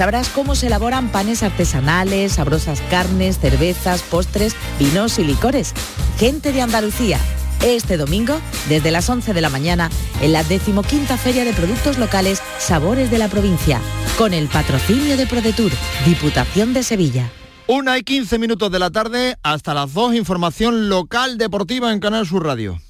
Sabrás 0.00 0.30
cómo 0.30 0.54
se 0.54 0.68
elaboran 0.68 1.12
panes 1.12 1.42
artesanales, 1.42 2.32
sabrosas 2.32 2.80
carnes, 2.88 3.38
cervezas, 3.38 4.00
postres, 4.00 4.56
vinos 4.78 5.18
y 5.18 5.24
licores. 5.24 5.74
Gente 6.18 6.54
de 6.54 6.62
Andalucía. 6.62 7.18
Este 7.62 7.98
domingo, 7.98 8.40
desde 8.70 8.92
las 8.92 9.10
11 9.10 9.34
de 9.34 9.42
la 9.42 9.50
mañana, 9.50 9.90
en 10.22 10.32
la 10.32 10.42
decimoquinta 10.42 11.18
Feria 11.18 11.44
de 11.44 11.52
Productos 11.52 11.98
Locales 11.98 12.40
Sabores 12.56 13.10
de 13.10 13.18
la 13.18 13.28
Provincia, 13.28 13.78
con 14.16 14.32
el 14.32 14.48
patrocinio 14.48 15.18
de 15.18 15.26
ProDetour, 15.26 15.70
Diputación 16.06 16.72
de 16.72 16.82
Sevilla. 16.82 17.30
Una 17.66 17.98
y 17.98 18.02
15 18.02 18.38
minutos 18.38 18.72
de 18.72 18.78
la 18.78 18.88
tarde, 18.88 19.36
hasta 19.42 19.74
las 19.74 19.92
2, 19.92 20.14
información 20.14 20.88
local 20.88 21.36
deportiva 21.36 21.92
en 21.92 22.00
Canal 22.00 22.26
Sur 22.26 22.46
Radio. 22.46 22.80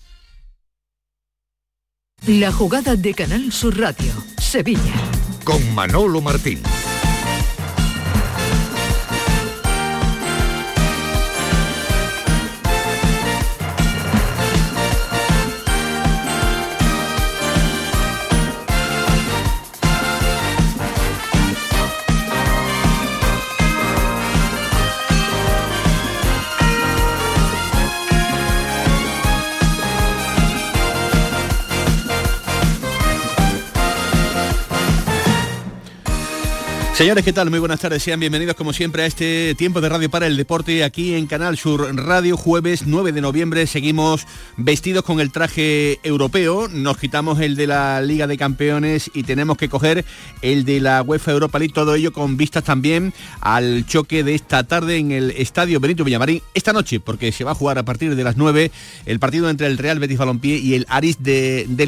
La 2.29 2.53
jugada 2.53 2.95
de 2.95 3.15
Canal 3.15 3.51
Sur 3.51 3.81
Radio, 3.81 4.13
Sevilla. 4.41 4.95
Con 5.43 5.75
Manolo 5.75 6.21
Martín. 6.21 6.63
Señores, 37.01 37.25
¿qué 37.25 37.33
tal? 37.33 37.49
Muy 37.49 37.61
buenas 37.61 37.81
tardes. 37.81 38.03
Sean 38.03 38.21
bienvenidos 38.21 38.57
como 38.57 38.75
siempre 38.75 39.05
a 39.05 39.07
este 39.07 39.55
tiempo 39.55 39.81
de 39.81 39.89
radio 39.89 40.11
para 40.11 40.27
el 40.27 40.37
deporte 40.37 40.85
aquí 40.85 41.15
en 41.15 41.27
Canal 41.27 41.57
Sur 41.57 41.97
Radio, 41.97 42.37
jueves 42.37 42.83
9 42.85 43.13
de 43.13 43.23
noviembre. 43.23 43.67
Seguimos 43.67 44.27
vestidos 44.59 45.03
con 45.03 45.19
el 45.19 45.33
traje 45.33 45.99
europeo, 46.03 46.69
nos 46.69 46.99
quitamos 46.99 47.41
el 47.41 47.57
de 47.57 47.69
la 47.69 48.03
Liga 48.03 48.27
de 48.27 48.37
Campeones 48.37 49.11
y 49.15 49.23
tenemos 49.23 49.57
que 49.57 49.71
coger 49.71 50.05
el 50.43 50.67
de 50.67 50.81
la 50.81 51.01
UEFA 51.01 51.33
Europa 51.33 51.59
League, 51.59 51.73
todo 51.73 51.95
ello 51.95 52.13
con 52.13 52.37
vistas 52.37 52.65
también 52.65 53.15
al 53.41 53.87
choque 53.87 54.23
de 54.23 54.35
esta 54.35 54.65
tarde 54.65 54.99
en 54.99 55.11
el 55.11 55.31
Estadio 55.31 55.81
Benito 55.81 56.05
Villamarín, 56.05 56.43
esta 56.53 56.75
noche, 56.75 57.01
porque 57.01 57.33
se 57.33 57.45
va 57.45 57.53
a 57.53 57.55
jugar 57.55 57.79
a 57.79 57.83
partir 57.83 58.15
de 58.15 58.25
las 58.25 58.37
9 58.37 58.71
el 59.07 59.19
partido 59.19 59.49
entre 59.49 59.69
el 59.69 59.79
Real 59.79 60.01
Betis 60.01 60.19
Balompié 60.19 60.59
y 60.59 60.75
el 60.75 60.85
Aris 60.91 61.23
de, 61.23 61.65
de. 61.67 61.87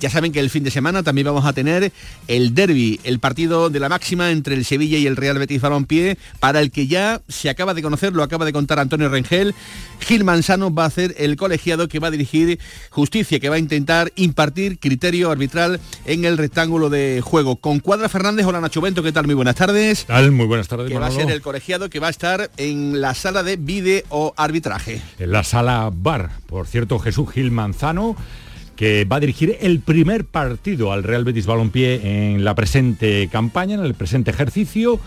Ya 0.00 0.08
saben 0.08 0.32
que 0.32 0.40
el 0.40 0.48
fin 0.48 0.64
de 0.64 0.70
semana 0.70 1.02
también 1.02 1.26
vamos 1.26 1.44
a 1.44 1.52
tener 1.52 1.92
el 2.26 2.54
derby, 2.54 2.98
el 3.04 3.18
partido 3.18 3.68
de 3.68 3.80
la 3.80 3.90
máxima 3.90 4.30
entre 4.30 4.54
el 4.54 4.64
Sevilla 4.64 4.96
y 4.96 5.06
el 5.06 5.14
Real 5.14 5.38
Betis 5.38 5.60
Balompié, 5.60 6.16
para 6.38 6.60
el 6.60 6.70
que 6.70 6.86
ya 6.86 7.20
se 7.28 7.50
acaba 7.50 7.74
de 7.74 7.82
conocer, 7.82 8.14
lo 8.14 8.22
acaba 8.22 8.46
de 8.46 8.52
contar 8.54 8.78
Antonio 8.78 9.10
Rengel. 9.10 9.54
Gil 10.00 10.24
Manzano 10.24 10.72
va 10.72 10.86
a 10.86 10.90
ser 10.90 11.14
el 11.18 11.36
colegiado 11.36 11.86
que 11.86 11.98
va 11.98 12.08
a 12.08 12.10
dirigir 12.10 12.58
justicia, 12.88 13.40
que 13.40 13.50
va 13.50 13.56
a 13.56 13.58
intentar 13.58 14.10
impartir 14.16 14.78
criterio 14.78 15.30
arbitral 15.30 15.80
en 16.06 16.24
el 16.24 16.38
rectángulo 16.38 16.88
de 16.88 17.20
juego. 17.22 17.56
Con 17.56 17.80
Cuadra 17.80 18.08
Fernández, 18.08 18.46
hola 18.46 18.62
Nacho 18.62 18.80
Bento, 18.80 19.02
¿qué 19.02 19.12
tal? 19.12 19.26
Muy 19.26 19.34
buenas 19.34 19.56
tardes. 19.56 20.06
Tal, 20.06 20.32
muy 20.32 20.46
buenas 20.46 20.68
tardes. 20.68 20.88
Que 20.88 20.98
va 20.98 21.08
a 21.08 21.10
ser 21.10 21.30
el 21.30 21.42
colegiado 21.42 21.90
que 21.90 22.00
va 22.00 22.06
a 22.06 22.10
estar 22.10 22.50
en 22.56 23.02
la 23.02 23.12
sala 23.12 23.42
de 23.42 23.56
video 23.56 24.32
arbitraje. 24.38 25.02
En 25.18 25.32
la 25.32 25.44
sala 25.44 25.90
bar, 25.92 26.30
por 26.46 26.66
cierto, 26.66 26.98
Jesús 26.98 27.30
Gil 27.30 27.50
Manzano 27.50 28.16
que 28.80 29.04
va 29.04 29.16
a 29.16 29.20
dirigir 29.20 29.58
el 29.60 29.80
primer 29.80 30.24
partido 30.24 30.90
al 30.90 31.02
Real 31.02 31.22
Betis 31.22 31.44
Balompié 31.44 32.32
en 32.32 32.44
la 32.44 32.54
presente 32.54 33.28
campaña, 33.30 33.74
en 33.74 33.84
el 33.84 33.92
presente 33.92 34.30
ejercicio. 34.30 34.98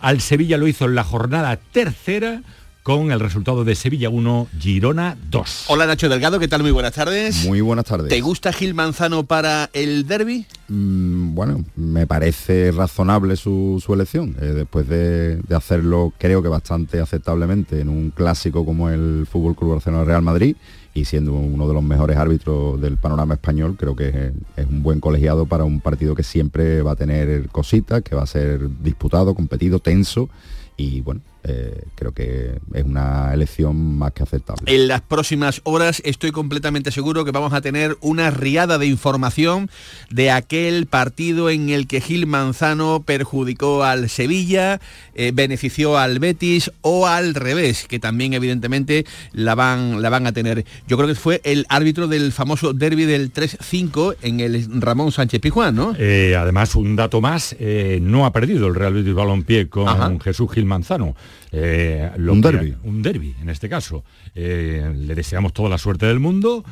Al 0.00 0.20
Sevilla 0.20 0.58
lo 0.58 0.68
hizo 0.68 0.84
en 0.84 0.94
la 0.94 1.02
jornada 1.02 1.56
tercera 1.56 2.42
con 2.82 3.10
el 3.10 3.20
resultado 3.20 3.64
de 3.64 3.74
Sevilla 3.74 4.10
1, 4.10 4.48
Girona 4.60 5.16
2. 5.30 5.64
Hola 5.68 5.86
Nacho 5.86 6.10
Delgado, 6.10 6.38
¿qué 6.40 6.48
tal? 6.48 6.60
Muy 6.60 6.72
buenas 6.72 6.92
tardes. 6.92 7.46
Muy 7.46 7.62
buenas 7.62 7.86
tardes. 7.86 8.10
¿Te 8.10 8.20
gusta 8.20 8.52
Gil 8.52 8.74
Manzano 8.74 9.24
para 9.24 9.70
el 9.72 10.06
derby? 10.06 10.44
Mm, 10.68 11.34
bueno, 11.34 11.64
me 11.74 12.06
parece 12.06 12.70
razonable 12.70 13.36
su, 13.36 13.82
su 13.82 13.94
elección. 13.94 14.36
Eh, 14.42 14.46
después 14.46 14.86
de, 14.88 15.36
de, 15.36 15.56
hacerlo, 15.56 16.12
creo 16.18 16.42
que 16.42 16.48
bastante 16.48 17.00
aceptablemente 17.00 17.80
en 17.80 17.88
un 17.88 18.10
clásico 18.10 18.66
como 18.66 18.90
el 18.90 19.26
Fútbol 19.30 19.56
Club 19.56 19.72
Barcelona 19.72 20.04
Real 20.04 20.20
Madrid 20.20 20.54
y 20.94 21.06
siendo 21.06 21.32
uno 21.32 21.66
de 21.66 21.74
los 21.74 21.82
mejores 21.82 22.16
árbitros 22.16 22.80
del 22.80 22.98
panorama 22.98 23.34
español, 23.34 23.76
creo 23.78 23.96
que 23.96 24.32
es, 24.56 24.66
un 24.66 24.82
buen 24.82 25.00
colegiado 25.00 25.46
para 25.46 25.64
un 25.64 25.80
partido 25.80 26.14
que 26.14 26.22
siempre 26.22 26.82
va 26.82 26.92
a 26.92 26.96
tener 26.96 27.48
cositas, 27.48 28.02
que 28.02 28.14
va 28.14 28.22
a 28.22 28.26
ser 28.26 28.68
disputado, 28.82 29.34
competido, 29.34 29.78
tenso 29.78 30.28
y 30.76 31.00
bueno, 31.00 31.20
eh, 31.44 31.84
creo 31.94 32.12
que 32.12 32.60
es 32.72 32.84
una 32.84 33.32
elección 33.34 33.98
más 33.98 34.12
que 34.12 34.22
aceptable. 34.22 34.62
En 34.66 34.88
las 34.88 35.00
próximas 35.00 35.60
horas 35.64 36.00
estoy 36.04 36.30
completamente 36.30 36.90
seguro 36.90 37.24
que 37.24 37.32
vamos 37.32 37.52
a 37.52 37.60
tener 37.60 37.96
una 38.00 38.30
riada 38.30 38.78
de 38.78 38.86
información 38.86 39.70
de 40.10 40.30
aquel 40.30 40.86
partido 40.86 41.50
en 41.50 41.68
el 41.70 41.86
que 41.86 42.00
Gil 42.00 42.26
Manzano 42.26 43.02
perjudicó 43.04 43.84
al 43.84 44.08
Sevilla, 44.08 44.80
eh, 45.14 45.32
benefició 45.34 45.98
al 45.98 46.18
Betis 46.18 46.70
o 46.80 47.06
al 47.06 47.34
revés, 47.34 47.86
que 47.88 47.98
también 47.98 48.34
evidentemente 48.34 49.04
la 49.32 49.54
van, 49.54 50.00
la 50.00 50.10
van 50.10 50.26
a 50.26 50.32
tener. 50.32 50.64
Yo 50.86 50.96
creo 50.96 51.08
que 51.08 51.14
fue 51.14 51.40
el 51.44 51.66
árbitro 51.68 52.06
del 52.08 52.32
famoso 52.32 52.72
derby 52.72 53.04
del 53.04 53.32
3-5 53.32 54.16
en 54.22 54.40
el 54.40 54.80
Ramón 54.80 55.12
Sánchez 55.12 55.40
Pijuán, 55.40 55.74
¿no? 55.74 55.94
Eh, 55.98 56.36
además, 56.38 56.74
un 56.74 56.96
dato 56.96 57.20
más, 57.20 57.56
eh, 57.58 57.98
no 58.00 58.26
ha 58.26 58.32
perdido 58.32 58.68
el 58.68 58.74
Real 58.74 58.94
Betis 58.94 59.14
Balompié 59.14 59.68
con 59.68 59.88
Ajá. 59.88 60.12
Jesús 60.22 60.50
Gil 60.52 60.66
Manzano. 60.66 61.14
Eh, 61.52 62.10
un 62.16 62.40
derby. 62.40 62.74
Un 62.84 63.02
derby, 63.02 63.34
en 63.40 63.48
este 63.48 63.68
caso. 63.68 64.04
Eh, 64.34 64.92
le 64.96 65.14
deseamos 65.14 65.52
toda 65.52 65.68
la 65.68 65.78
suerte 65.78 66.06
del 66.06 66.20
mundo 66.20 66.64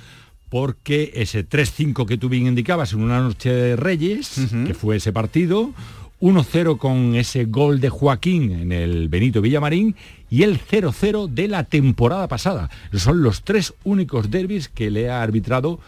porque 0.48 1.12
ese 1.15 1.48
3-5 1.48 2.06
que 2.06 2.19
tú 2.19 2.28
bien 2.28 2.47
indicabas 2.47 2.93
en 2.93 3.03
una 3.03 3.21
noche 3.21 3.53
de 3.53 3.76
Reyes, 3.76 4.37
uh 4.38 4.41
-huh. 4.43 4.66
que 4.66 4.75
fue 4.75 4.97
ese 4.97 5.12
partido, 5.12 5.72
1-0 6.21 6.76
con 6.76 7.15
ese 7.15 7.47
gol 7.47 7.81
de 7.81 7.88
Joaquín 7.88 8.53
en 8.53 8.72
el 8.72 9.09
Benito 9.09 9.41
Villamarín 9.41 9.97
y 10.28 10.43
el 10.43 10.59
0-0 10.59 11.28
de 11.28 11.48
la 11.48 11.65
temporada 11.65 12.28
pasada. 12.28 12.69
Son 12.92 13.22
los 13.22 13.42
tres 13.42 13.75
únicos 13.84 14.31
derbis 14.31 14.69
que 14.69 14.91
le 14.91 15.09
ha 15.09 15.22
arbitrado 15.22 15.81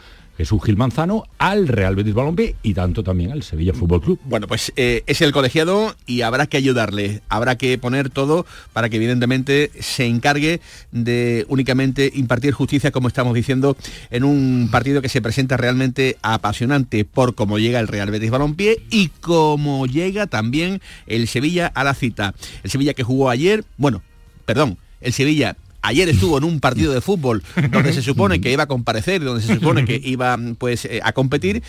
Jesús 0.42 0.60
Gil 0.64 0.76
Manzano 0.76 1.22
al 1.38 1.68
Real 1.68 1.94
Betis 1.94 2.14
Balompié 2.14 2.56
y 2.64 2.74
tanto 2.74 3.04
también 3.04 3.30
al 3.30 3.44
Sevilla 3.44 3.72
Fútbol 3.72 4.00
Club. 4.00 4.18
Bueno, 4.24 4.48
pues 4.48 4.72
eh, 4.74 5.04
es 5.06 5.20
el 5.20 5.30
colegiado 5.30 5.94
y 6.04 6.22
habrá 6.22 6.48
que 6.48 6.56
ayudarle, 6.56 7.22
habrá 7.28 7.56
que 7.56 7.78
poner 7.78 8.10
todo 8.10 8.44
para 8.72 8.88
que 8.88 8.96
evidentemente 8.96 9.70
se 9.78 10.04
encargue 10.04 10.60
de 10.90 11.46
únicamente 11.48 12.10
impartir 12.12 12.54
justicia, 12.54 12.90
como 12.90 13.06
estamos 13.06 13.34
diciendo, 13.34 13.76
en 14.10 14.24
un 14.24 14.68
partido 14.72 15.00
que 15.00 15.08
se 15.08 15.22
presenta 15.22 15.56
realmente 15.56 16.16
apasionante 16.22 17.04
por 17.04 17.36
cómo 17.36 17.60
llega 17.60 17.78
el 17.78 17.86
Real 17.86 18.10
Betis 18.10 18.32
Balompié 18.32 18.82
y 18.90 19.10
cómo 19.20 19.86
llega 19.86 20.26
también 20.26 20.80
el 21.06 21.28
Sevilla 21.28 21.68
a 21.68 21.84
la 21.84 21.94
cita. 21.94 22.34
El 22.64 22.70
Sevilla 22.72 22.94
que 22.94 23.04
jugó 23.04 23.30
ayer, 23.30 23.64
bueno, 23.76 24.02
perdón, 24.44 24.76
el 25.00 25.12
Sevilla 25.12 25.56
ayer 25.82 26.08
estuvo 26.08 26.38
en 26.38 26.44
un 26.44 26.60
partido 26.60 26.92
de 26.92 27.00
fútbol 27.00 27.42
donde 27.70 27.92
se 27.92 28.02
supone 28.02 28.40
que 28.40 28.52
iba 28.52 28.64
a 28.64 28.68
comparecer, 28.68 29.22
donde 29.22 29.42
se 29.42 29.54
supone 29.54 29.84
que 29.84 30.00
iba 30.02 30.38
pues 30.58 30.84
eh, 30.84 31.00
a 31.02 31.12
competir, 31.12 31.62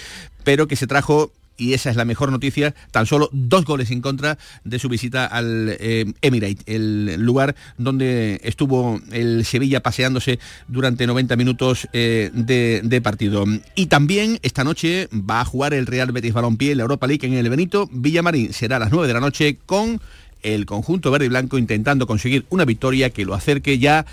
pero 0.44 0.68
que 0.68 0.75
se 0.75 0.88
trajo 0.88 1.31
y 1.57 1.74
esa 1.74 1.90
es 1.90 1.96
la 1.96 2.06
mejor 2.06 2.31
noticia, 2.31 2.74
tan 2.91 3.06
solo 3.06 3.29
dos 3.31 3.66
goles 3.66 3.91
en 3.91 4.01
contra 4.01 4.38
de 4.63 4.79
su 4.79 4.90
visita 4.90 5.25
al 5.25 5.75
eh, 5.79 6.12
Emirate, 6.22 6.63
el 6.66 7.22
lugar 7.22 7.56
donde 7.78 8.41
estuvo 8.44 9.00
el 9.12 9.46
Sevilla 9.46 9.81
paseándose 9.81 10.40
durante 10.68 11.06
90 11.06 11.35
minutos 11.35 11.88
eh, 11.94 12.31
de, 12.34 12.81
de, 12.84 13.01
partido. 13.01 13.45
Y 13.75 13.85
también 13.88 14.40
esta 14.41 14.63
noche 14.63 15.09
va 15.13 15.41
a 15.41 15.45
jugar 15.45 15.74
el 15.74 15.85
Real 15.85 16.12
Betis 16.12 16.34
Balompié 16.34 16.72
en 16.72 16.78
la 16.78 16.84
Europa 16.84 17.07
League 17.07 17.28
en 17.28 17.34
el 17.34 17.50
Benito 17.50 17.88
Villamarín. 17.91 18.51
Será 18.53 18.78
a 18.78 18.80
las 18.80 18.91
9 18.91 19.07
de 19.07 19.13
la 19.13 19.19
noche 19.19 19.57
con 19.66 20.01
el 20.44 20.66
conjunto 20.66 21.12
verde 21.12 21.25
y 21.25 21.30
blanco 21.30 21.57
intentando 21.57 22.07
conseguir 22.07 22.45
una 22.50 22.66
victoria 22.66 23.10
que 23.10 23.25
lo 23.25 23.34
acerque 23.34 23.80
ya 23.80 24.06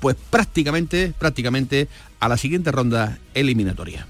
pues 0.00 0.16
prácticamente 0.30 1.12
prácticamente 1.18 1.88
a 2.20 2.28
la 2.28 2.36
siguiente 2.36 2.72
ronda 2.72 3.18
eliminatoria. 3.34 4.06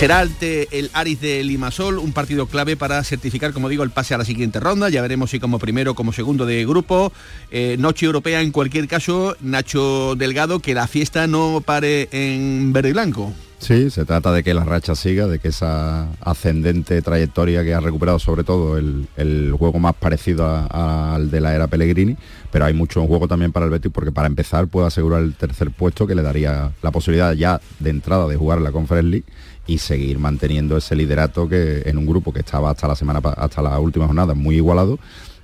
Será 0.00 0.22
el 0.22 0.90
Aris 0.94 1.20
de 1.20 1.44
Limasol 1.44 1.98
un 1.98 2.14
partido 2.14 2.46
clave 2.46 2.74
para 2.74 3.04
certificar, 3.04 3.52
como 3.52 3.68
digo, 3.68 3.82
el 3.82 3.90
pase 3.90 4.14
a 4.14 4.18
la 4.18 4.24
siguiente 4.24 4.58
ronda. 4.58 4.88
Ya 4.88 5.02
veremos 5.02 5.28
si 5.28 5.38
como 5.38 5.58
primero 5.58 5.94
como 5.94 6.14
segundo 6.14 6.46
de 6.46 6.64
grupo. 6.64 7.12
Eh, 7.50 7.76
noche 7.78 8.06
europea 8.06 8.40
en 8.40 8.50
cualquier 8.50 8.88
caso, 8.88 9.36
Nacho 9.42 10.14
Delgado, 10.16 10.60
que 10.60 10.72
la 10.72 10.86
fiesta 10.86 11.26
no 11.26 11.62
pare 11.62 12.08
en 12.12 12.72
verde 12.72 12.88
y 12.88 12.92
blanco. 12.92 13.34
Sí, 13.60 13.90
se 13.90 14.06
trata 14.06 14.32
de 14.32 14.42
que 14.42 14.54
la 14.54 14.64
racha 14.64 14.94
siga, 14.94 15.26
de 15.26 15.38
que 15.38 15.48
esa 15.48 16.08
ascendente 16.22 17.02
trayectoria 17.02 17.62
que 17.62 17.74
ha 17.74 17.80
recuperado 17.80 18.18
sobre 18.18 18.42
todo 18.42 18.78
el, 18.78 19.54
juego 19.58 19.78
más 19.78 19.94
parecido 19.94 20.46
al 20.70 21.30
de 21.30 21.42
la 21.42 21.54
era 21.54 21.66
Pellegrini, 21.66 22.16
pero 22.50 22.64
hay 22.64 22.72
mucho 22.72 23.02
en 23.02 23.06
juego 23.06 23.28
también 23.28 23.52
para 23.52 23.66
el 23.66 23.70
Betis 23.70 23.92
porque 23.92 24.12
para 24.12 24.28
empezar 24.28 24.66
puede 24.66 24.86
asegurar 24.86 25.22
el 25.22 25.34
tercer 25.34 25.70
puesto 25.70 26.06
que 26.06 26.14
le 26.14 26.22
daría 26.22 26.72
la 26.80 26.90
posibilidad 26.90 27.34
ya 27.34 27.60
de 27.78 27.90
entrada 27.90 28.26
de 28.26 28.36
jugar 28.36 28.62
la 28.62 28.72
Conference 28.72 29.10
League 29.10 29.26
y 29.66 29.76
seguir 29.76 30.18
manteniendo 30.18 30.78
ese 30.78 30.96
liderato 30.96 31.46
que 31.46 31.82
en 31.84 31.98
un 31.98 32.06
grupo 32.06 32.32
que 32.32 32.40
estaba 32.40 32.70
hasta 32.70 32.88
la 32.88 32.96
semana 32.96 33.20
hasta 33.36 33.60
la 33.60 33.78
última 33.78 34.06
jornada 34.06 34.32
muy 34.32 34.56
igualado 34.56 34.98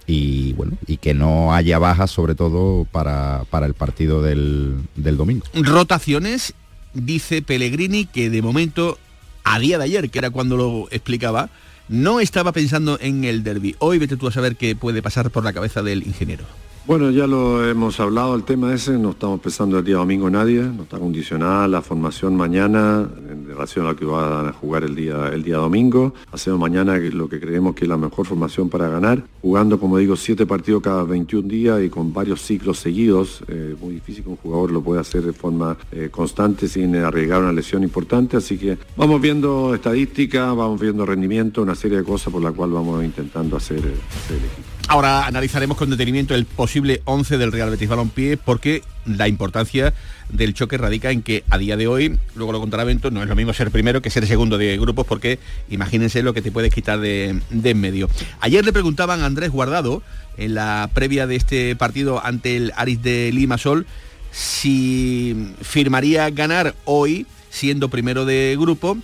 y 0.07 0.55
bueno 0.55 0.79
y 0.87 0.97
que 0.97 1.13
no 1.13 1.53
haya 1.53 1.79
bajas 1.79 2.11
sobre 2.11 2.35
todo 2.35 2.87
para, 2.91 3.45
para 3.51 3.67
el 3.67 3.75
partido 3.75 4.23
del, 4.23 4.77
del 4.95 5.19
domingo. 5.19 5.45
Rotaciones, 5.53 6.55
dice 6.97 7.43
Pellegrini 7.43 8.07
que 8.07 8.31
de 8.31 8.43
momento 8.43 8.99
a 9.45 9.59
día 9.59 9.79
de 9.79 9.85
ayer, 9.85 10.11
que 10.11 10.19
era 10.19 10.31
cuando 10.31 10.57
lo 10.57 10.89
explicaba, 10.91 11.51
no 11.89 12.19
estaba 12.21 12.53
pensando 12.53 12.99
en 13.01 13.25
el 13.25 13.45
derby. 13.45 13.77
Hoy 13.79 13.99
vete 13.99 14.17
tú 14.17 14.27
a 14.27 14.33
saber 14.33 14.57
qué 14.57 14.75
puede 14.75 15.03
pasar 15.03 15.31
por 15.31 15.45
la 15.45 15.53
cabeza 15.53 15.83
del 15.83 16.05
ingeniero. 16.05 16.45
Bueno, 16.87 17.11
ya 17.11 17.27
lo 17.27 17.69
hemos 17.69 17.99
hablado, 17.99 18.37
el 18.37 18.45
tema 18.45 18.73
ese, 18.73 18.93
no 18.93 19.11
estamos 19.11 19.41
pensando 19.41 19.77
el 19.77 19.85
día 19.85 19.97
domingo 19.97 20.31
nadie, 20.31 20.63
no 20.63 20.85
está 20.85 21.01
condicionada 21.01 21.67
la 21.67 21.83
formación 21.83 22.37
mañana 22.37 23.09
en 23.29 23.49
relación 23.49 23.87
a 23.87 23.89
lo 23.89 23.97
que 23.97 24.05
van 24.05 24.47
a 24.47 24.53
jugar 24.53 24.85
el 24.85 24.95
día, 24.95 25.31
el 25.33 25.43
día 25.43 25.57
domingo. 25.57 26.15
Hacemos 26.31 26.61
mañana 26.61 26.97
lo 26.97 27.29
que 27.29 27.41
creemos 27.41 27.75
que 27.75 27.87
es 27.87 27.89
la 27.89 27.97
mejor 27.97 28.25
formación 28.25 28.69
para 28.69 28.89
ganar, 28.89 29.25
jugando, 29.43 29.81
como 29.81 29.99
digo, 29.99 30.15
siete 30.15 30.47
partidos 30.47 30.81
cada 30.81 31.03
21 31.03 31.49
días 31.49 31.83
y 31.83 31.89
con 31.89 32.13
varios 32.13 32.41
ciclos 32.43 32.79
seguidos. 32.79 33.43
Eh, 33.49 33.75
muy 33.81 33.95
difícil 33.95 34.23
que 34.23 34.31
un 34.31 34.37
jugador 34.37 34.71
lo 34.71 34.81
pueda 34.81 35.01
hacer 35.01 35.23
de 35.23 35.33
forma 35.33 35.77
eh, 35.91 36.09
constante 36.13 36.69
sin 36.69 36.95
arriesgar 36.95 37.43
una 37.43 37.53
lesión 37.53 37.83
importante, 37.83 38.37
así 38.37 38.59
que 38.59 38.79
vamos 38.97 39.21
viendo 39.21 39.75
estadística, 39.75 40.53
vamos 40.53 40.81
viendo 40.81 41.05
rendimiento, 41.05 41.63
una 41.63 41.75
serie 41.75 41.99
de 41.99 42.05
cosas 42.05 42.33
por 42.33 42.45
la 42.45 42.53
cual 42.53 42.71
vamos 42.71 43.05
intentando 43.05 43.57
hacer, 43.57 43.79
eh, 43.79 43.95
hacer 44.23 44.37
el 44.37 44.45
equipo. 44.45 44.76
Ahora 44.89 45.27
analizaremos 45.27 45.77
con 45.77 45.91
detenimiento 45.91 46.37
el 46.37 46.45
posible 46.45 47.03
11 47.07 47.39
del 47.39 47.51
Real 47.51 47.71
Betis 47.71 47.89
Balompié 47.89 48.37
porque 48.37 48.83
la 49.05 49.27
importancia 49.27 49.93
del 50.29 50.55
choque 50.55 50.79
radica 50.79 51.11
en 51.11 51.23
que 51.23 51.43
a 51.51 51.59
día 51.59 51.77
de 51.77 51.89
hoy, 51.89 52.17
luego 52.37 52.53
lo 52.53 52.61
contará 52.61 52.85
Bento, 52.85 53.11
no 53.11 53.21
es 53.21 53.29
lo 53.29 53.35
mismo 53.35 53.53
ser 53.53 53.73
primero 53.73 54.01
que 54.01 54.11
ser 54.11 54.27
segundo 54.29 54.59
de 54.59 54.79
grupos 54.79 55.05
porque 55.05 55.41
imagínense 55.71 56.23
lo 56.23 56.35
que 56.35 56.41
te 56.41 56.53
puedes 56.53 56.73
quitar 56.73 57.01
de, 57.01 57.41
en 57.51 57.81
medio. 57.81 58.09
Ayer 58.41 58.65
le 58.65 58.73
preguntaban 58.73 59.23
a 59.23 59.27
Andrés 59.27 59.51
Guardado 59.51 60.05
en 60.37 60.55
la 60.55 60.89
previa 60.95 61.27
de 61.27 61.35
este 61.35 61.75
partido 61.75 62.25
ante 62.25 62.57
el 62.57 62.73
Aris 62.77 63.03
de 63.03 63.33
Limasol 63.33 63.87
si 64.31 65.53
firmaría 65.63 66.31
ganar 66.31 66.77
hoy 66.85 67.27
siendo 67.51 67.89
primero 67.89 68.25
de 68.25 68.57
grupo 68.59 68.97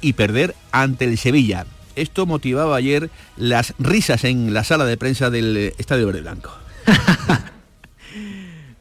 y 0.00 0.14
perder 0.14 0.56
ante 0.72 1.04
el 1.04 1.18
Sevilla. 1.18 1.66
Esto 1.96 2.26
motivaba 2.26 2.76
ayer 2.76 3.10
las 3.36 3.74
risas 3.78 4.24
en 4.24 4.54
la 4.54 4.64
sala 4.64 4.84
de 4.84 4.96
prensa 4.96 5.30
del 5.30 5.74
Estadio 5.78 6.06
Verde 6.06 6.22
Blanco. 6.22 6.50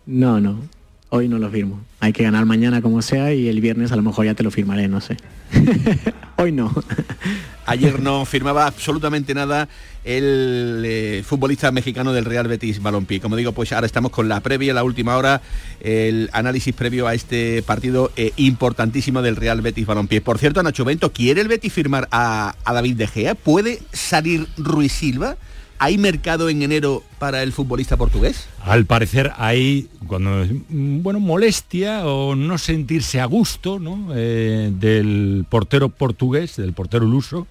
no, 0.05 0.39
no, 0.39 0.61
hoy 1.09 1.27
no 1.27 1.37
lo 1.37 1.49
firmo. 1.49 1.81
Hay 1.99 2.13
que 2.13 2.23
ganar 2.23 2.45
mañana 2.45 2.81
como 2.81 3.01
sea 3.01 3.33
y 3.33 3.49
el 3.49 3.61
viernes 3.61 3.91
a 3.91 3.95
lo 3.95 4.01
mejor 4.01 4.25
ya 4.25 4.33
te 4.33 4.43
lo 4.43 4.51
firmaré, 4.51 4.87
no 4.87 5.01
sé. 5.01 5.17
hoy 6.37 6.51
no. 6.51 6.73
Ayer 7.65 8.01
no 8.01 8.25
firmaba 8.25 8.65
absolutamente 8.65 9.33
nada 9.33 9.67
el 10.03 10.83
eh, 10.85 11.23
futbolista 11.25 11.71
mexicano 11.71 12.13
del 12.13 12.25
Real 12.25 12.47
Betis 12.47 12.81
Balompié. 12.81 13.19
Como 13.19 13.35
digo, 13.35 13.51
pues 13.51 13.71
ahora 13.71 13.85
estamos 13.85 14.11
con 14.11 14.29
la 14.29 14.39
previa, 14.39 14.73
la 14.73 14.83
última 14.83 15.17
hora, 15.17 15.41
el 15.81 16.29
análisis 16.33 16.73
previo 16.73 17.07
a 17.07 17.13
este 17.13 17.61
partido 17.63 18.11
eh, 18.15 18.31
importantísimo 18.37 19.21
del 19.21 19.35
Real 19.35 19.61
Betis 19.61 19.85
Balompié. 19.85 20.21
Por 20.21 20.37
cierto, 20.37 20.63
Nacho 20.63 20.85
Bento, 20.85 21.11
¿quiere 21.11 21.41
el 21.41 21.47
Betis 21.47 21.73
firmar 21.73 22.07
a, 22.11 22.55
a 22.63 22.73
David 22.73 22.95
De 22.95 23.07
Gea? 23.07 23.35
¿Puede 23.35 23.79
salir 23.91 24.47
Ruiz 24.57 24.91
Silva? 24.91 25.37
¿Hay 25.81 25.97
mercado 25.97 26.49
en 26.49 26.61
enero 26.61 27.03
para 27.19 27.41
el 27.41 27.53
futbolista 27.53 27.95
portugués? 27.95 28.49
Al 28.61 28.85
parecer 28.85 29.31
hay, 29.37 29.87
cuando, 30.07 30.45
bueno, 30.67 31.21
molestia 31.21 32.05
o 32.05 32.35
no 32.35 32.57
sentirse 32.57 33.21
a 33.21 33.25
gusto 33.25 33.79
eh, 34.13 34.73
del 34.73 35.45
portero 35.47 35.87
portugués, 35.87 36.57
del 36.57 36.73
portero 36.73 37.05
luso, 37.05 37.47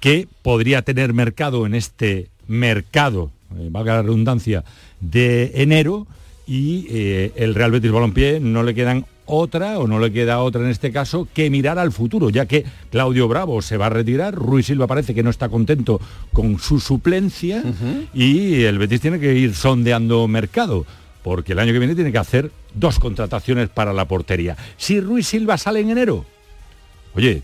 que 0.00 0.28
podría 0.42 0.82
tener 0.82 1.12
mercado 1.12 1.66
en 1.66 1.74
este 1.74 2.28
mercado, 2.46 3.30
eh, 3.58 3.68
valga 3.70 3.96
la 3.96 4.02
redundancia, 4.02 4.64
de 5.00 5.52
enero 5.54 6.06
y 6.46 6.86
eh, 6.90 7.32
el 7.36 7.54
Real 7.54 7.70
Betis 7.70 7.90
Balompié 7.90 8.40
no 8.40 8.62
le 8.62 8.74
quedan 8.74 9.04
otra, 9.28 9.78
o 9.78 9.86
no 9.86 10.00
le 10.00 10.10
queda 10.10 10.40
otra 10.40 10.62
en 10.62 10.70
este 10.70 10.90
caso, 10.90 11.28
que 11.34 11.50
mirar 11.50 11.78
al 11.78 11.92
futuro, 11.92 12.30
ya 12.30 12.46
que 12.46 12.64
Claudio 12.90 13.28
Bravo 13.28 13.60
se 13.60 13.76
va 13.76 13.86
a 13.86 13.90
retirar, 13.90 14.34
Ruiz 14.34 14.66
Silva 14.66 14.86
parece 14.86 15.14
que 15.14 15.22
no 15.22 15.28
está 15.28 15.50
contento 15.50 16.00
con 16.32 16.58
su 16.58 16.80
suplencia 16.80 17.62
y 18.14 18.62
el 18.62 18.78
Betis 18.78 19.02
tiene 19.02 19.20
que 19.20 19.34
ir 19.34 19.54
sondeando 19.54 20.26
mercado, 20.28 20.86
porque 21.22 21.52
el 21.52 21.58
año 21.58 21.74
que 21.74 21.78
viene 21.78 21.94
tiene 21.94 22.10
que 22.10 22.18
hacer 22.18 22.50
dos 22.74 22.98
contrataciones 22.98 23.68
para 23.68 23.92
la 23.92 24.06
portería. 24.06 24.56
Si 24.78 24.98
Ruiz 24.98 25.26
Silva 25.26 25.58
sale 25.58 25.80
en 25.80 25.90
enero, 25.90 26.24
oye, 27.14 27.42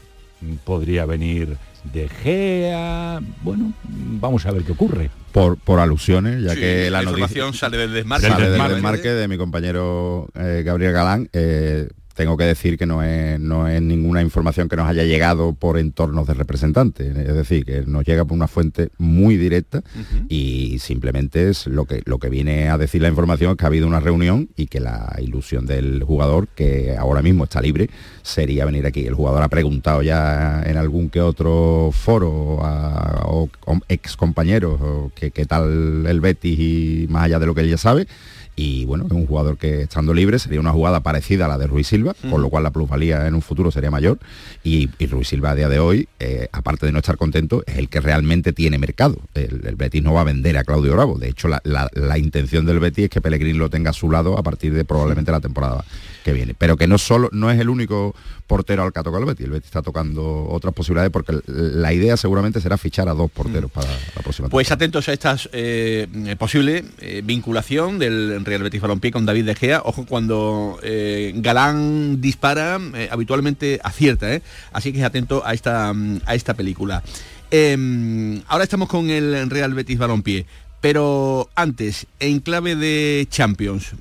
podría 0.64 1.04
venir 1.04 1.58
de 1.92 2.08
Gea, 2.08 3.20
bueno, 3.42 3.72
vamos 3.84 4.46
a 4.46 4.50
ver 4.50 4.64
qué 4.64 4.72
ocurre. 4.72 5.10
Por, 5.32 5.56
por 5.58 5.80
alusiones, 5.80 6.42
ya 6.42 6.54
que 6.54 6.90
la, 6.90 7.02
información 7.02 7.54
sale 7.54 7.76
del 7.76 7.92
desmarque. 7.92 8.28
Sale 8.28 8.50
del 8.50 8.68
desmarque 8.68 9.08
de 9.08 9.28
mi 9.28 9.36
compañero 9.36 10.28
eh, 10.34 10.62
Gabriel 10.64 10.92
Galán. 10.92 11.28
Eh, 11.32 11.88
tengo 12.14 12.36
que 12.36 12.44
decir 12.44 12.78
que 12.78 12.86
no 12.86 13.02
es, 13.02 13.38
no 13.40 13.68
es 13.68 13.82
ninguna 13.82 14.22
información 14.22 14.68
que 14.68 14.76
nos 14.76 14.88
haya 14.88 15.04
llegado 15.04 15.52
por 15.52 15.78
entornos 15.78 16.26
de 16.26 16.34
representantes, 16.34 17.16
es 17.16 17.34
decir, 17.34 17.64
que 17.64 17.82
nos 17.86 18.04
llega 18.04 18.24
por 18.24 18.36
una 18.36 18.48
fuente 18.48 18.90
muy 18.98 19.36
directa 19.36 19.82
y 20.28 20.78
simplemente 20.78 21.50
es 21.50 21.66
lo 21.66 21.84
que, 21.84 22.02
lo 22.04 22.18
que 22.18 22.28
viene 22.28 22.68
a 22.68 22.78
decir 22.78 23.02
la 23.02 23.08
información 23.08 23.52
es 23.52 23.56
que 23.56 23.64
ha 23.64 23.68
habido 23.68 23.86
una 23.86 24.00
reunión 24.00 24.48
y 24.56 24.66
que 24.66 24.80
la 24.80 25.14
ilusión 25.20 25.66
del 25.66 26.04
jugador, 26.04 26.48
que 26.48 26.96
ahora 26.96 27.20
mismo 27.22 27.44
está 27.44 27.60
libre, 27.60 27.90
sería 28.22 28.64
venir 28.64 28.86
aquí. 28.86 29.06
El 29.06 29.14
jugador 29.14 29.42
ha 29.42 29.48
preguntado 29.48 30.02
ya 30.02 30.62
en 30.64 30.76
algún 30.76 31.10
que 31.10 31.20
otro 31.20 31.90
foro 31.92 32.30
o 32.30 33.48
ex 33.88 34.16
compañeros 34.16 34.80
qué 35.14 35.30
tal 35.46 36.06
el 36.06 36.20
Betis 36.20 36.58
y 36.58 37.06
más 37.08 37.24
allá 37.24 37.38
de 37.38 37.46
lo 37.46 37.54
que 37.54 37.62
él 37.62 37.70
ya 37.70 37.78
sabe 37.78 38.06
y 38.56 38.84
bueno, 38.84 39.06
es 39.06 39.12
un 39.12 39.26
jugador 39.26 39.58
que 39.58 39.82
estando 39.82 40.14
libre 40.14 40.38
sería 40.38 40.60
una 40.60 40.72
jugada 40.72 41.00
parecida 41.00 41.46
a 41.46 41.48
la 41.48 41.58
de 41.58 41.66
Ruiz 41.66 41.88
Silva, 41.88 42.14
por 42.30 42.40
lo 42.40 42.48
cual 42.50 42.62
la 42.62 42.70
plusvalía 42.70 43.26
en 43.26 43.34
un 43.34 43.42
futuro 43.42 43.70
sería 43.70 43.90
mayor. 43.90 44.18
Y, 44.62 44.88
Ruiz 45.06 45.28
Silva 45.28 45.50
a 45.50 45.54
día 45.54 45.68
de 45.68 45.78
hoy, 45.78 46.08
eh, 46.18 46.48
aparte 46.52 46.86
de 46.86 46.92
no 46.92 46.98
estar 46.98 47.16
contento, 47.16 47.62
es 47.66 47.76
el 47.76 47.88
que 47.88 48.00
realmente 48.00 48.52
tiene 48.52 48.78
mercado. 48.78 49.18
El, 49.34 49.74
Betis 49.76 50.02
no 50.02 50.14
va 50.14 50.22
a 50.22 50.24
vender 50.24 50.56
a 50.56 50.64
Claudio 50.64 50.92
Bravo, 50.92 51.18
de 51.18 51.28
hecho 51.28 51.48
la, 51.48 51.60
la, 51.64 52.18
intención 52.18 52.64
del 52.64 52.80
Betis 52.80 53.04
es 53.04 53.10
que 53.10 53.20
Pellegrini 53.20 53.58
lo 53.58 53.70
tenga 53.70 53.90
a 53.90 53.92
su 53.92 54.10
lado 54.10 54.38
a 54.38 54.42
partir 54.42 54.72
de 54.72 54.84
probablemente 54.84 55.32
la 55.32 55.40
temporada 55.40 55.84
que 56.24 56.32
viene, 56.32 56.54
pero 56.56 56.76
que 56.76 56.88
no 56.88 56.98
solo 56.98 57.28
no 57.32 57.50
es 57.50 57.60
el 57.60 57.68
único 57.68 58.14
portero 58.46 58.82
al 58.82 58.92
que 58.92 58.98
ha 58.98 59.02
tocado 59.02 59.20
el 59.20 59.26
Betis, 59.26 59.44
el 59.44 59.52
Betis 59.52 59.66
está 59.66 59.82
tocando 59.82 60.46
otras 60.48 60.74
posibilidades 60.74 61.12
porque 61.12 61.38
la 61.46 61.92
idea 61.92 62.16
seguramente 62.16 62.60
será 62.60 62.76
fichar 62.76 63.08
a 63.08 63.14
dos 63.14 63.30
porteros 63.30 63.70
para 63.70 63.88
la 63.88 64.22
próxima 64.22 64.48
Pues 64.48 64.72
atentos 64.72 65.08
a 65.08 65.12
esta 65.12 65.36
eh, 65.52 66.08
posible 66.38 66.84
eh, 67.00 67.22
vinculación 67.24 67.98
del 67.98 68.44
Real 68.44 68.62
Betis 68.62 68.80
Balompié 68.80 69.12
con 69.12 69.26
David 69.26 69.44
De 69.44 69.54
Gea. 69.54 69.82
Ojo, 69.84 70.06
cuando 70.06 70.78
eh, 70.82 71.32
Galán 71.36 72.20
dispara, 72.20 72.80
eh, 72.94 73.08
habitualmente 73.10 73.80
acierta, 73.84 74.32
¿eh? 74.32 74.42
así 74.72 74.92
que 74.92 75.04
atento 75.04 75.42
a 75.44 75.52
esta, 75.52 75.92
a 76.24 76.34
esta 76.34 76.54
película. 76.54 77.02
Em, 77.50 78.42
ahora 78.48 78.64
estamos 78.64 78.88
con 78.88 79.10
el 79.10 79.50
Real 79.50 79.74
Betis 79.74 79.98
Balompié, 79.98 80.46
pero 80.80 81.50
antes, 81.54 82.06
en 82.18 82.40
clave 82.40 82.76
de 82.76 83.26
Champions, 83.30 83.92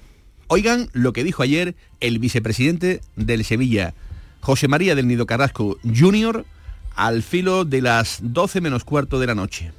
oigan 0.48 0.90
lo 0.94 1.14
que 1.14 1.24
dijo 1.24 1.44
ayer 1.44 1.76
el 2.00 2.20
vicepresidente 2.20 3.02
del 3.16 3.44
Sevilla, 3.44 3.94
José 4.40 4.68
María 4.68 4.96
del 4.96 5.08
Nido 5.08 5.26
Carrasco 5.26 5.78
Jr., 5.84 6.46
al 6.96 7.24
filo 7.24 7.66
de 7.66 7.82
las 7.82 8.20
12 8.22 8.62
menos 8.62 8.84
cuarto 8.84 9.20
de 9.20 9.28
la 9.28 9.36
noche. 9.36 9.72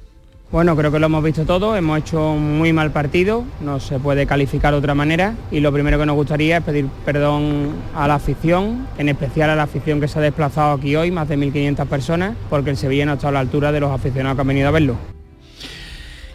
Bueno, 0.51 0.75
creo 0.75 0.91
que 0.91 0.99
lo 0.99 1.07
hemos 1.07 1.23
visto 1.23 1.43
todo, 1.43 1.75
hemos 1.75 1.99
hecho 1.99 2.31
un 2.31 2.59
muy 2.59 2.71
mal 2.71 2.91
partido, 2.91 3.43
no 3.61 3.79
se 3.79 3.99
puede 3.99 4.27
calificar 4.27 4.73
de 4.73 4.77
otra 4.77 4.93
manera 4.93 5.35
y 5.51 5.59
lo 5.59 5.73
primero 5.73 5.97
que 5.97 6.05
nos 6.05 6.15
gustaría 6.15 6.57
es 6.57 6.63
pedir 6.63 6.85
perdón 7.03 7.73
a 7.95 8.07
la 8.07 8.15
afición, 8.15 8.87
en 8.97 9.09
especial 9.09 9.49
a 9.49 9.55
la 9.55 9.63
afición 9.63 9.99
que 9.99 10.07
se 10.07 10.19
ha 10.19 10.21
desplazado 10.21 10.73
aquí 10.73 10.95
hoy, 10.95 11.09
más 11.09 11.27
de 11.27 11.37
1.500 11.37 11.87
personas, 11.87 12.37
porque 12.49 12.69
el 12.69 12.77
Sevilla 12.77 13.05
no 13.05 13.13
está 13.13 13.29
a 13.29 13.31
la 13.31 13.39
altura 13.39 13.71
de 13.71 13.79
los 13.79 13.91
aficionados 13.91 14.35
que 14.37 14.41
han 14.41 14.47
venido 14.47 14.67
a 14.67 14.71
verlo. 14.71 14.97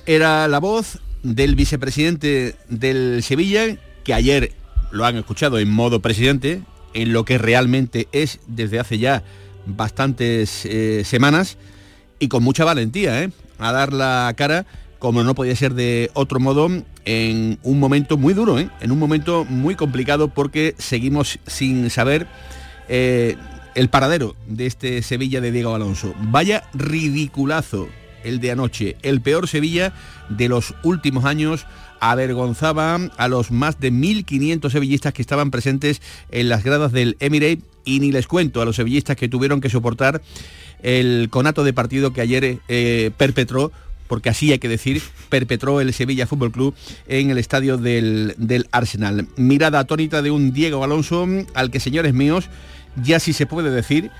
Era 0.06 0.48
la 0.48 0.58
voz 0.58 0.98
del 1.22 1.54
vicepresidente 1.54 2.56
del 2.68 3.22
Sevilla, 3.22 3.76
que 4.04 4.14
ayer 4.14 4.52
lo 4.90 5.04
han 5.04 5.16
escuchado 5.16 5.58
en 5.58 5.70
modo 5.70 6.00
presidente, 6.00 6.62
en 6.94 7.12
lo 7.12 7.24
que 7.24 7.38
realmente 7.38 8.08
es 8.12 8.40
desde 8.46 8.80
hace 8.80 8.98
ya 8.98 9.22
bastantes 9.66 10.64
eh, 10.66 11.02
semanas 11.04 11.58
y 12.18 12.28
con 12.28 12.42
mucha 12.42 12.64
valentía, 12.64 13.22
¿eh? 13.22 13.30
a 13.58 13.72
dar 13.72 13.92
la 13.92 14.32
cara, 14.36 14.66
como 14.98 15.22
no 15.22 15.34
podía 15.34 15.54
ser 15.56 15.74
de 15.74 16.10
otro 16.14 16.40
modo, 16.40 16.68
en 17.04 17.58
un 17.62 17.78
momento 17.78 18.16
muy 18.16 18.34
duro, 18.34 18.58
¿eh? 18.58 18.68
en 18.80 18.90
un 18.90 18.98
momento 18.98 19.44
muy 19.48 19.74
complicado 19.74 20.28
porque 20.28 20.74
seguimos 20.78 21.38
sin 21.46 21.90
saber 21.90 22.26
el 22.88 23.88
paradero 23.88 24.34
de 24.48 24.66
este 24.66 25.02
Sevilla 25.02 25.40
de 25.40 25.52
Diego 25.52 25.74
Alonso. 25.74 26.12
Vaya 26.18 26.64
ridiculazo 26.74 27.88
el 28.24 28.40
de 28.40 28.50
anoche, 28.50 28.96
el 29.02 29.20
peor 29.20 29.48
Sevilla 29.48 29.92
de 30.28 30.48
los 30.48 30.74
últimos 30.82 31.24
años 31.24 31.66
avergonzaba 32.00 32.96
a 33.16 33.28
los 33.28 33.50
más 33.50 33.78
de 33.78 33.92
1.500 33.92 34.70
sevillistas 34.70 35.12
que 35.12 35.22
estaban 35.22 35.50
presentes 35.50 36.02
en 36.30 36.48
las 36.48 36.64
gradas 36.64 36.92
del 36.92 37.16
Emirate 37.20 37.60
Y 37.84 38.00
ni 38.00 38.10
les 38.12 38.26
cuento 38.26 38.60
a 38.60 38.64
los 38.64 38.76
sevillistas 38.76 39.16
que 39.16 39.28
tuvieron 39.28 39.60
que 39.60 39.70
soportar 39.70 40.22
el 40.82 41.28
conato 41.30 41.62
de 41.62 41.72
partido 41.72 42.12
que 42.12 42.20
ayer 42.20 42.58
eh, 42.68 43.10
perpetró 43.16 43.70
porque 44.08 44.28
así 44.28 44.50
hay 44.50 44.58
que 44.58 44.68
decir, 44.68 45.00
perpetró 45.28 45.80
el 45.80 45.94
Sevilla 45.94 46.26
Fútbol 46.26 46.50
Club 46.50 46.74
en 47.06 47.30
el 47.30 47.38
estadio 47.38 47.78
del, 47.78 48.34
del 48.38 48.66
Arsenal. 48.72 49.28
Mirada 49.36 49.78
atónita 49.78 50.20
de 50.20 50.32
un 50.32 50.52
Diego 50.52 50.82
Alonso 50.82 51.28
al 51.54 51.70
que, 51.70 51.78
señores 51.78 52.12
míos, 52.12 52.50
ya 53.00 53.20
sí 53.20 53.32
se 53.32 53.46
puede 53.46 53.70
decir 53.70 54.10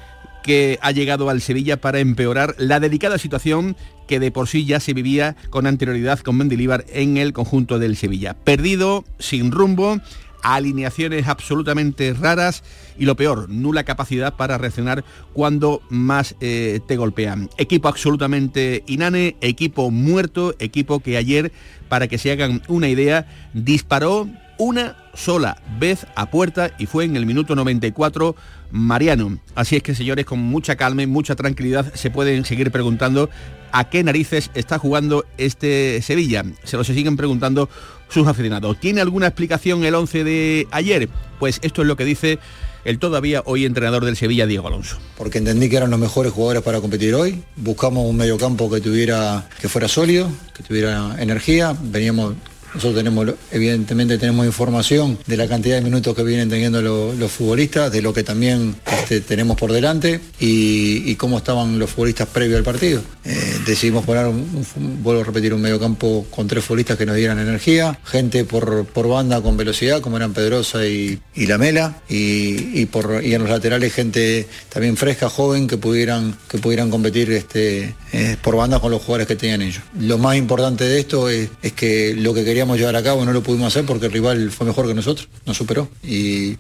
que 0.43 0.79
ha 0.83 0.91
llegado 0.93 1.31
al 1.31 1.41
Sevilla 1.41 1.81
para 1.81 2.01
empeorar 2.01 2.55
la 2.59 2.81
delicada 2.81 3.19
situación 3.19 3.77
que 4.07 4.21
de 4.21 4.31
por 4.31 4.49
sí 4.49 4.65
ya 4.65 4.81
se 4.81 4.95
vivía 4.95 5.37
con 5.51 5.67
anterioridad 5.67 6.19
con 6.21 6.37
Mendilibar 6.37 6.85
en 6.89 7.17
el 7.17 7.33
conjunto 7.33 7.79
del 7.79 7.97
Sevilla. 7.97 8.35
Perdido, 8.35 9.05
sin 9.19 9.53
rumbo, 9.53 10.01
alineaciones 10.43 11.29
absolutamente 11.29 12.15
raras 12.15 12.63
y 12.99 13.05
lo 13.05 13.17
peor, 13.17 13.49
nula 13.49 13.85
capacidad 13.85 14.37
para 14.37 14.59
reaccionar 14.59 15.05
cuando 15.33 15.83
más 15.89 16.35
eh, 16.41 16.81
te 16.87 16.97
golpean. 16.97 17.49
Equipo 17.57 17.89
absolutamente 17.89 18.85
inane, 18.87 19.37
equipo 19.41 19.91
muerto, 19.91 20.55
equipo 20.59 21.01
que 21.01 21.17
ayer, 21.17 21.53
para 21.89 22.09
que 22.09 22.19
se 22.19 22.33
hagan 22.33 22.63
una 22.69 22.89
idea, 22.89 23.27
disparó 23.55 24.29
una 24.59 24.97
sola 25.15 25.63
vez 25.79 26.07
a 26.17 26.31
puerta 26.31 26.71
y 26.79 26.87
fue 26.87 27.05
en 27.05 27.17
el 27.17 27.27
minuto 27.27 27.55
94 27.55 28.37
Mariano. 28.71 29.39
Así 29.55 29.77
es 29.77 29.83
que 29.83 29.95
señores, 29.95 30.25
con 30.25 30.39
mucha 30.39 30.77
calma 30.77 31.03
y 31.03 31.07
mucha 31.07 31.37
tranquilidad 31.37 31.93
se 31.95 32.11
pueden 32.11 32.45
seguir 32.45 32.71
preguntando 32.71 33.31
a 33.73 33.89
qué 33.89 34.03
narices 34.03 34.51
está 34.55 34.79
jugando 34.79 35.25
este 35.39 36.03
Sevilla. 36.03 36.45
Se 36.65 36.77
lo 36.77 36.85
siguen 36.85 37.17
preguntando 37.17 37.69
sus 38.09 38.27
aficionados. 38.27 38.79
¿Tiene 38.81 39.01
alguna 39.01 39.29
explicación 39.29 39.85
el 39.85 39.95
11 39.95 40.25
de 40.25 40.69
ayer? 40.71 41.09
Pues 41.39 41.61
esto 41.63 41.83
es 41.83 41.89
lo 41.89 41.97
que 41.97 42.05
dice 42.05 42.39
el 42.85 42.99
todavía 42.99 43.43
hoy 43.45 43.65
entrenador 43.65 44.05
del 44.05 44.17
Sevilla, 44.17 44.47
Diego 44.47 44.69
Alonso. 44.69 44.99
Porque 45.17 45.39
entendí 45.39 45.69
que 45.69 45.77
eran 45.77 45.91
los 45.91 46.01
mejores 46.01 46.33
jugadores 46.33 46.63
para 46.63 46.81
competir 46.81 47.15
hoy. 47.15 47.43
Buscamos 47.57 48.09
un 48.09 48.17
mediocampo 48.17 48.71
que 48.71 48.81
tuviera, 48.81 49.49
que 49.61 49.69
fuera 49.69 49.89
sólido, 49.89 50.31
que 50.55 50.63
tuviera 50.63 51.17
energía. 51.19 51.77
Veníamos 51.81 52.35
nosotros 52.75 52.95
tenemos, 52.95 53.27
evidentemente 53.51 54.19
tenemos 54.19 54.47
información 54.47 55.19
de 55.27 55.37
la 55.37 55.49
cantidad 55.49 55.77
de 55.77 55.83
minutos 55.83 56.15
que 56.15 56.23
vienen 56.23 56.49
teniendo 56.49 56.81
los 56.83 57.33
futbolistas, 57.33 57.91
de 57.91 58.03
lo 58.03 58.13
que 58.13 58.23
también 58.23 58.77
este, 59.01 59.21
tenemos 59.21 59.57
por 59.57 59.73
delante 59.73 60.21
y, 60.39 61.15
cómo 61.17 61.39
estaban 61.39 61.79
los 61.79 61.91
futbolistas 61.91 62.29
previo 62.29 62.57
al 62.57 62.63
partido. 62.63 63.03
Eh, 63.25 63.50
decidimos 63.71 64.05
poner, 64.05 64.27
un, 64.27 64.67
vuelvo 65.03 65.23
a 65.23 65.25
repetir, 65.25 65.55
un 65.55 65.61
mediocampo 65.61 66.27
con 66.31 66.47
tres 66.47 66.65
futbolistas 66.65 66.99
que 66.99 67.07
nos 67.07 67.17
dieran 67.17 67.39
energía, 67.39 67.99
gente 68.05 68.45
por, 68.45 68.85
por 68.87 69.09
banda 69.09 69.41
con 69.41 69.57
velocidad, 69.57 70.01
como 70.01 70.17
eran 70.17 70.33
Pedrosa 70.33 70.87
y, 70.87 71.21
y 71.35 71.47
Lamela, 71.47 72.03
y, 72.09 72.85
por, 72.87 73.25
y 73.25 73.35
en 73.35 73.43
los 73.43 73.51
laterales 73.51 73.93
gente 73.93 74.47
también 74.69 74.97
fresca, 74.97 75.29
joven, 75.29 75.67
que 75.67 75.79
pudieran, 75.79 76.37
que 76.49 76.59
pudieran 76.59 76.91
competir 76.91 77.31
este, 77.33 77.95
eh, 78.13 78.37
por 78.43 78.57
banda 78.57 78.81
con 78.81 78.91
los 78.91 79.01
jugadores 79.03 79.27
que 79.27 79.37
tenían 79.37 79.63
ellos. 79.63 79.83
Lo 79.99 80.19
más 80.19 80.37
importante 80.37 80.85
de 80.85 80.99
esto 80.99 81.29
es, 81.29 81.51
que 81.77 82.15
lo 82.17 82.35
que 82.35 82.45
quería 82.45 82.67
llevar 82.67 82.97
a 82.97 83.03
cabo, 83.03 83.25
no 83.25 83.33
lo 83.33 83.43
pudimos 83.43 83.69
hacer 83.69 83.87
porque 83.87 84.07
el 84.07 84.13
rival 84.13 84.51
fue 84.51 84.67
mejor 84.67 84.87
que 84.87 84.95
nosotros, 84.95 85.29
nos 85.47 85.57
superó. 85.57 85.89
Y, 86.03 86.57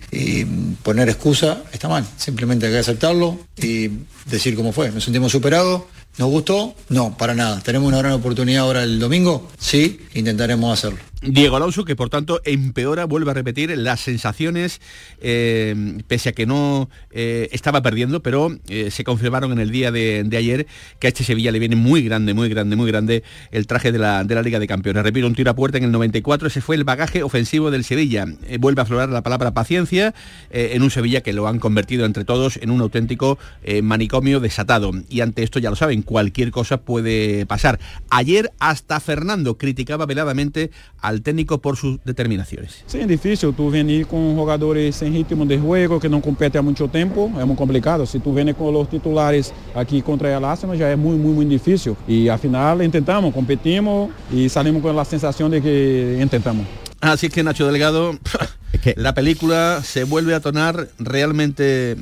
poner 0.83 1.09
excusa 1.09 1.63
está 1.73 1.89
mal, 1.89 2.07
simplemente 2.17 2.67
hay 2.67 2.73
que 2.73 2.79
aceptarlo 2.79 3.39
y 3.57 3.91
decir 4.27 4.55
cómo 4.55 4.73
fue. 4.73 4.91
Nos 4.91 5.05
sentimos 5.05 5.33
superados, 5.33 5.83
¿nos 6.21 6.29
gustó? 6.29 6.75
No, 6.91 7.17
para 7.17 7.35
nada. 7.35 7.61
¿Tenemos 7.63 7.89
una 7.89 7.99
gran 7.99 8.13
oportunidad 8.13 8.65
ahora 8.65 8.83
el 8.83 9.01
domingo? 9.01 9.49
Sí, 9.59 10.01
intentaremos 10.13 10.71
hacerlo. 10.79 11.01
Diego 11.23 11.57
Alonso, 11.57 11.85
que 11.85 11.97
por 11.97 12.09
tanto 12.09 12.41
empeora, 12.45 13.05
vuelve 13.05 13.31
a 13.31 13.35
repetir 13.35 13.77
las 13.77 14.01
sensaciones, 14.01 14.81
eh, 15.21 15.99
pese 16.09 16.31
a 16.31 16.33
que 16.33 16.47
no 16.47 16.89
eh, 17.11 17.51
estaba 17.53 17.83
perdiendo, 17.83 18.23
pero 18.23 18.57
eh, 18.69 18.91
se 18.91 19.05
confirmaron 19.05 19.53
en 19.53 19.59
el 19.59 19.71
día 19.71 19.93
de, 19.93 20.27
ayer 20.33 20.67
que 20.99 21.09
a 21.09 21.11
este 21.11 21.23
Sevilla 21.23 21.53
le 21.53 21.59
viene 21.59 21.77
muy 21.77 22.03
grande, 22.03 22.33
muy 22.33 22.49
grande, 22.49 22.75
muy 22.75 22.91
grande 22.91 23.23
el 23.51 23.67
traje 23.67 23.93
de 23.93 23.99
la, 23.99 24.25
de 24.25 24.35
la 24.35 24.41
Liga 24.41 24.59
de 24.59 24.67
Campeones. 24.67 25.03
Repito, 25.03 25.27
un 25.27 25.35
tiro 25.35 25.51
a 25.51 25.55
puerta 25.55 25.77
en 25.77 25.85
el 25.85 25.93
94, 25.93 26.49
ese 26.49 26.63
fue 26.63 26.77
el 26.77 26.85
bagaje 26.85 27.23
ofensivo 27.23 27.71
del 27.71 27.85
Sevilla. 27.85 28.25
vuelve 28.59 28.81
a 28.81 28.85
aflorar 28.85 29.11
la 29.11 29.23
palabra 29.23 29.53
paciencia 29.53 30.15
en 30.51 30.83
un 30.83 30.91
Sevilla 30.91 31.21
que 31.21 31.35
lo 31.35 31.49
han 31.49 31.59
convertido 31.59 32.07
entre 32.07 32.25
todos 32.25 32.59
en 32.63 32.71
un 32.71 32.81
auténtico 32.81 33.39
manicomio 33.83 34.41
desatado. 34.41 34.93
Y 35.11 35.21
ante 35.21 35.43
esto, 35.43 35.59
ya 35.59 35.69
lo 35.69 35.77
saben, 35.77 36.01
cualquier 36.01 36.51
cosa 36.51 36.79
puede 36.79 37.45
pasar. 37.45 37.79
Ayer 38.09 38.53
hasta 38.59 39.01
Fernando 39.01 39.59
criticaba 39.59 40.07
veladamente 40.07 40.71
a 41.03 41.10
al 41.11 41.23
técnico 41.23 41.59
por 41.59 41.77
sus 41.77 41.99
determinaciones. 42.05 42.85
Sí, 42.87 42.99
es 43.01 43.09
difícil, 43.09 43.53
tú 43.55 43.71
vienes 43.71 44.07
con 44.07 44.37
jugadores 44.37 44.97
sin 44.97 45.13
ritmo 45.13 45.45
de 45.45 45.59
juego, 45.59 46.01
que 46.01 46.09
no 46.09 46.21
competen 46.23 46.61
a 46.61 46.63
mucho 46.63 46.89
tiempo, 46.89 47.31
es 47.39 47.47
muy 47.47 47.57
complicado. 47.57 48.07
Si 48.07 48.19
tú 48.21 48.33
vienes 48.33 48.55
con 48.55 48.73
los 48.73 48.89
titulares 48.89 49.53
aquí 49.75 50.01
contra 50.03 50.37
el 50.37 50.45
Arsenal 50.45 50.79
ya 50.79 50.91
es 50.91 50.99
muy, 50.99 51.17
muy, 51.17 51.33
muy 51.33 51.45
difícil. 51.45 51.95
Y 52.07 52.29
al 52.29 52.39
final 52.39 52.83
intentamos, 52.83 53.35
competimos 53.35 54.11
y 54.33 54.49
salimos 54.49 54.83
con 54.83 54.95
la 54.95 55.05
sensación 55.05 55.51
de 55.51 55.61
que 55.61 56.19
intentamos. 56.21 56.67
Así 57.01 57.29
que 57.29 57.43
Nacho 57.43 57.67
Delgado, 57.67 58.19
la 58.97 59.15
película 59.15 59.81
se 59.83 60.05
vuelve 60.05 60.35
a 60.35 60.41
tornar 60.41 60.89
realmente 60.99 61.97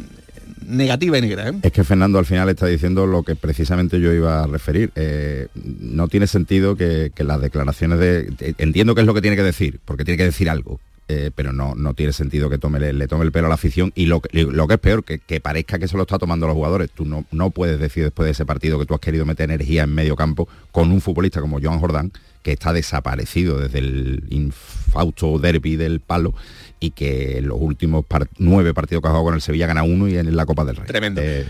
negativa 0.69 1.19
y 1.19 1.23
negra. 1.23 1.49
¿eh? 1.49 1.55
Es 1.63 1.73
que 1.73 1.85
Fernando 1.85 2.19
al 2.19 2.27
final 2.27 2.49
está 2.49 2.67
diciendo 2.67 3.07
lo 3.07 3.23
que 3.23 3.35
precisamente 3.35 4.01
yo 4.01 4.13
iba 4.13 4.45
a 4.45 4.47
referir. 4.47 4.93
Eh, 4.95 5.49
no 5.55 6.09
tiene 6.09 6.27
sentido 6.27 6.77
que, 6.77 7.11
las 7.17 7.41
declaraciones 7.41 7.99
de, 7.99 8.55
Entiendo 8.59 8.95
que 8.95 9.01
es 9.01 9.07
lo 9.07 9.15
que 9.15 9.23
tiene 9.23 9.37
que 9.37 9.43
decir, 9.43 9.81
porque 9.85 10.05
tiene 10.05 10.19
que 10.19 10.25
decir 10.25 10.49
algo. 10.49 10.81
Eh, 11.11 11.31
pero 11.35 11.55
no, 11.55 11.75
no 11.75 11.95
tiene 11.95 12.13
sentido 12.13 12.51
que 12.51 12.59
tome, 12.59 12.93
le, 12.93 13.09
tome 13.09 13.25
el 13.25 13.33
pelo 13.33 13.47
a 13.47 13.49
la 13.49 13.55
afición 13.55 13.93
y 13.95 14.05
lo, 14.05 14.21
lo 14.31 14.69
que 14.69 14.75
es 14.75 14.81
peor, 14.81 15.05
que, 15.05 15.19
que, 15.19 15.41
parezca 15.41 15.79
que 15.79 15.89
se 15.89 15.97
lo 15.97 16.03
está 16.03 16.19
tomando 16.19 16.47
los 16.47 16.55
jugadores. 16.55 16.91
Tú 16.91 17.07
no, 17.07 17.25
no 17.33 17.49
puedes 17.49 17.81
decir 17.81 18.05
después 18.05 18.27
de 18.27 18.33
ese 18.33 18.45
partido 18.45 18.79
que 18.79 18.85
tú 18.85 18.93
has 18.93 19.01
querido 19.01 19.25
meter 19.25 19.51
energía 19.51 19.85
en 19.85 19.95
medio 19.95 20.17
campo 20.17 20.49
con 20.71 20.93
un 20.93 21.01
futbolista 21.01 21.41
como 21.41 21.61
Joan 21.63 21.79
Jordán, 21.79 22.13
que 22.49 22.55
está 22.55 22.73
desaparecido 22.73 23.59
desde 23.59 23.81
el 23.81 24.25
infausto 24.31 25.39
derby 25.39 25.77
del 25.77 26.01
palo 26.01 26.33
y 26.81 26.93
que 26.93 27.37
en 27.37 27.49
los 27.49 27.59
últimos 27.61 28.07
nueve 28.39 28.73
partidos 28.73 29.03
que 29.03 29.09
ha 29.09 29.11
jugado 29.11 29.27
con 29.27 29.35
el 29.35 29.43
Sevilla 29.43 29.67
gana 29.67 29.83
uno 29.83 30.09
y 30.09 30.17
en 30.17 30.35
la 30.35 30.47
Copa 30.47 30.65
del 30.65 30.77
Rey. 30.77 30.87
Tremendo. 30.87 31.21
Eh, 31.23 31.45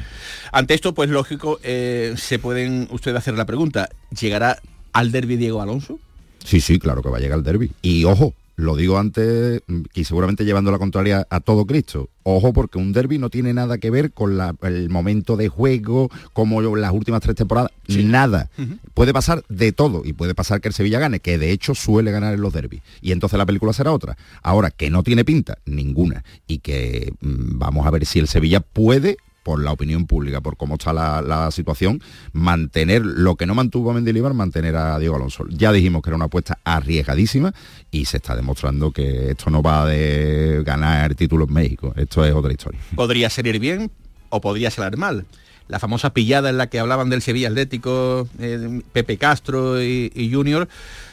Ante 0.51 0.75
esto, 0.75 0.95
pues 0.95 1.09
lógico, 1.09 1.61
eh, 1.63 2.15
se 2.17 2.41
pueden 2.41 2.89
ustedes 2.91 3.17
hacer 3.17 3.35
la 3.35 3.47
pregunta, 3.47 3.89
¿llegará 4.19 4.61
al 4.93 5.13
derby 5.13 5.37
Diego 5.37 5.63
Alonso? 5.63 6.01
Sí, 6.45 6.61
sí, 6.61 6.81
claro 6.81 7.01
que 7.01 7.11
va 7.11 7.19
a 7.19 7.21
llegar 7.21 7.39
al 7.39 7.45
derby. 7.45 7.71
Y 7.81 8.03
ojo, 8.03 8.35
lo 8.59 8.75
digo 8.75 8.99
antes 8.99 9.63
y 9.95 10.03
seguramente 10.03 10.45
llevando 10.45 10.73
la 10.73 10.79
contraria 10.79 11.25
a 11.31 11.39
todo 11.39 11.65
Cristo. 11.65 12.11
Ojo 12.25 12.53
porque 12.53 12.77
un 12.77 12.93
derby 12.93 13.17
no 13.17 13.31
tiene 13.31 13.55
nada 13.55 13.79
que 13.79 13.89
ver 13.89 14.11
con 14.11 14.37
el 14.63 14.91
momento 14.91 15.37
de 15.37 15.49
juego, 15.49 16.11
como 16.33 16.61
las 16.77 16.93
últimas 16.93 17.21
tres 17.21 17.37
temporadas, 17.37 17.71
nada. 17.87 18.51
Puede 18.95 19.13
pasar 19.13 19.45
de 19.49 19.71
todo 19.71 20.03
y 20.05 20.13
puede 20.13 20.35
pasar 20.35 20.61
que 20.61 20.67
el 20.67 20.75
Sevilla 20.75 20.99
gane, 20.99 21.21
que 21.21 21.39
de 21.39 21.53
hecho 21.53 21.77
suele 21.77 22.11
ganar 22.11 22.35
en 22.35 22.41
los 22.41 22.53
derbis. 22.53 22.83
Y 23.01 23.13
entonces 23.13 23.39
la 23.39 23.47
película 23.47 23.73
será 23.73 23.93
otra. 23.93 24.17
Ahora, 24.43 24.73
que 24.73 24.91
no 24.91 25.05
tiene 25.05 25.25
pinta, 25.25 25.59
ninguna. 25.65 26.25
Y 26.49 26.59
que 26.59 27.13
mm, 27.21 27.61
vamos 27.61 27.87
a 27.87 27.91
ver 27.91 28.07
si 28.07 28.19
el 28.19 28.27
Sevilla 28.27 28.59
puede 28.59 29.19
por 29.43 29.63
la 29.63 29.73
opinión 29.73 30.07
pública, 30.07 30.41
por 30.41 30.57
cómo 30.57 30.75
está 30.75 30.93
la, 30.93 31.51
situación, 31.51 32.03
mantener 32.33 33.05
lo 33.05 33.37
que 33.37 33.47
no 33.47 33.55
mantuvo 33.55 33.91
a 33.91 33.95
Mendilibar, 33.95 34.35
mantener 34.35 34.77
a 34.77 34.99
Diego 34.99 35.17
Alonso. 35.17 35.45
Ya 35.49 35.73
dijimos 35.73 36.03
que 36.03 36.11
era 36.11 36.17
una 36.17 36.27
apuesta 36.27 36.59
arriesgadísima 36.65 37.55
y 37.91 38.05
se 38.05 38.19
está 38.19 38.37
demostrando 38.37 38.91
que 38.91 39.31
esto 39.31 39.51
no 39.51 39.63
va 39.63 39.87
de 39.87 40.63
ganar 40.65 41.15
títulos 41.15 41.49
en 41.49 41.55
México, 41.55 41.95
esto 41.97 42.25
es 42.25 42.35
otra 42.35 42.53
historia. 42.53 42.81
Podría 42.95 43.31
salir 43.31 43.59
bien 43.59 43.91
o 44.29 44.41
podría 44.41 44.71
salir 44.71 44.99
mal 44.99 45.27
la 45.69 45.79
famosa 45.79 46.13
pillada 46.13 46.51
en 46.51 46.59
la 46.59 46.69
que 46.69 46.79
hablaban 46.79 47.11
del 47.11 47.23
Sevilla 47.23 47.49
Atlético, 47.49 48.29
eh, 48.41 48.81
Pepe 48.93 49.19
Castro 49.19 49.83
y, 49.83 50.31
Junior, 50.33 50.69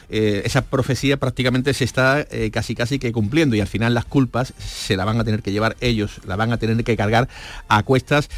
eh, 0.08 0.42
esa 0.44 0.62
profecía 0.62 1.16
prácticamente 1.18 1.74
se 1.74 1.84
está 1.84 2.20
eh, 2.20 2.50
casi 2.52 2.74
casi 2.74 2.98
que 2.98 3.12
cumpliendo 3.12 3.56
y 3.56 3.60
al 3.60 3.66
final 3.66 3.92
las 3.92 4.04
culpas 4.04 4.54
se 4.58 4.96
la 4.96 5.04
van 5.04 5.20
a 5.20 5.24
tener 5.24 5.42
que 5.42 5.52
llevar 5.52 5.76
ellos, 5.80 6.20
la 6.26 6.36
van 6.36 6.52
a 6.52 6.58
tener 6.58 6.82
que 6.84 6.96
cargar 6.96 7.28
a 7.68 7.82
cuestas 7.82 8.28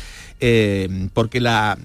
porque 1.14 1.40
la 1.40 1.76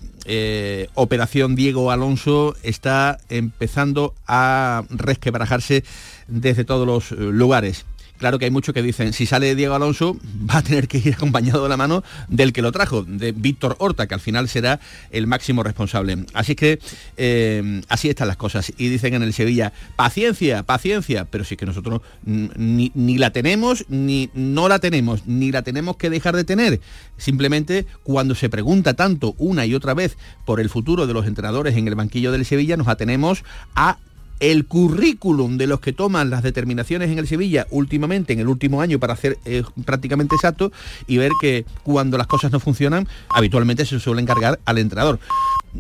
operación 0.93 1.55
Diego 1.55 1.89
Alonso 1.89 2.55
está 2.61 3.17
empezando 3.29 4.13
a 4.27 4.83
resquebrajarse 4.91 5.83
desde 6.27 6.63
todos 6.63 6.85
los 6.85 7.11
lugares. 7.19 7.83
Claro 8.17 8.39
que 8.39 8.45
hay 8.45 8.51
muchos 8.51 8.73
que 8.73 8.81
dicen, 8.81 9.11
si 9.11 9.25
sale 9.25 9.55
Diego 9.55 9.75
Alonso, 9.75 10.17
va 10.49 10.59
a 10.59 10.61
tener 10.61 10.87
que 10.87 10.97
ir 10.97 11.13
acompañado 11.13 11.63
de 11.63 11.69
la 11.69 11.77
mano 11.77 12.03
del 12.29 12.53
que 12.53 12.61
lo 12.61 12.71
trajo, 12.71 13.03
de 13.03 13.31
Víctor 13.31 13.75
Horta, 13.79 14.07
que 14.07 14.13
al 14.13 14.19
final 14.19 14.47
será 14.47 14.79
el 15.11 15.27
máximo 15.27 15.63
responsable. 15.63 16.25
Así 16.33 16.55
que 16.55 16.79
eh, 17.17 17.81
así 17.89 18.09
están 18.09 18.27
las 18.27 18.37
cosas. 18.37 18.71
Y 18.77 18.89
dicen 18.89 19.13
en 19.13 19.23
el 19.23 19.33
Sevilla, 19.33 19.73
paciencia, 19.95 20.63
paciencia, 20.63 21.25
pero 21.25 21.43
si 21.43 21.55
es 21.55 21.57
que 21.57 21.65
nosotros 21.65 22.01
ni, 22.23 22.91
ni 22.95 23.17
la 23.17 23.31
tenemos, 23.31 23.85
ni 23.89 24.29
no 24.33 24.69
la 24.69 24.79
tenemos, 24.79 25.25
ni 25.25 25.51
la 25.51 25.63
tenemos 25.63 25.97
que 25.97 26.09
dejar 26.09 26.35
de 26.35 26.43
tener. 26.43 26.79
Simplemente 27.17 27.85
cuando 28.03 28.35
se 28.35 28.49
pregunta 28.49 28.93
tanto 28.93 29.35
una 29.37 29.65
y 29.65 29.75
otra 29.75 29.93
vez 29.93 30.17
por 30.45 30.59
el 30.59 30.69
futuro 30.69 31.07
de 31.07 31.13
los 31.13 31.25
entrenadores 31.25 31.75
en 31.75 31.87
el 31.87 31.95
banquillo 31.95 32.31
del 32.31 32.45
Sevilla, 32.45 32.77
nos 32.77 32.87
atenemos 32.87 33.43
a 33.75 33.97
el 34.43 34.65
currículum 34.65 35.57
de 35.57 35.67
los 35.67 35.79
que 35.79 35.93
toman 35.93 36.29
las 36.29 36.43
determinaciones 36.43 37.09
en 37.09 37.17
el 37.17 37.27
Sevilla 37.27 37.65
últimamente, 37.69 38.33
en 38.33 38.41
el 38.41 38.49
último 38.49 38.81
año, 38.81 38.99
para 38.99 39.13
hacer 39.13 39.37
eh, 39.45 39.63
prácticamente 39.85 40.35
exacto, 40.35 40.73
y 41.07 41.17
ver 41.17 41.31
que 41.39 41.63
cuando 41.83 42.17
las 42.17 42.27
cosas 42.27 42.51
no 42.51 42.59
funcionan, 42.59 43.07
habitualmente 43.29 43.85
se 43.85 44.01
suele 44.01 44.21
encargar 44.21 44.59
al 44.65 44.79
entrenador. 44.79 45.17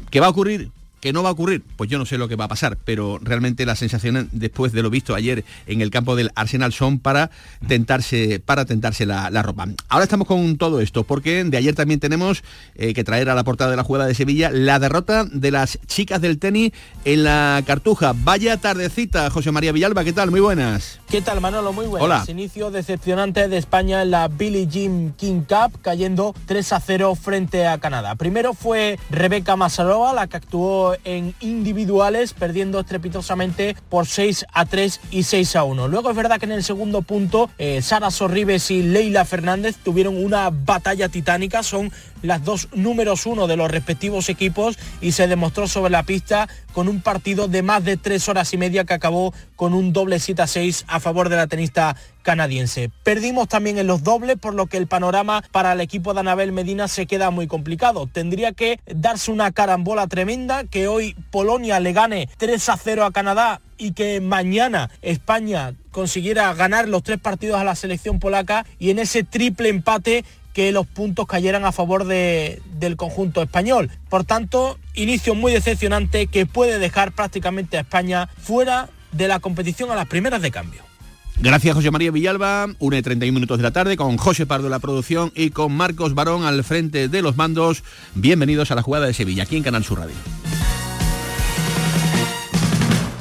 ¿Qué 0.09 0.21
va 0.21 0.27
a 0.27 0.29
ocurrir? 0.29 0.71
¿Que 1.03 1.11
no 1.11 1.21
va 1.21 1.27
a 1.27 1.31
ocurrir? 1.33 1.61
Pues 1.75 1.89
yo 1.89 1.99
no 1.99 2.05
sé 2.05 2.17
lo 2.17 2.29
que 2.29 2.37
va 2.37 2.45
a 2.45 2.47
pasar, 2.47 2.77
pero 2.85 3.19
realmente 3.21 3.65
las 3.65 3.79
sensaciones 3.79 4.27
después 4.31 4.71
de 4.71 4.81
lo 4.81 4.89
visto 4.89 5.15
ayer 5.15 5.43
en 5.67 5.81
el 5.81 5.89
campo 5.89 6.15
del 6.15 6.31
Arsenal 6.33 6.71
son 6.71 6.97
para 6.97 7.29
tentarse, 7.67 8.39
para 8.39 8.63
tentarse 8.63 9.05
la, 9.05 9.29
ropa. 9.43 9.67
Ahora 9.89 10.05
estamos 10.05 10.29
con 10.29 10.55
todo 10.55 10.79
esto, 10.79 11.03
porque 11.03 11.43
de 11.43 11.57
ayer 11.57 11.75
también 11.75 11.99
tenemos 11.99 12.41
eh, 12.75 12.93
que 12.93 13.03
traer 13.03 13.29
a 13.29 13.35
la 13.35 13.43
portada 13.43 13.71
de 13.71 13.75
la 13.75 13.83
jugada 13.83 14.05
de 14.05 14.15
Sevilla 14.15 14.49
la 14.49 14.79
derrota 14.79 15.25
de 15.25 15.51
las 15.51 15.77
chicas 15.87 16.21
del 16.21 16.39
tenis 16.39 16.71
en 17.03 17.25
la 17.25 17.61
Cartuja. 17.67 18.13
Vaya 18.15 18.55
tardecita, 18.55 19.29
José 19.29 19.51
María 19.51 19.73
Villalba, 19.73 20.05
¿qué 20.05 20.13
tal? 20.13 20.31
Muy 20.31 20.39
buenas. 20.39 21.01
¿Qué 21.09 21.21
tal, 21.21 21.41
Manolo? 21.41 21.73
Muy 21.73 21.85
buenas. 21.85 22.05
Hola. 22.05 22.23
Inicio 22.31 22.71
decepcionante 22.71 23.49
de 23.49 23.57
España 23.57 24.03
en 24.03 24.11
la 24.11 24.29
Billie 24.29 24.67
Jean 24.67 25.13
King 25.17 25.41
Cup, 25.41 25.81
cayendo 25.81 26.33
3 26.45 26.71
a 26.71 26.79
0 26.79 27.15
frente 27.15 27.67
a 27.67 27.77
Canadá. 27.79 28.15
Primero 28.15 28.53
fue 28.53 28.97
Rebeca 29.11 29.57
Masarova, 29.57 30.13
la 30.13 30.27
que 30.27 30.37
actuó 30.37 30.92
en 31.03 31.33
individuales, 31.39 32.33
perdiendo 32.33 32.79
estrepitosamente 32.79 33.75
por 33.89 34.07
6 34.07 34.45
a 34.53 34.65
3 34.65 34.99
y 35.11 35.23
6 35.23 35.55
a 35.55 35.63
1. 35.63 35.87
Luego 35.87 36.09
es 36.09 36.15
verdad 36.15 36.39
que 36.39 36.45
en 36.45 36.51
el 36.51 36.63
segundo 36.63 37.01
punto, 37.01 37.49
eh, 37.57 37.81
Sara 37.81 38.11
Sorribes 38.11 38.71
y 38.71 38.83
Leila 38.83 39.25
Fernández 39.25 39.75
tuvieron 39.83 40.23
una 40.23 40.49
batalla 40.49 41.09
titánica, 41.09 41.63
son 41.63 41.91
las 42.23 42.43
dos 42.43 42.69
números 42.73 43.27
uno 43.27 43.45
de 43.45 43.57
los 43.57 43.69
respectivos 43.69 44.29
equipos 44.29 44.79
y 45.01 45.11
se 45.11 45.27
demostró 45.27 45.67
sobre 45.67 45.91
la 45.91 46.03
pista 46.03 46.49
con 46.73 46.87
un 46.87 47.01
partido 47.01 47.47
de 47.47 47.61
más 47.61 47.83
de 47.83 47.97
tres 47.97 48.27
horas 48.27 48.51
y 48.53 48.57
media 48.57 48.85
que 48.85 48.95
acabó 48.95 49.33
con 49.55 49.73
un 49.73 49.93
doble 49.93 50.19
7 50.19 50.41
a 50.41 50.47
6 50.47 50.85
a 50.87 50.99
favor 50.99 51.29
de 51.29 51.35
la 51.35 51.47
tenista 51.47 51.95
canadiense. 52.23 52.89
Perdimos 53.03 53.49
también 53.49 53.77
en 53.77 53.85
los 53.85 54.03
dobles, 54.03 54.37
por 54.37 54.55
lo 54.55 54.65
que 54.65 54.77
el 54.77 54.87
panorama 54.87 55.43
para 55.51 55.73
el 55.73 55.81
equipo 55.81 56.13
de 56.13 56.21
Anabel 56.21 56.53
Medina 56.53 56.87
se 56.87 57.05
queda 57.05 57.29
muy 57.29 57.47
complicado. 57.47 58.07
Tendría 58.07 58.53
que 58.53 58.79
darse 58.87 59.29
una 59.29 59.51
carambola 59.51 60.07
tremenda, 60.07 60.63
que 60.63 60.87
hoy 60.87 61.15
Polonia 61.29 61.79
le 61.79 61.93
gane 61.93 62.29
3 62.37 62.69
a 62.69 62.77
0 62.77 63.05
a 63.05 63.11
Canadá 63.11 63.61
y 63.77 63.91
que 63.91 64.21
mañana 64.21 64.89
España 65.01 65.73
consiguiera 65.91 66.53
ganar 66.53 66.87
los 66.87 67.03
tres 67.03 67.19
partidos 67.19 67.59
a 67.59 67.63
la 67.63 67.75
selección 67.75 68.19
polaca 68.19 68.65
y 68.79 68.89
en 68.89 68.99
ese 68.99 69.23
triple 69.23 69.69
empate 69.69 70.23
que 70.53 70.71
los 70.71 70.87
puntos 70.87 71.25
cayeran 71.27 71.65
a 71.65 71.71
favor 71.71 72.05
de, 72.05 72.61
del 72.77 72.95
conjunto 72.95 73.41
español. 73.41 73.89
Por 74.09 74.23
tanto, 74.23 74.77
inicio 74.93 75.35
muy 75.35 75.51
decepcionante 75.51 76.27
que 76.27 76.45
puede 76.45 76.79
dejar 76.79 77.11
prácticamente 77.11 77.77
a 77.77 77.81
España 77.81 78.29
fuera 78.37 78.89
de 79.11 79.27
la 79.27 79.39
competición 79.39 79.91
a 79.91 79.95
las 79.95 80.07
primeras 80.07 80.41
de 80.41 80.51
cambio. 80.51 80.81
Gracias 81.39 81.73
José 81.73 81.89
María 81.89 82.11
Villalba, 82.11 82.67
1 82.77 82.97
y 82.97 83.01
31 83.01 83.33
minutos 83.33 83.57
de 83.57 83.63
la 83.63 83.71
tarde 83.71 83.97
con 83.97 84.17
José 84.17 84.45
Pardo 84.45 84.67
en 84.67 84.71
la 84.71 84.79
producción 84.79 85.31
y 85.35 85.49
con 85.49 85.75
Marcos 85.75 86.13
Barón 86.13 86.43
al 86.45 86.63
frente 86.63 87.07
de 87.07 87.21
los 87.23 87.35
mandos. 87.35 87.83
Bienvenidos 88.13 88.69
a 88.69 88.75
la 88.75 88.83
jugada 88.83 89.07
de 89.07 89.13
Sevilla, 89.15 89.43
aquí 89.43 89.57
en 89.57 89.63
Canal 89.63 89.83
Sur 89.83 89.99
Radio. 89.99 90.15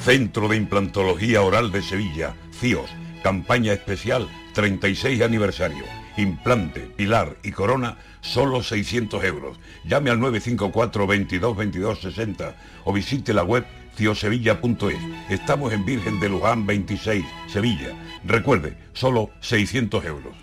Centro 0.04 0.48
de 0.48 0.56
Implantología 0.56 1.40
Oral 1.40 1.72
de 1.72 1.80
Sevilla, 1.80 2.34
CIOS, 2.60 2.90
campaña 3.22 3.72
especial 3.72 4.28
36 4.52 5.22
aniversario 5.22 6.01
implante, 6.16 6.80
pilar 6.80 7.36
y 7.42 7.52
corona, 7.52 7.96
solo 8.20 8.62
600 8.62 9.24
euros. 9.24 9.58
Llame 9.84 10.10
al 10.10 10.20
954 10.20 11.06
22 11.06 11.56
22 11.56 12.00
60 12.00 12.54
o 12.84 12.92
visite 12.92 13.32
la 13.32 13.44
web 13.44 13.64
ciosevilla.es. 13.96 14.98
Estamos 15.28 15.72
en 15.72 15.84
Virgen 15.84 16.20
de 16.20 16.28
Luján 16.28 16.64
26, 16.66 17.24
Sevilla. 17.48 17.88
Recuerde, 18.24 18.76
solo 18.92 19.30
600 19.40 20.04
euros. 20.04 20.34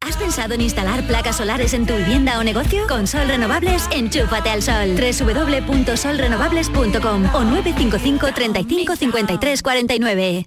¿Has 0.00 0.16
pensado 0.16 0.54
en 0.54 0.60
instalar 0.62 1.06
placas 1.06 1.36
solares 1.36 1.74
en 1.74 1.86
tu 1.86 1.94
vivienda 1.94 2.38
o 2.38 2.44
negocio? 2.44 2.86
Con 2.88 3.06
Sol 3.06 3.28
Renovables, 3.28 3.86
enchúfate 3.90 4.48
al 4.48 4.62
sol. 4.62 4.96
www.solrenovables.com 4.96 7.34
o 7.34 7.44
955 7.44 8.32
35 8.32 8.96
53 8.96 9.62
49. 9.62 10.46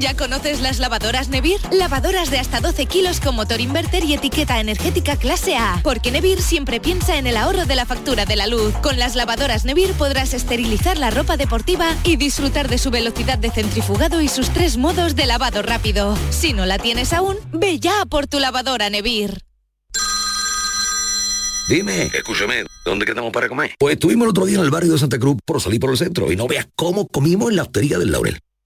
¿Ya 0.00 0.14
conoces 0.14 0.60
las 0.60 0.78
lavadoras 0.78 1.28
Nevir? 1.28 1.58
Lavadoras 1.72 2.30
de 2.30 2.38
hasta 2.38 2.60
12 2.60 2.86
kilos 2.86 3.20
con 3.20 3.34
motor 3.34 3.60
inverter 3.60 4.04
y 4.04 4.14
etiqueta 4.14 4.60
energética 4.60 5.16
clase 5.16 5.56
A. 5.56 5.80
Porque 5.82 6.10
Nevir 6.10 6.42
siempre 6.42 6.78
piensa 6.78 7.16
en 7.16 7.26
el 7.26 7.36
ahorro 7.36 7.64
de 7.64 7.74
la 7.74 7.86
factura 7.86 8.26
de 8.26 8.36
la 8.36 8.46
luz. 8.46 8.74
Con 8.82 8.98
las 8.98 9.16
lavadoras 9.16 9.64
Nevir 9.64 9.92
podrás 9.94 10.34
esterilizar 10.34 10.98
la 10.98 11.10
ropa 11.10 11.36
deportiva 11.36 11.96
y 12.04 12.16
disfrutar 12.16 12.68
de 12.68 12.78
su 12.78 12.90
velocidad 12.90 13.38
de 13.38 13.50
centrifugado 13.50 14.20
y 14.20 14.28
sus 14.28 14.50
tres 14.50 14.76
modos 14.76 15.16
de 15.16 15.26
lavado 15.26 15.62
rápido. 15.62 16.16
Si 16.30 16.52
no 16.52 16.66
la 16.66 16.78
tienes 16.78 17.12
aún, 17.12 17.36
ve 17.52 17.80
ya 17.80 18.04
por 18.06 18.26
tu 18.26 18.38
lavadora 18.38 18.90
Nevir. 18.90 19.42
Dime, 21.68 22.04
escúchame, 22.14 22.64
¿dónde 22.84 23.04
quedamos 23.04 23.32
para 23.32 23.48
comer? 23.48 23.74
Pues 23.78 23.94
estuvimos 23.94 24.24
el 24.26 24.30
otro 24.30 24.46
día 24.46 24.58
en 24.58 24.64
el 24.64 24.70
barrio 24.70 24.92
de 24.92 24.98
Santa 24.98 25.18
Cruz 25.18 25.36
por 25.44 25.60
salir 25.60 25.80
por 25.80 25.90
el 25.90 25.98
centro 25.98 26.30
y 26.30 26.36
no 26.36 26.46
veas 26.46 26.66
cómo 26.76 27.08
comimos 27.08 27.50
en 27.50 27.56
la 27.56 27.62
hostería 27.62 27.98
del 27.98 28.12
Laurel. 28.12 28.38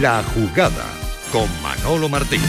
La 0.00 0.22
jugada 0.22 0.84
con 1.32 1.48
Manolo 1.60 2.08
Martín. 2.08 2.40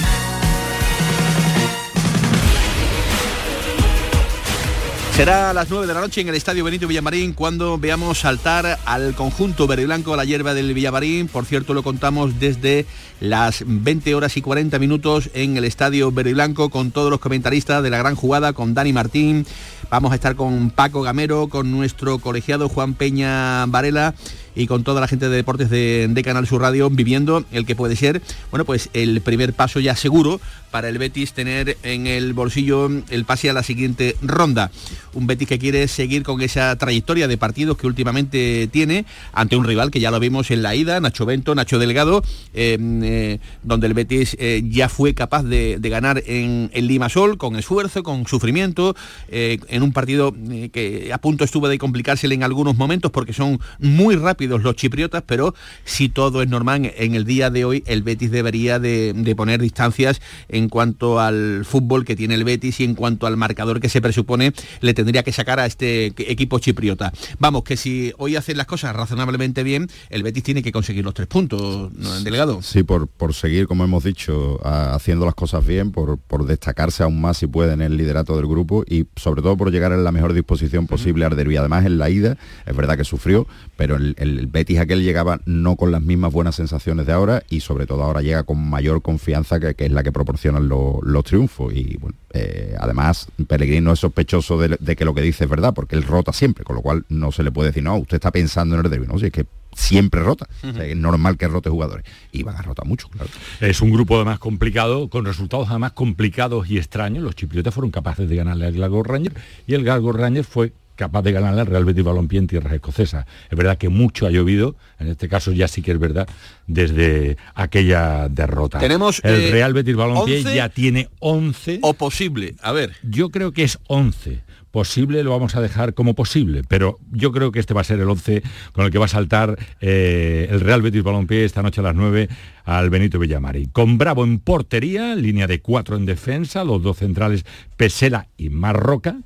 Será 5.16 5.50
a 5.50 5.54
las 5.54 5.70
9 5.70 5.88
de 5.88 5.94
la 5.94 6.00
noche 6.00 6.22
en 6.22 6.30
el 6.30 6.36
Estadio 6.36 6.64
Benito 6.64 6.88
Villamarín 6.88 7.34
cuando 7.34 7.80
veamos 7.80 8.20
saltar 8.20 8.78
al 8.86 9.16
conjunto 9.16 9.66
verde 9.66 9.82
y 9.82 9.86
blanco 9.86 10.14
a 10.14 10.18
la 10.18 10.26
hierba 10.26 10.54
del 10.54 10.74
Villamarín. 10.76 11.28
Por 11.28 11.46
cierto, 11.46 11.74
lo 11.74 11.82
contamos 11.82 12.40
desde 12.40 12.86
las 13.20 13.64
20 13.66 14.14
horas 14.14 14.38
y 14.38 14.42
40 14.42 14.78
minutos 14.78 15.32
en 15.34 15.58
el 15.58 15.66
Estadio 15.66 16.12
Verde 16.12 16.34
Blanco 16.34 16.70
con 16.70 16.92
todos 16.92 17.10
los 17.10 17.20
comentaristas 17.20 17.82
de 17.82 17.90
la 17.90 17.98
gran 17.98 18.16
jugada, 18.16 18.54
con 18.54 18.76
Dani 18.76 18.94
Martín. 18.94 19.46
Vamos 19.90 20.12
a 20.12 20.16
estar 20.16 20.36
con 20.36 20.70
Paco 20.70 21.02
Gamero, 21.02 21.48
con 21.48 21.72
nuestro 21.72 22.20
colegiado 22.20 22.70
Juan 22.70 22.94
Peña 22.94 23.66
Varela 23.66 24.14
y 24.60 24.68
con 24.68 24.84
toda 24.84 25.00
la 25.00 25.08
gente 25.08 25.30
de 25.30 25.38
deportes 25.38 25.70
de, 25.70 26.22
Canal 26.24 26.46
Sur 26.46 26.62
Radio 26.62 26.90
viviendo 26.90 27.46
el 27.54 27.66
que 27.66 27.78
puede 27.78 27.96
ser, 27.96 28.22
bueno, 28.52 28.66
pues 28.66 28.90
el 28.94 29.22
primer 29.22 29.54
paso 29.54 29.80
ya 29.80 29.96
seguro 29.96 30.42
para 30.70 30.90
el 30.90 30.98
Betis 30.98 31.32
tener 31.32 31.78
en 31.82 32.08
el 32.08 32.34
bolsillo 32.34 32.92
el 33.10 33.26
pase 33.26 33.50
a 33.50 33.54
la 33.54 33.64
siguiente 33.64 34.18
ronda. 34.22 34.70
Un 35.14 35.28
Betis 35.28 35.48
que 35.48 35.58
quiere 35.58 35.88
seguir 35.88 36.24
con 36.24 36.42
esa 36.42 36.76
trayectoria 36.76 37.28
de 37.28 37.38
partidos 37.38 37.78
que 37.78 37.88
últimamente 37.88 38.68
tiene 38.72 39.06
ante 39.32 39.56
un 39.56 39.64
rival 39.64 39.92
que 39.92 40.02
ya 40.02 40.12
lo 40.12 40.20
vimos 40.20 40.52
en 40.52 40.62
la 40.62 40.76
ida, 40.76 41.00
Nacho 41.00 41.26
Bento, 41.26 41.56
Nacho 41.56 41.80
Delgado, 41.80 42.22
em, 42.54 43.02
eh, 43.02 43.40
donde 43.64 43.88
el 43.88 43.94
Betis 43.94 44.36
eh, 44.40 44.62
ya 44.70 44.90
fue 44.90 45.14
capaz 45.14 45.44
de, 45.44 45.80
ganar 45.82 46.22
en, 46.28 46.70
Lima 46.74 47.00
Limasol 47.00 47.38
con 47.38 47.56
esfuerzo, 47.56 48.04
con 48.04 48.28
sufrimiento, 48.28 48.96
eh, 49.30 49.58
en 49.70 49.84
un 49.84 49.94
partido 49.94 50.36
que 50.72 51.12
a 51.14 51.18
punto 51.18 51.46
estuvo 51.46 51.70
de 51.70 51.78
complicársele 51.78 52.36
en 52.36 52.44
algunos 52.44 52.76
momentos 52.76 53.10
porque 53.10 53.34
son 53.34 53.60
muy 53.80 54.16
rápidos 54.16 54.49
los 54.58 54.76
chipriotas, 54.76 55.24
pero 55.26 55.54
si 55.86 56.10
todo 56.10 56.42
es 56.42 56.50
normal, 56.50 56.92
en 56.96 57.16
el 57.16 57.26
día 57.26 57.50
de 57.50 57.66
hoy 57.66 57.84
el 57.88 58.04
Betis 58.04 58.32
debería 58.32 58.80
de, 58.80 59.34
poner 59.36 59.62
distancias 59.62 60.22
en 60.50 60.70
cuanto 60.70 61.20
al 61.20 61.66
fútbol 61.66 62.06
que 62.06 62.16
tiene 62.16 62.36
el 62.36 62.44
Betis 62.44 62.80
y 62.80 62.84
en 62.84 62.96
cuanto 62.96 63.28
al 63.28 63.38
marcador 63.38 63.80
que 63.80 63.90
se 63.90 64.02
presupone 64.02 64.54
le 64.82 64.94
tendría 64.94 65.24
que 65.24 65.32
sacar 65.32 65.60
a 65.60 65.66
este 65.66 66.08
equipo 66.18 66.60
chipriota. 66.60 67.14
Vamos, 67.40 67.64
que 67.64 67.78
si 67.78 68.12
hoy 68.18 68.36
hacen 68.36 68.58
las 68.58 68.68
cosas 68.68 68.96
razonablemente 68.96 69.64
bien, 69.64 69.88
el 70.10 70.24
Betis 70.24 70.44
tiene 70.44 70.64
que 70.64 70.72
conseguir 70.72 71.04
los 71.04 71.14
tres 71.14 71.28
puntos, 71.28 71.92
¿no, 71.94 72.20
delegado? 72.22 72.62
Sí, 72.62 72.84
por, 72.84 73.08
por 73.08 73.34
seguir, 73.34 73.68
como 73.68 73.84
hemos 73.84 74.04
dicho, 74.04 74.60
haciendo 74.66 75.26
las 75.26 75.36
cosas 75.36 75.66
bien, 75.66 75.92
por, 75.92 76.18
por 76.18 76.46
destacarse 76.46 77.04
aún 77.04 77.22
más 77.22 77.38
si 77.38 77.48
puede 77.48 77.74
en 77.74 77.82
el 77.82 77.98
liderato 77.98 78.36
del 78.36 78.48
grupo 78.48 78.84
y 78.88 79.06
sobre 79.16 79.42
todo 79.42 79.58
por 79.58 79.72
llegar 79.72 79.92
en 79.92 80.04
la 80.04 80.12
mejor 80.12 80.34
disposición 80.34 80.88
posible 80.88 81.26
al 81.26 81.36
derbi. 81.36 81.58
Además, 81.58 81.86
en 81.86 81.98
la 81.98 82.10
ida, 82.10 82.38
es 82.66 82.76
verdad 82.76 82.98
que 82.98 83.04
sufrió, 83.04 83.48
pero 83.78 83.96
el, 83.96 84.16
el 84.18 84.29
Betis 84.48 84.80
aquel 84.80 85.04
llegaba 85.04 85.40
no 85.46 85.76
con 85.76 85.92
las 85.92 86.02
mismas 86.02 86.32
buenas 86.32 86.56
sensaciones 86.56 87.06
de 87.06 87.14
ahora 87.14 87.44
y 87.50 87.60
sobre 87.62 87.86
todo 87.86 88.04
ahora 88.04 88.22
llega 88.22 88.44
con 88.44 88.70
mayor 88.70 89.02
confianza 89.02 89.60
que, 89.60 89.74
que 89.76 89.86
es 89.86 89.92
la 89.92 90.04
que 90.04 90.12
proporcionan 90.12 90.68
lo- 90.70 91.00
los 91.04 91.24
triunfos. 91.24 91.74
Y 91.74 91.98
bueno, 91.98 92.18
eh, 92.34 92.76
además, 92.80 93.28
Pellegrini 93.48 93.82
no 93.82 93.94
es 93.94 94.00
sospechoso 94.00 94.58
de, 94.58 94.78
de 94.80 94.96
que 94.96 95.06
lo 95.06 95.14
que 95.14 95.22
dice 95.22 95.44
es 95.46 95.50
verdad, 95.50 95.74
porque 95.74 95.96
él 95.96 96.04
rota 96.04 96.34
siempre, 96.34 96.64
con 96.64 96.76
lo 96.76 96.82
cual 96.82 97.06
no 97.10 97.32
se 97.32 97.44
le 97.44 97.52
puede 97.52 97.70
decir, 97.70 97.84
no, 97.84 97.98
usted 97.98 98.16
está 98.16 98.32
pensando 98.32 98.76
en 98.78 98.86
el 98.86 98.92
derbi, 98.92 99.08
no, 99.08 99.18
si 99.20 99.28
es 99.28 99.32
que 99.32 99.46
siempre 99.74 100.22
rota. 100.22 100.48
O 100.68 100.74
sea, 100.74 100.84
es 100.86 100.98
normal 100.98 101.38
que 101.38 101.48
rote 101.48 101.70
jugadores. 101.70 102.06
Y 102.32 102.44
van 102.44 102.56
a 102.56 102.62
rotar 102.62 102.86
mucho, 102.88 103.08
claro. 103.10 103.30
Es 103.62 103.82
un 103.82 103.92
grupo 103.92 104.16
además 104.16 104.40
complicado, 104.40 105.10
con 105.10 105.26
resultados 105.26 105.70
además 105.70 105.92
complicados 105.94 106.70
y 106.70 106.78
extraños. 106.78 107.24
Los 107.24 107.36
chipriotas 107.36 107.74
fueron 107.74 107.92
capaces 107.92 108.28
de 108.28 108.36
ganarle 108.36 108.66
al 108.66 108.74
Glasgow 108.74 109.04
Rangers 109.04 109.36
y 109.68 109.76
el 109.76 109.84
Glasgow 109.84 110.12
Rangers 110.12 110.48
fue 110.48 110.74
capaz 111.00 111.22
de 111.22 111.32
ganarle 111.32 111.62
al 111.62 111.68
Real 111.68 111.86
Betis 111.86 112.04
Balompié 112.04 112.40
en 112.40 112.48
tierras 112.48 112.74
escocesas. 112.74 113.26
Es 113.50 113.58
verdad 113.58 113.78
que 113.78 113.88
mucho 113.88 114.28
ha 114.28 114.32
llovido, 114.32 114.76
en 115.00 115.08
este 115.08 115.30
caso 115.30 115.54
ya 115.54 115.70
sí 115.70 115.82
que 115.82 115.92
es 115.92 115.98
verdad, 115.98 116.28
desde 116.68 117.38
aquella 117.56 118.28
derrota. 118.28 118.80
Tenemos, 118.80 119.22
el 119.24 119.46
eh, 119.46 119.50
Real 119.52 119.74
Betis 119.74 119.96
Balompié 119.96 120.40
11 120.40 120.56
ya 120.56 120.68
tiene 120.68 121.08
11. 121.20 121.80
O 121.84 121.94
posible, 121.94 122.56
a 122.62 122.74
ver. 122.74 122.98
Yo 123.02 123.30
creo 123.30 123.54
que 123.54 123.64
es 123.64 123.80
11. 123.88 124.42
Posible 124.72 125.24
lo 125.24 125.32
vamos 125.32 125.56
a 125.56 125.62
dejar 125.62 125.94
como 125.94 126.16
posible, 126.16 126.64
pero 126.68 127.00
yo 127.12 127.32
creo 127.32 127.54
que 127.54 127.60
este 127.60 127.74
va 127.74 127.80
a 127.80 127.86
ser 127.86 128.02
el 128.02 128.10
11 128.10 128.44
con 128.74 128.84
el 128.86 128.92
que 128.92 129.00
va 129.00 129.06
a 129.06 129.08
saltar 129.08 129.58
eh, 129.80 130.48
el 130.52 130.60
Real 130.60 130.82
Betis 130.82 131.02
Balompié 131.02 131.46
esta 131.46 131.64
noche 131.64 131.80
a 131.80 131.86
las 131.86 131.96
9 131.96 132.28
al 132.66 132.90
Benito 132.90 133.20
Villamari. 133.20 133.68
Con 133.68 133.98
Bravo 133.98 134.26
en 134.26 134.40
portería, 134.40 135.16
línea 135.16 135.48
de 135.48 135.62
4 135.62 135.96
en 135.96 136.06
defensa, 136.06 136.66
los 136.66 136.84
dos 136.84 136.98
centrales 136.98 137.46
Pesela 137.78 138.28
y 138.38 138.50
Marroca. 138.50 139.22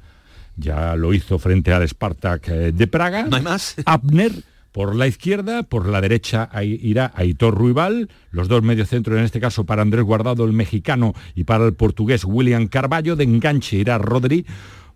Ya 0.56 0.96
lo 0.96 1.14
hizo 1.14 1.40
frente 1.40 1.74
al 1.74 1.88
Spartak 1.88 2.50
eh, 2.50 2.72
de 2.72 2.88
Praga. 2.88 3.24
No 3.24 3.38
hay 3.38 3.44
más. 3.44 3.76
Abner 3.86 4.32
por 4.74 4.96
la 4.96 5.08
izquierda, 5.08 5.64
por 5.64 5.88
la 5.88 6.02
derecha 6.02 6.50
irá 6.64 7.12
Aitor 7.16 7.56
Ruibal, 7.56 8.10
los 8.32 8.48
dos 8.48 8.64
mediocentros 8.64 9.20
en 9.20 9.24
este 9.24 9.40
caso 9.40 9.66
para 9.66 9.84
Andrés 9.84 10.04
Guardado, 10.04 10.46
el 10.46 10.52
mexicano, 10.52 11.14
y 11.36 11.44
para 11.44 11.66
el 11.66 11.76
portugués 11.76 12.26
William 12.26 12.68
Carballo, 12.68 13.16
de 13.16 13.24
enganche 13.24 13.78
irá 13.78 14.00
Rodri, 14.00 14.48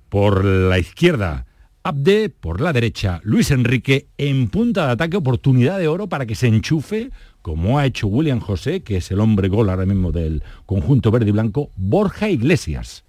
por 0.09 0.43
la 0.43 0.79
izquierda 0.79 1.45
Abde, 1.83 2.29
por 2.29 2.59
la 2.59 2.73
derecha 2.73 3.21
Luis 3.23 3.51
Enrique, 3.51 4.07
en 4.17 4.49
punta 4.49 4.87
de 4.87 4.91
ataque 4.93 5.15
oportunidad 5.15 5.79
de 5.79 5.87
oro 5.87 6.09
para 6.09 6.25
que 6.25 6.35
se 6.35 6.47
enchufe, 6.47 7.11
como 7.41 7.79
ha 7.79 7.85
hecho 7.85 8.07
William 8.07 8.41
José, 8.41 8.81
que 8.81 8.97
es 8.97 9.09
el 9.11 9.21
hombre 9.21 9.47
gol 9.47 9.69
ahora 9.69 9.85
mismo 9.85 10.11
del 10.11 10.43
conjunto 10.65 11.11
verde 11.11 11.29
y 11.29 11.31
blanco, 11.31 11.69
Borja 11.77 12.29
Iglesias. 12.29 13.05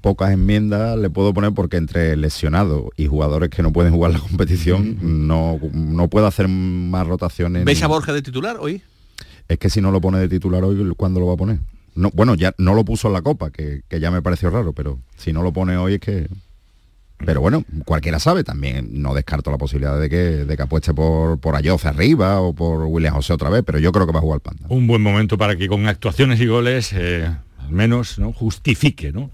Pocas 0.00 0.32
enmiendas 0.32 0.98
le 0.98 1.10
puedo 1.10 1.32
poner 1.34 1.52
porque 1.52 1.76
entre 1.76 2.16
lesionados 2.16 2.86
y 2.96 3.06
jugadores 3.06 3.50
que 3.50 3.62
no 3.62 3.72
pueden 3.72 3.92
jugar 3.92 4.12
la 4.12 4.18
competición 4.18 5.26
no, 5.26 5.58
no 5.72 6.08
puedo 6.08 6.26
hacer 6.26 6.48
más 6.48 7.06
rotaciones. 7.06 7.64
¿Ves 7.64 7.82
a 7.82 7.86
Borja 7.86 8.12
de 8.12 8.22
titular 8.22 8.56
hoy? 8.58 8.82
Es 9.48 9.58
que 9.58 9.68
si 9.68 9.80
no 9.80 9.90
lo 9.90 10.00
pone 10.00 10.18
de 10.18 10.28
titular 10.28 10.62
hoy, 10.64 10.92
¿cuándo 10.96 11.20
lo 11.20 11.26
va 11.26 11.34
a 11.34 11.36
poner? 11.36 11.58
No, 11.94 12.10
bueno, 12.14 12.34
ya 12.34 12.54
no 12.56 12.74
lo 12.74 12.84
puso 12.84 13.08
en 13.08 13.14
la 13.14 13.22
copa, 13.22 13.50
que, 13.50 13.82
que 13.88 13.98
ya 13.98 14.10
me 14.10 14.22
pareció 14.22 14.48
raro, 14.50 14.72
pero 14.72 15.00
si 15.16 15.32
no 15.32 15.42
lo 15.42 15.52
pone 15.52 15.76
hoy 15.76 15.94
es 15.94 16.00
que... 16.00 16.28
Pero 17.26 17.42
bueno, 17.42 17.64
cualquiera 17.84 18.18
sabe, 18.18 18.44
también 18.44 19.02
no 19.02 19.12
descarto 19.12 19.50
la 19.50 19.58
posibilidad 19.58 20.00
de 20.00 20.08
que, 20.08 20.16
de 20.16 20.56
que 20.56 20.62
apueste 20.62 20.94
por, 20.94 21.38
por 21.38 21.54
Ayoce 21.54 21.88
arriba 21.88 22.40
o 22.40 22.54
por 22.54 22.84
William 22.84 23.12
José 23.12 23.34
otra 23.34 23.50
vez, 23.50 23.62
pero 23.66 23.78
yo 23.78 23.92
creo 23.92 24.06
que 24.06 24.12
va 24.12 24.20
a 24.20 24.22
jugar 24.22 24.36
el 24.36 24.40
Panda. 24.40 24.64
un 24.70 24.86
buen 24.86 25.02
momento 25.02 25.36
para 25.36 25.54
que 25.56 25.68
con 25.68 25.86
actuaciones 25.86 26.40
y 26.40 26.46
goles 26.46 26.94
eh, 26.94 27.28
al 27.58 27.70
menos 27.70 28.18
¿no? 28.18 28.32
justifique 28.32 29.12
¿no? 29.12 29.30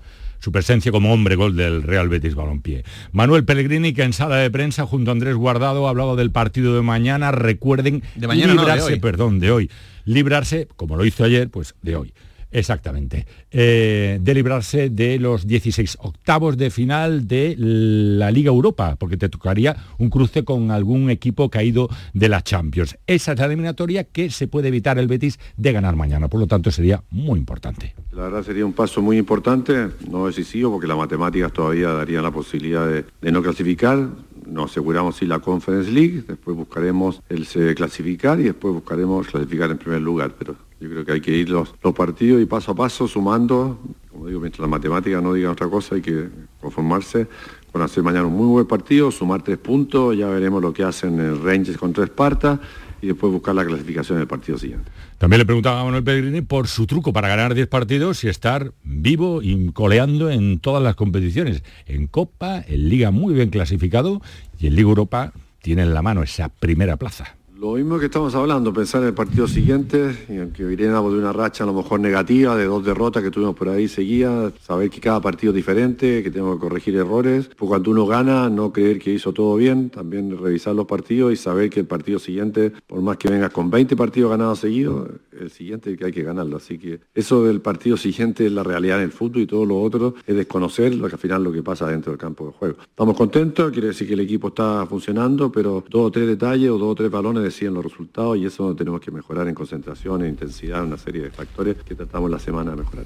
Su 0.47 0.53
presencia 0.53 0.93
como 0.93 1.13
hombre 1.13 1.35
gol 1.35 1.57
del 1.57 1.83
Real 1.83 2.09
Betis 2.09 2.37
Balompié. 2.37 2.85
Manuel 3.11 3.45
Pellegrini 3.45 3.93
que 3.93 4.05
en 4.05 4.13
sala 4.13 4.37
de 4.37 4.49
prensa 4.49 4.87
junto 4.87 5.11
a 5.11 5.13
Andrés 5.13 5.35
Guardado 5.35 5.89
hablaba 5.89 6.15
del 6.15 6.31
partido 6.31 6.77
de 6.77 6.83
mañana, 6.83 7.33
recuerden 7.33 8.05
De 8.15 8.29
mañana 8.29 8.55
no, 8.55 8.61
de 8.61 8.69
librarse, 8.69 8.97
perdón, 8.99 9.41
de 9.41 9.51
hoy, 9.51 9.71
librarse, 10.05 10.69
como 10.77 10.97
lo 10.97 11.05
hizo 11.05 11.25
ayer, 11.25 11.51
pues 11.51 11.75
de 11.83 11.97
hoy. 11.97 12.15
Exactamente. 12.57 13.27
Eh, 13.51 14.19
de 14.19 14.35
librarse 14.35 14.89
de 14.89 15.19
los 15.19 15.47
16 15.47 15.99
octavos 16.01 16.57
de 16.57 16.71
final 16.71 17.29
de 17.29 17.55
la 17.59 18.31
Liga 18.31 18.49
Europa, 18.49 18.97
porque 18.99 19.19
te 19.19 19.29
tocaría 19.29 19.77
un 19.99 20.09
cruce 20.09 20.43
con 20.43 20.71
algún 20.71 21.11
equipo 21.11 21.51
caído 21.51 21.91
de 22.15 22.31
la 22.31 22.41
Champions. 22.41 22.97
Esa 23.07 23.33
es 23.33 23.39
la 23.39 23.45
eliminatoria 23.45 24.05
que 24.05 24.31
se 24.31 24.49
puede 24.49 24.69
evitar 24.69 24.99
el 24.99 25.07
Betis 25.07 25.39
de 25.59 25.73
ganar 25.73 25.97
mañana, 25.97 26.29
por 26.29 26.41
lo 26.41 26.47
tanto 26.47 26.71
sería 26.71 27.05
muy 27.11 27.39
importante. 27.39 27.95
La 28.13 28.23
verdad 28.23 28.43
sería 28.43 28.65
un 28.65 28.73
paso 28.73 29.03
muy 29.03 29.19
importante, 29.19 29.89
no 30.11 30.27
decisivo, 30.27 30.71
porque 30.71 30.87
las 30.87 30.97
matemáticas 30.97 31.53
todavía 31.53 31.89
darían 31.91 32.23
la 32.23 32.31
posibilidad 32.31 32.89
de, 32.89 33.05
no 33.33 33.43
clasificar. 33.43 34.09
Nos 34.47 34.71
aseguramos 34.71 35.17
sí 35.17 35.27
la 35.27 35.41
Conference 35.41 35.91
League, 35.91 36.25
después 36.27 36.57
buscaremos 36.57 37.21
el 37.29 37.47
clasificar 37.75 38.41
y 38.41 38.45
después 38.45 38.73
buscaremos 38.73 39.27
clasificar 39.27 39.71
en 39.71 39.77
primer 39.77 40.01
lugar. 40.01 40.33
Pero 40.39 40.57
yo 40.81 40.91
creo 40.91 41.05
que 41.05 41.13
hay 41.13 41.21
que 41.21 41.31
ir 41.31 41.49
los, 41.49 41.75
los 41.83 41.95
partidos 41.95 42.43
y 42.43 42.47
paso 42.47 42.73
a 42.73 42.75
paso 42.75 43.09
sumando. 43.09 43.79
Como 44.11 44.27
digo, 44.27 44.41
mientras 44.41 44.61
las 44.61 44.71
matemáticas 44.71 45.23
no 45.23 45.33
digan 45.33 45.53
otra 45.53 45.69
cosa, 45.69 45.95
hay 45.95 46.03
que 46.03 46.29
conformarse 46.61 47.27
con 47.73 47.83
hacer 47.83 48.03
mañana 48.03 48.27
un 48.27 48.35
muy 48.35 48.47
buen 48.47 48.67
partido, 48.67 49.11
sumar 49.11 49.43
tres 49.43 49.59
puntos, 49.59 50.17
ya 50.17 50.29
veremos 50.29 50.63
lo 50.63 50.73
que 50.73 50.83
hacen 50.83 51.21
el 51.21 51.43
Rangers 51.43 51.77
contra 51.77 52.05
Esparta 52.05 52.61
y 53.03 53.09
después 53.09 53.33
buscar 53.33 53.55
la 53.55 53.65
clasificación 53.65 54.19
del 54.19 54.27
partido 54.27 54.59
siguiente. 54.59 54.91
También 55.19 55.39
le 55.39 55.47
preguntaba 55.47 55.81
a 55.81 55.85
Manuel 55.85 56.03
Pellegrini 56.03 56.41
por 56.43 56.69
su 56.69 56.87
truco 56.87 57.13
para 57.13 57.29
ganar 57.29 57.55
10 57.55 57.69
partidos 57.69 58.25
y 58.25 58.29
estar 58.29 58.73
vivo 58.83 59.43
y 59.43 59.73
coleando 59.73 60.31
en 60.31 60.59
todas 60.59 60.83
las 60.83 60.95
competiciones. 60.95 61.63
En 61.87 62.07
Copa, 62.07 62.65
en 62.67 62.89
Liga 62.89 63.11
muy 63.11 63.35
bien 63.35 63.51
clasificado 63.51 64.21
y 64.59 64.67
en 64.69 64.77
Liga 64.77 64.89
Europa 64.89 65.33
tiene 65.63 65.83
en 65.83 65.95
la 65.95 66.03
mano 66.03 66.23
esa 66.23 66.49
primera 66.49 66.97
plaza. 66.97 67.37
Lo 67.59 67.73
mismo 67.73 67.99
que 67.99 68.05
estamos 68.05 68.35
hablando, 68.35 68.71
pensar 68.71 69.01
en 69.01 69.09
el 69.09 69.15
partido 69.15 69.49
siguiente, 69.49 70.15
y 70.29 70.37
aunque 70.37 70.63
viríamos 70.63 71.11
de 71.11 71.19
una 71.19 71.33
racha 71.33 71.65
a 71.65 71.67
lo 71.67 71.73
mejor 71.73 72.01
negativa, 72.01 72.55
de 72.55 72.67
dos 72.67 72.85
derrotas 72.85 73.23
que 73.23 73.31
tuvimos 73.31 73.57
por 73.57 73.71
ahí 73.71 73.89
seguidas, 73.89 74.53
saber 74.61 74.91
que 74.91 75.01
cada 75.01 75.23
partido 75.23 75.53
es 75.53 75.57
diferente, 75.57 76.23
que 76.23 76.31
tenemos 76.31 76.57
que 76.57 76.61
corregir 76.61 76.95
errores, 76.97 77.49
pues 77.57 77.67
cuando 77.67 77.91
uno 77.93 78.05
gana, 78.05 78.51
no 78.51 78.75
creer 78.75 78.99
que 78.99 79.15
hizo 79.15 79.33
todo 79.33 79.57
bien, 79.57 79.89
también 79.89 80.37
revisar 80.37 80.75
los 80.75 80.85
partidos 80.85 81.33
y 81.33 81.37
saber 81.37 81.71
que 81.71 81.81
el 81.81 81.87
partido 81.87 82.19
siguiente, 82.19 82.73
por 82.87 83.01
más 83.01 83.17
que 83.17 83.31
vengas 83.31 83.53
con 83.53 83.71
20 83.71 83.97
partidos 83.97 84.33
ganados 84.33 84.59
seguidos, 84.59 85.09
el 85.41 85.51
siguiente 85.51 85.97
que 85.97 86.05
hay 86.05 86.13
que 86.13 86.23
ganarlo. 86.23 86.59
Así 86.59 86.77
que 86.77 87.01
eso 87.15 87.43
del 87.45 87.63
partido 87.63 87.97
siguiente 87.97 88.45
es 88.45 88.53
la 88.53 88.65
realidad 88.65 88.99
en 88.99 89.05
el 89.05 89.13
fútbol 89.13 89.41
y 89.43 89.47
todo 89.47 89.65
lo 89.65 89.81
otro 89.81 90.15
es 90.27 90.37
desconocer 90.37 90.95
lo 90.95 91.09
que 91.09 91.15
al 91.15 91.21
final 91.21 91.43
lo 91.43 91.53
que 91.53 91.63
pasa 91.63 91.87
dentro 91.87 92.13
del 92.13 92.19
campo 92.19 92.49
de 92.49 92.53
juego. 92.53 92.77
Estamos 92.83 93.17
contentos, 93.17 93.73
quiere 93.73 93.89
decir 93.89 94.07
que 94.07 94.15
el 94.15 94.21
equipo 94.21 94.49
está 94.49 94.85
funcionando, 94.87 95.51
pero 95.51 95.83
dos 95.89 96.09
o 96.09 96.11
tres 96.11 96.27
detalles 96.27 96.69
o 96.69 96.77
dos 96.77 96.93
o 96.93 96.95
tres 96.95 97.11
balones 97.11 97.46
deciden 97.47 97.75
los 97.75 97.85
resultados 97.85 98.37
y 98.37 98.47
eso 98.47 98.75
tenemos 98.77 99.01
que 99.01 99.11
mejorar 99.11 99.49
en 99.49 99.55
concentración, 99.55 100.23
en 100.23 100.31
intensidad, 100.31 100.85
una 100.85 100.97
serie 100.97 101.23
de 101.23 101.31
factores 101.31 101.77
que 101.77 101.95
tratamos 101.95 102.31
la 102.31 102.39
semana 102.39 102.73
de 102.73 102.77
mejorar. 102.77 103.05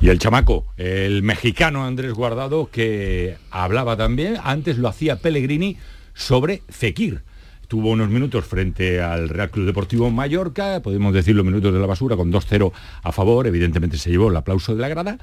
Y 0.00 0.08
el 0.08 0.18
chamaco, 0.18 0.66
el 0.76 1.22
mexicano 1.22 1.84
Andrés 1.84 2.12
Guardado, 2.12 2.68
que 2.70 3.36
hablaba 3.50 3.96
también, 3.96 4.36
antes 4.42 4.78
lo 4.78 4.88
hacía 4.88 5.16
Pellegrini, 5.16 5.76
sobre 6.14 6.62
Fekir. 6.68 7.22
Tuvo 7.68 7.90
unos 7.90 8.08
minutos 8.10 8.44
frente 8.44 9.00
al 9.00 9.28
Real 9.28 9.50
Club 9.50 9.66
Deportivo 9.66 10.10
Mallorca, 10.10 10.80
podemos 10.82 11.12
decir 11.12 11.34
los 11.34 11.44
minutos 11.44 11.72
de 11.72 11.80
la 11.80 11.86
basura, 11.86 12.16
con 12.16 12.32
2-0 12.32 12.72
a 13.02 13.12
favor, 13.12 13.46
evidentemente 13.46 13.98
se 13.98 14.10
llevó 14.10 14.30
el 14.30 14.36
aplauso 14.36 14.74
de 14.74 14.82
la 14.82 14.88
grada. 14.88 15.18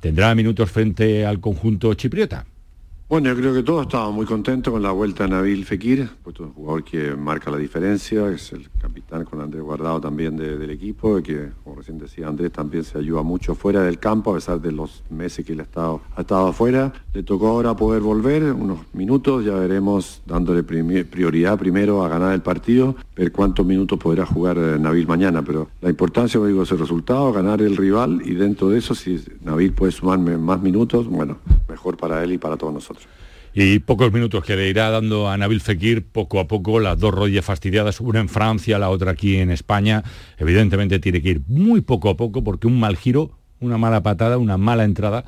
¿Tendrá 0.00 0.34
minutos 0.34 0.70
frente 0.70 1.26
al 1.26 1.40
conjunto 1.40 1.92
chipriota? 1.94 2.46
Bueno, 3.06 3.28
yo 3.28 3.36
creo 3.36 3.52
que 3.54 3.62
todos 3.62 3.82
estábamos 3.82 4.14
muy 4.14 4.26
contentos 4.26 4.72
con 4.72 4.82
la 4.82 4.90
vuelta 4.90 5.24
de 5.24 5.30
Nabil 5.30 5.64
Fekir, 5.66 6.08
pues 6.22 6.40
un 6.40 6.52
jugador 6.54 6.82
que 6.84 7.14
marca 7.14 7.50
la 7.50 7.58
diferencia, 7.58 8.26
es 8.30 8.50
el 8.54 8.68
capitán 8.80 9.24
con 9.24 9.42
Andrés 9.42 9.62
Guardado 9.62 10.00
también 10.00 10.36
de- 10.38 10.56
del 10.56 10.70
equipo, 10.70 11.22
que 11.22 11.50
como 11.62 11.76
recién 11.76 11.98
decía 11.98 12.28
Andrés 12.28 12.50
también 12.50 12.82
se 12.82 12.96
ayuda 12.98 13.22
mucho 13.22 13.54
fuera 13.54 13.82
del 13.82 13.98
campo, 13.98 14.30
a 14.32 14.34
pesar 14.36 14.58
de 14.60 14.72
los 14.72 15.04
meses 15.10 15.44
que 15.44 15.52
él 15.52 15.60
ha 15.60 15.64
estado, 15.64 16.00
ha 16.16 16.22
estado 16.22 16.48
afuera. 16.48 16.92
Le 17.12 17.22
tocó 17.22 17.48
ahora 17.48 17.76
poder 17.76 18.00
volver 18.00 18.42
unos 18.52 18.78
minutos, 18.94 19.44
ya 19.44 19.54
veremos 19.54 20.22
dándole 20.26 20.62
prioridad 20.62 21.58
primero 21.58 22.02
a 22.04 22.08
ganar 22.08 22.32
el 22.32 22.40
partido, 22.40 22.96
ver 23.14 23.30
cuántos 23.32 23.66
minutos 23.66 23.98
podrá 23.98 24.24
jugar 24.24 24.56
eh, 24.56 24.78
Nabil 24.80 25.06
mañana, 25.06 25.42
pero 25.42 25.68
la 25.82 25.90
importancia, 25.90 26.38
como 26.38 26.48
digo, 26.48 26.62
es 26.62 26.72
el 26.72 26.78
resultado, 26.78 27.30
ganar 27.34 27.60
el 27.60 27.76
rival 27.76 28.22
y 28.24 28.34
dentro 28.34 28.70
de 28.70 28.78
eso, 28.78 28.94
si 28.94 29.22
Nabil 29.44 29.72
puede 29.72 29.92
sumarme 29.92 30.38
más 30.38 30.60
minutos, 30.62 31.06
bueno, 31.06 31.36
mejor 31.74 31.96
para 31.96 32.22
él 32.22 32.32
y 32.32 32.38
para 32.38 32.56
todos 32.56 32.72
nosotros. 32.72 33.06
Y 33.52 33.78
pocos 33.80 34.12
minutos 34.12 34.44
que 34.44 34.56
le 34.56 34.68
irá 34.68 34.90
dando 34.90 35.28
a 35.28 35.36
Nabil 35.36 35.60
Fekir 35.60 36.04
poco 36.06 36.40
a 36.40 36.48
poco 36.48 36.80
las 36.80 36.98
dos 36.98 37.14
rodillas 37.14 37.44
fastidiadas, 37.44 38.00
una 38.00 38.20
en 38.20 38.28
Francia, 38.28 38.78
la 38.78 38.90
otra 38.90 39.12
aquí 39.12 39.36
en 39.36 39.50
España. 39.50 40.02
Evidentemente 40.38 40.98
tiene 40.98 41.22
que 41.22 41.30
ir 41.30 41.42
muy 41.46 41.80
poco 41.80 42.10
a 42.10 42.16
poco 42.16 42.42
porque 42.42 42.66
un 42.66 42.80
mal 42.80 42.96
giro, 42.96 43.30
una 43.60 43.78
mala 43.78 44.02
patada, 44.02 44.38
una 44.38 44.56
mala 44.56 44.84
entrada 44.84 45.24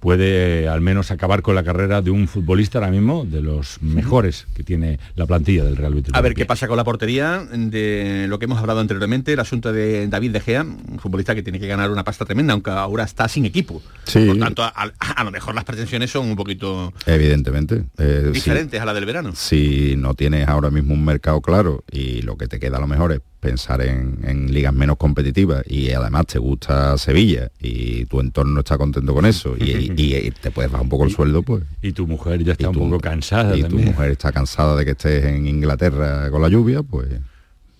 puede 0.00 0.62
eh, 0.64 0.68
al 0.68 0.80
menos 0.80 1.10
acabar 1.10 1.42
con 1.42 1.54
la 1.54 1.62
carrera 1.62 2.02
de 2.02 2.10
un 2.10 2.26
futbolista 2.26 2.78
ahora 2.78 2.90
mismo 2.90 3.24
de 3.24 3.42
los 3.42 3.80
mejores 3.82 4.46
que 4.54 4.62
tiene 4.64 4.98
la 5.14 5.26
plantilla 5.26 5.62
del 5.64 5.76
Real 5.76 5.94
Betis. 5.94 6.14
A 6.14 6.20
ver 6.20 6.34
qué 6.34 6.46
pasa 6.46 6.66
con 6.66 6.76
la 6.76 6.84
portería 6.84 7.46
de 7.52 8.26
lo 8.28 8.38
que 8.38 8.46
hemos 8.46 8.58
hablado 8.58 8.80
anteriormente, 8.80 9.32
el 9.32 9.40
asunto 9.40 9.72
de 9.72 10.08
David 10.08 10.32
De 10.32 10.40
Gea, 10.40 10.62
un 10.62 10.98
futbolista 10.98 11.34
que 11.34 11.42
tiene 11.42 11.60
que 11.60 11.66
ganar 11.66 11.90
una 11.90 12.02
pasta 12.02 12.24
tremenda, 12.24 12.54
aunque 12.54 12.70
ahora 12.70 13.04
está 13.04 13.28
sin 13.28 13.44
equipo. 13.44 13.82
Sí. 14.04 14.26
Por 14.26 14.38
tanto, 14.38 14.62
a, 14.62 14.70
a 14.70 15.24
lo 15.24 15.30
mejor 15.30 15.54
las 15.54 15.64
pretensiones 15.64 16.10
son 16.10 16.26
un 16.28 16.36
poquito 16.36 16.92
Evidentemente. 17.06 17.84
eh, 17.98 18.30
diferentes 18.32 18.80
a 18.80 18.84
la 18.84 18.94
del 18.94 19.04
verano. 19.04 19.32
si 19.34 19.94
no 19.96 20.14
tienes 20.14 20.48
ahora 20.48 20.70
mismo 20.70 20.94
un 20.94 21.04
mercado 21.04 21.40
claro 21.42 21.84
y 21.90 22.22
lo 22.22 22.36
que 22.36 22.48
te 22.48 22.58
queda 22.58 22.78
a 22.78 22.80
lo 22.80 22.86
mejor 22.86 23.12
es 23.12 23.20
pensar 23.40 23.80
en, 23.82 24.18
en 24.22 24.52
ligas 24.52 24.72
menos 24.74 24.96
competitivas 24.98 25.64
y 25.66 25.90
además 25.90 26.26
te 26.26 26.38
gusta 26.38 26.96
Sevilla 26.98 27.50
y 27.60 28.04
tu 28.04 28.20
entorno 28.20 28.60
está 28.60 28.76
contento 28.78 29.14
con 29.14 29.24
eso 29.26 29.56
y, 29.58 29.64
y- 29.96 30.16
y 30.16 30.30
te 30.30 30.50
puedes 30.50 30.70
bajar 30.70 30.84
un 30.84 30.90
poco 30.90 31.04
el 31.04 31.10
sueldo, 31.10 31.42
pues. 31.42 31.64
Y 31.82 31.92
tu 31.92 32.06
mujer 32.06 32.44
ya 32.44 32.52
está 32.52 32.68
un 32.68 32.76
poco 32.78 33.00
cansada 33.00 33.56
Y 33.56 33.62
tu 33.62 33.68
también. 33.68 33.88
mujer 33.88 34.10
está 34.12 34.30
cansada 34.32 34.76
de 34.76 34.84
que 34.84 34.90
estés 34.92 35.24
en 35.24 35.46
Inglaterra 35.46 36.30
con 36.30 36.42
la 36.42 36.48
lluvia, 36.48 36.82
pues 36.82 37.08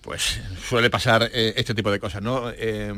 Pues 0.01 0.41
suele 0.67 0.89
pasar 0.89 1.29
eh, 1.31 1.53
este 1.57 1.75
tipo 1.75 1.91
de 1.91 1.99
cosas, 1.99 2.23
¿no? 2.23 2.49
Eh, 2.57 2.91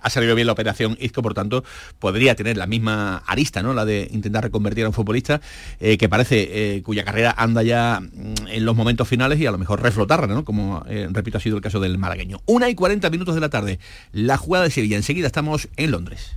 ha 0.00 0.10
salido 0.10 0.34
bien 0.34 0.46
la 0.46 0.52
operación 0.52 0.96
Isco, 1.00 1.22
por 1.22 1.34
tanto, 1.34 1.62
podría 2.00 2.34
tener 2.34 2.56
la 2.56 2.66
misma 2.66 3.18
arista, 3.28 3.62
¿no? 3.62 3.72
La 3.74 3.84
de 3.84 4.08
intentar 4.10 4.42
reconvertir 4.42 4.84
a 4.84 4.88
un 4.88 4.92
futbolista 4.92 5.40
eh, 5.78 5.96
que 5.96 6.08
parece 6.08 6.82
cuya 6.84 7.04
carrera 7.04 7.32
anda 7.36 7.62
ya 7.62 8.00
mm, 8.00 8.48
en 8.48 8.64
los 8.64 8.74
momentos 8.74 9.06
finales 9.06 9.38
y 9.38 9.46
a 9.46 9.52
lo 9.52 9.58
mejor 9.58 9.82
reflotarla, 9.82 10.26
¿no? 10.26 10.44
Como, 10.44 10.84
repito, 11.10 11.38
ha 11.38 11.40
sido 11.40 11.56
el 11.56 11.62
caso 11.62 11.78
del 11.78 11.96
malagueño. 11.96 12.40
Una 12.46 12.68
y 12.68 12.74
40 12.74 13.08
minutos 13.10 13.36
de 13.36 13.40
la 13.40 13.48
tarde, 13.48 13.78
la 14.10 14.36
jugada 14.36 14.64
de 14.64 14.72
Sevilla. 14.72 14.96
Enseguida 14.96 15.28
estamos 15.28 15.68
en 15.76 15.92
Londres. 15.92 16.32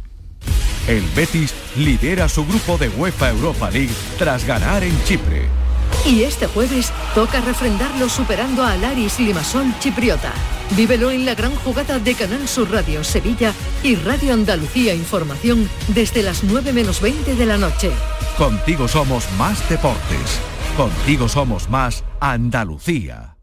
El 0.88 1.04
Betis 1.16 1.52
lidera 1.78 2.30
su 2.30 2.46
grupo 2.46 2.78
de 2.78 2.90
UEFA 2.90 3.32
Europa 3.32 3.72
League 3.72 3.94
tras 4.20 4.46
ganar 4.46 4.84
en 4.84 5.04
Chipre. 5.06 5.65
Y 6.06 6.22
este 6.22 6.46
jueves 6.46 6.92
toca 7.16 7.42
refrendarlo 7.42 8.10
superando 8.10 8.64
a 8.64 8.76
Laris 8.78 9.20
Limasol 9.20 9.74
Chipriota. 9.80 10.34
Vívelo 10.78 11.10
en 11.10 11.26
la 11.26 11.34
gran 11.34 11.56
jugada 11.56 11.98
de 11.98 12.14
Canal 12.14 12.48
Sur 12.48 12.72
Radio 12.72 13.04
Sevilla 13.04 13.54
y 13.82 13.96
Radio 13.96 14.34
Andalucía 14.34 14.94
Información 14.94 15.68
desde 15.88 16.22
las 16.22 16.44
9 16.44 16.74
menos 16.74 17.02
20 17.02 17.36
de 17.36 17.46
la 17.46 17.58
noche. 17.58 17.92
Contigo 18.38 18.88
somos 18.88 19.26
más 19.38 19.68
deportes. 19.68 20.40
Contigo 20.78 21.28
somos 21.28 21.70
más 21.70 22.04
Andalucía. 22.20 23.35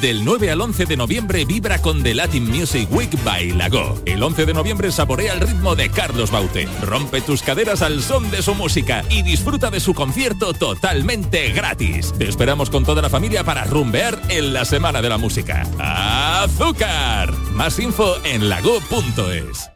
Del 0.00 0.24
9 0.24 0.50
al 0.50 0.60
11 0.60 0.86
de 0.86 0.96
noviembre 0.96 1.44
vibra 1.44 1.80
con 1.80 2.02
The 2.02 2.14
Latin 2.14 2.48
Music 2.48 2.88
Week 2.90 3.10
by 3.24 3.52
Lago. 3.52 4.00
El 4.04 4.22
11 4.22 4.46
de 4.46 4.54
noviembre 4.54 4.92
saborea 4.92 5.34
el 5.34 5.40
ritmo 5.40 5.74
de 5.74 5.90
Carlos 5.90 6.30
Baute. 6.30 6.68
Rompe 6.82 7.20
tus 7.20 7.42
caderas 7.42 7.82
al 7.82 8.02
son 8.02 8.30
de 8.30 8.42
su 8.42 8.54
música 8.54 9.04
y 9.10 9.22
disfruta 9.22 9.70
de 9.70 9.80
su 9.80 9.94
concierto 9.94 10.52
totalmente 10.54 11.50
gratis. 11.52 12.12
Te 12.18 12.28
esperamos 12.28 12.70
con 12.70 12.84
toda 12.84 13.02
la 13.02 13.10
familia 13.10 13.44
para 13.44 13.64
rumbear 13.64 14.20
en 14.28 14.52
la 14.52 14.64
Semana 14.64 15.02
de 15.02 15.08
la 15.08 15.18
Música. 15.18 15.62
¡Azúcar! 15.78 17.32
Más 17.52 17.78
info 17.78 18.16
en 18.24 18.48
lago.es. 18.48 19.75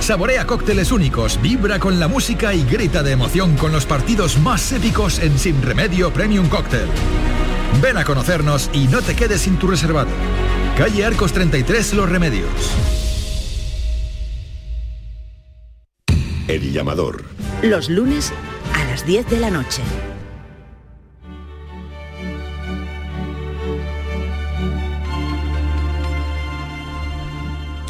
Saborea 0.00 0.46
cócteles 0.46 0.90
únicos, 0.90 1.40
vibra 1.42 1.78
con 1.78 2.00
la 2.00 2.08
música 2.08 2.54
y 2.54 2.64
grita 2.64 3.02
de 3.02 3.12
emoción 3.12 3.56
con 3.56 3.72
los 3.72 3.84
partidos 3.84 4.38
más 4.38 4.72
épicos 4.72 5.18
en 5.18 5.38
Sin 5.38 5.60
Remedio 5.60 6.12
Premium 6.12 6.48
Cóctel. 6.48 6.88
Ven 7.82 7.98
a 7.98 8.04
conocernos 8.04 8.70
y 8.72 8.86
no 8.86 9.02
te 9.02 9.14
quedes 9.14 9.42
sin 9.42 9.58
tu 9.58 9.66
reservado. 9.66 10.10
Calle 10.76 11.04
Arcos 11.04 11.32
33 11.32 11.94
Los 11.94 12.08
Remedios. 12.08 12.48
El 16.46 16.72
llamador. 16.72 17.24
Los 17.62 17.90
lunes 17.90 18.32
a 18.74 18.84
las 18.84 19.04
10 19.04 19.28
de 19.28 19.40
la 19.40 19.50
noche. 19.50 19.82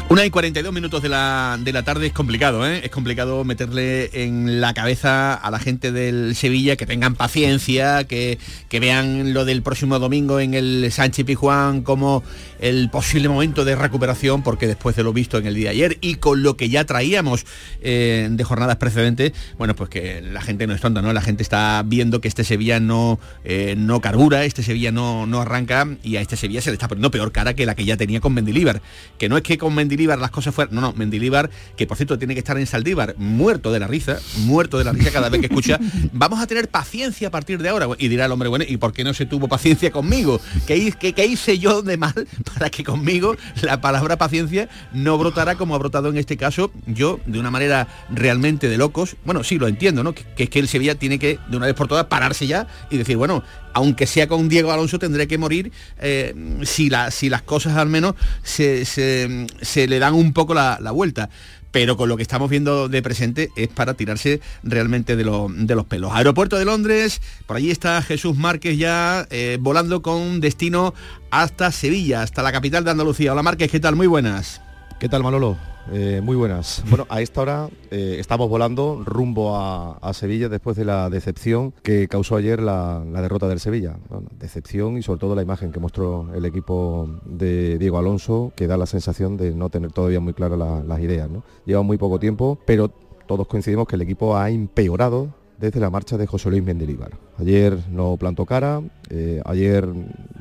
Una 0.09 0.25
y 0.25 0.31
42 0.31 0.73
minutos 0.73 1.03
de 1.03 1.09
la, 1.09 1.59
de 1.61 1.71
la 1.71 1.83
tarde 1.83 2.07
es 2.07 2.13
complicado, 2.13 2.65
¿eh? 2.65 2.81
Es 2.83 2.89
complicado 2.89 3.43
meterle 3.43 4.09
en 4.23 4.59
la 4.59 4.73
cabeza 4.73 5.35
a 5.35 5.51
la 5.51 5.59
gente 5.59 5.91
del 5.91 6.35
Sevilla 6.35 6.75
que 6.77 6.87
tengan 6.87 7.13
paciencia, 7.13 8.05
que, 8.05 8.39
que 8.69 8.79
vean 8.79 9.35
lo 9.35 9.45
del 9.45 9.61
próximo 9.61 9.99
domingo 9.99 10.39
en 10.39 10.55
el 10.55 10.91
Sánchez 10.91 11.27
Pijuán 11.27 11.83
como 11.83 12.23
el 12.59 12.89
posible 12.89 13.29
momento 13.29 13.65
de 13.65 13.75
recuperación, 13.75 14.41
porque 14.41 14.65
después 14.65 14.95
de 14.95 15.03
lo 15.03 15.13
visto 15.13 15.37
en 15.37 15.45
el 15.45 15.53
día 15.53 15.65
de 15.65 15.75
ayer 15.75 15.97
y 16.01 16.15
con 16.15 16.41
lo 16.41 16.57
que 16.57 16.69
ya 16.69 16.85
traíamos 16.85 17.45
eh, 17.83 18.29
de 18.31 18.43
jornadas 18.43 18.77
precedentes, 18.77 19.33
bueno, 19.59 19.75
pues 19.75 19.91
que 19.91 20.23
la 20.23 20.41
gente 20.41 20.65
no 20.65 20.73
es 20.73 20.81
tonta, 20.81 21.03
¿no? 21.03 21.13
La 21.13 21.21
gente 21.21 21.43
está 21.43 21.83
viendo 21.85 22.19
que 22.19 22.27
este 22.27 22.43
Sevilla 22.43 22.79
no, 22.79 23.19
eh, 23.43 23.75
no 23.77 24.01
carbura, 24.01 24.43
este 24.43 24.63
Sevilla 24.63 24.91
no, 24.91 25.27
no 25.27 25.39
arranca 25.39 25.87
y 26.03 26.15
a 26.15 26.21
este 26.21 26.35
Sevilla 26.35 26.61
se 26.61 26.71
le 26.71 26.73
está 26.73 26.87
poniendo 26.87 27.11
peor 27.11 27.31
cara 27.31 27.53
que 27.53 27.67
la 27.67 27.75
que 27.75 27.85
ya 27.85 27.95
tenía 27.95 28.19
con 28.19 28.33
Mendilíbar. 28.33 28.81
Que 29.19 29.29
no 29.29 29.37
es 29.37 29.43
que 29.43 29.59
con 29.59 29.75
Mendilíbar 29.75 29.98
las 30.07 30.31
cosas 30.31 30.53
fueran... 30.55 30.73
No, 30.75 30.81
no, 30.81 30.93
Mendilíbar, 30.93 31.49
que 31.77 31.85
por 31.87 31.97
cierto 31.97 32.17
tiene 32.17 32.33
que 32.33 32.39
estar 32.39 32.57
en 32.57 32.65
Saldívar, 32.67 33.15
muerto 33.17 33.71
de 33.71 33.79
la 33.79 33.87
risa, 33.87 34.19
muerto 34.45 34.77
de 34.77 34.83
la 34.83 34.91
risa 34.91 35.11
cada 35.11 35.29
vez 35.29 35.41
que 35.41 35.47
escucha, 35.47 35.79
vamos 36.13 36.39
a 36.39 36.47
tener 36.47 36.69
paciencia 36.69 37.27
a 37.27 37.31
partir 37.31 37.61
de 37.61 37.69
ahora. 37.69 37.87
Y 37.97 38.07
dirá 38.07 38.25
el 38.25 38.31
hombre, 38.31 38.49
bueno, 38.49 38.65
¿y 38.67 38.77
por 38.77 38.93
qué 38.93 39.03
no 39.03 39.13
se 39.13 39.25
tuvo 39.25 39.47
paciencia 39.47 39.91
conmigo? 39.91 40.39
¿Qué, 40.67 40.77
hi- 40.77 40.93
qué- 40.99 41.13
qué 41.13 41.25
hice 41.25 41.59
yo 41.59 41.81
de 41.81 41.97
mal 41.97 42.27
para 42.53 42.69
que 42.69 42.83
conmigo 42.83 43.35
la 43.61 43.81
palabra 43.81 44.17
paciencia 44.17 44.69
no 44.93 45.17
brotara 45.17 45.55
como 45.55 45.75
ha 45.75 45.77
brotado 45.77 46.09
en 46.09 46.17
este 46.17 46.37
caso 46.37 46.71
yo, 46.85 47.19
de 47.25 47.39
una 47.39 47.51
manera 47.51 47.87
realmente 48.09 48.69
de 48.69 48.77
locos? 48.77 49.15
Bueno, 49.25 49.43
sí, 49.43 49.57
lo 49.59 49.67
entiendo, 49.67 50.03
¿no? 50.03 50.13
Que, 50.13 50.23
que 50.35 50.43
es 50.43 50.49
que 50.49 50.59
el 50.59 50.67
Sevilla 50.67 50.95
tiene 50.95 51.19
que, 51.19 51.39
de 51.49 51.57
una 51.57 51.65
vez 51.65 51.75
por 51.75 51.87
todas, 51.87 52.05
pararse 52.05 52.47
ya 52.47 52.67
y 52.89 52.97
decir, 52.97 53.17
bueno, 53.17 53.43
aunque 53.73 54.07
sea 54.07 54.27
con 54.27 54.49
Diego 54.49 54.71
Alonso, 54.71 54.99
tendré 54.99 55.27
que 55.27 55.37
morir 55.37 55.71
eh, 55.99 56.33
si, 56.63 56.89
si 57.11 57.29
las 57.29 57.41
cosas 57.43 57.77
al 57.77 57.89
menos 57.89 58.15
se, 58.43 58.85
se- 58.85 59.47
se 59.61 59.87
le 59.87 59.99
dan 59.99 60.13
un 60.13 60.33
poco 60.33 60.53
la, 60.53 60.77
la 60.81 60.91
vuelta. 60.91 61.29
Pero 61.71 61.97
con 61.97 62.09
lo 62.09 62.17
que 62.17 62.23
estamos 62.23 62.49
viendo 62.49 62.89
de 62.89 63.03
presente 63.03 63.51
es 63.55 63.67
para 63.67 63.93
tirarse 63.93 64.41
realmente 64.63 65.15
de, 65.15 65.23
lo- 65.23 65.49
de 65.51 65.75
los 65.75 65.85
pelos. 65.85 66.11
Aeropuerto 66.15 66.57
de 66.57 66.65
Londres, 66.65 67.21
por 67.45 67.57
allí 67.57 67.69
está 67.69 68.01
Jesús 68.01 68.35
Márquez 68.35 68.75
ya 68.77 69.27
eh, 69.29 69.59
volando 69.61 70.01
con 70.01 70.39
destino 70.41 70.95
hasta 71.29 71.71
Sevilla, 71.71 72.23
hasta 72.23 72.41
la 72.41 72.51
capital 72.51 72.83
de 72.85 72.91
Andalucía. 72.91 73.33
Hola 73.33 73.43
Márquez, 73.43 73.69
¿qué 73.69 73.79
tal? 73.79 73.95
Muy 73.95 74.07
buenas. 74.07 74.61
¿Qué 74.99 75.07
tal 75.07 75.23
Manolo? 75.23 75.55
Eh, 75.93 76.19
muy 76.21 76.35
buenas. 76.35 76.83
Bueno, 76.89 77.05
a 77.09 77.21
esta 77.21 77.41
hora 77.41 77.69
eh, 77.89 78.17
estamos 78.19 78.49
volando 78.49 79.01
rumbo 79.05 79.55
a, 79.55 79.97
Sevilla 80.13 80.49
después 80.49 80.75
de 80.75 80.83
la 80.83 81.09
decepción 81.09 81.73
que 81.83 82.09
causó 82.09 82.35
ayer 82.35 82.61
la, 82.61 82.99
derrota 82.99 83.47
del 83.47 83.61
Sevilla. 83.61 83.95
Decepción 84.37 84.97
y 84.97 85.01
sobre 85.01 85.21
todo 85.21 85.35
la 85.35 85.41
imagen 85.41 85.71
que 85.71 85.79
mostró 85.79 86.27
el 86.35 86.43
equipo 86.43 87.09
de 87.23 87.77
Diego 87.77 87.97
Alonso, 87.97 88.51
que 88.57 88.67
da 88.67 88.75
la 88.75 88.85
sensación 88.85 89.37
de 89.37 89.55
no 89.55 89.69
tener 89.69 89.93
todavía 89.93 90.19
muy 90.19 90.33
claras 90.33 90.59
la- 90.59 90.83
las 90.83 90.99
ideas. 90.99 91.29
Lleva 91.65 91.81
muy 91.81 91.97
poco 91.97 92.19
tiempo, 92.19 92.59
pero 92.65 92.91
todos 93.25 93.47
coincidimos 93.47 93.87
que 93.87 93.95
el 93.95 94.01
equipo 94.01 94.35
ha 94.35 94.49
empeorado 94.49 95.29
desde 95.59 95.79
la 95.79 95.89
marcha 95.89 96.17
de 96.17 96.27
José 96.27 96.49
Luis 96.49 96.63
Mendilibar. 96.63 97.11
Ayer 97.37 97.77
no 97.91 98.17
plantó 98.17 98.45
cara, 98.45 98.81
eh, 99.09 99.41
ayer 99.45 99.87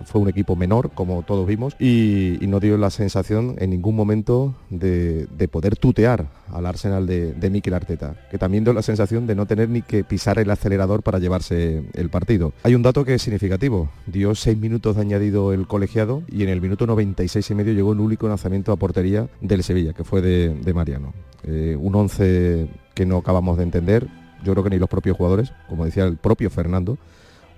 fue 0.05 0.21
un 0.21 0.29
equipo 0.29 0.57
menor, 0.57 0.91
como 0.95 1.23
todos 1.23 1.47
vimos, 1.47 1.75
y, 1.79 2.39
no 2.49 2.61
dio 2.61 2.79
la 2.79 2.89
sensación 2.89 3.57
en 3.59 3.69
ningún 3.69 3.95
momento 3.95 4.55
de, 4.71 5.29
poder 5.53 5.77
tutear 5.77 6.29
al 6.51 6.65
Arsenal 6.65 7.07
de, 7.07 7.35
de 7.35 7.75
Arteta, 7.75 8.17
que 8.31 8.39
también 8.39 8.65
dio 8.65 8.73
la 8.73 8.81
sensación 8.81 9.27
de 9.27 9.35
no 9.35 9.45
tener 9.45 9.69
ni 9.69 9.83
que 9.83 10.03
pisar 10.03 10.39
el 10.39 10.51
acelerador 10.51 11.03
para 11.03 11.19
llevarse 11.19 11.85
el 11.93 12.09
partido. 12.09 12.55
Hay 12.63 12.75
un 12.75 12.83
dato 12.83 13.05
que 13.05 13.15
es 13.15 13.23
significativo, 13.23 13.91
dio 14.07 14.35
seis 14.35 14.57
minutos 14.57 14.97
de 14.97 15.03
añadido 15.03 15.53
el 15.53 15.67
colegiado 15.67 16.23
y 16.27 16.43
en 16.43 16.49
el 16.49 16.63
minuto 16.63 16.87
96 16.87 17.51
y 17.51 17.55
medio 17.55 17.75
llegó 17.75 17.93
el 17.93 18.01
único 18.01 18.29
lanzamiento 18.29 18.73
a 18.73 18.77
portería 18.77 19.29
del 19.43 19.63
Sevilla, 19.63 19.93
que 19.93 20.05
fue 20.05 20.23
de, 20.23 20.73
Mariano. 20.73 21.13
Eh, 21.45 21.77
un 21.79 21.95
11 21.95 22.69
que 22.95 23.07
no 23.07 23.19
acabamos 23.19 23.57
de 23.59 23.65
entender, 23.65 24.09
yo 24.45 24.53
creo 24.53 24.65
que 24.65 24.71
ni 24.71 24.79
los 24.79 24.89
propios 24.89 25.17
jugadores, 25.17 25.53
como 25.69 25.85
decía 25.85 26.05
el 26.05 26.17
propio 26.17 26.51
Fernando, 26.51 26.99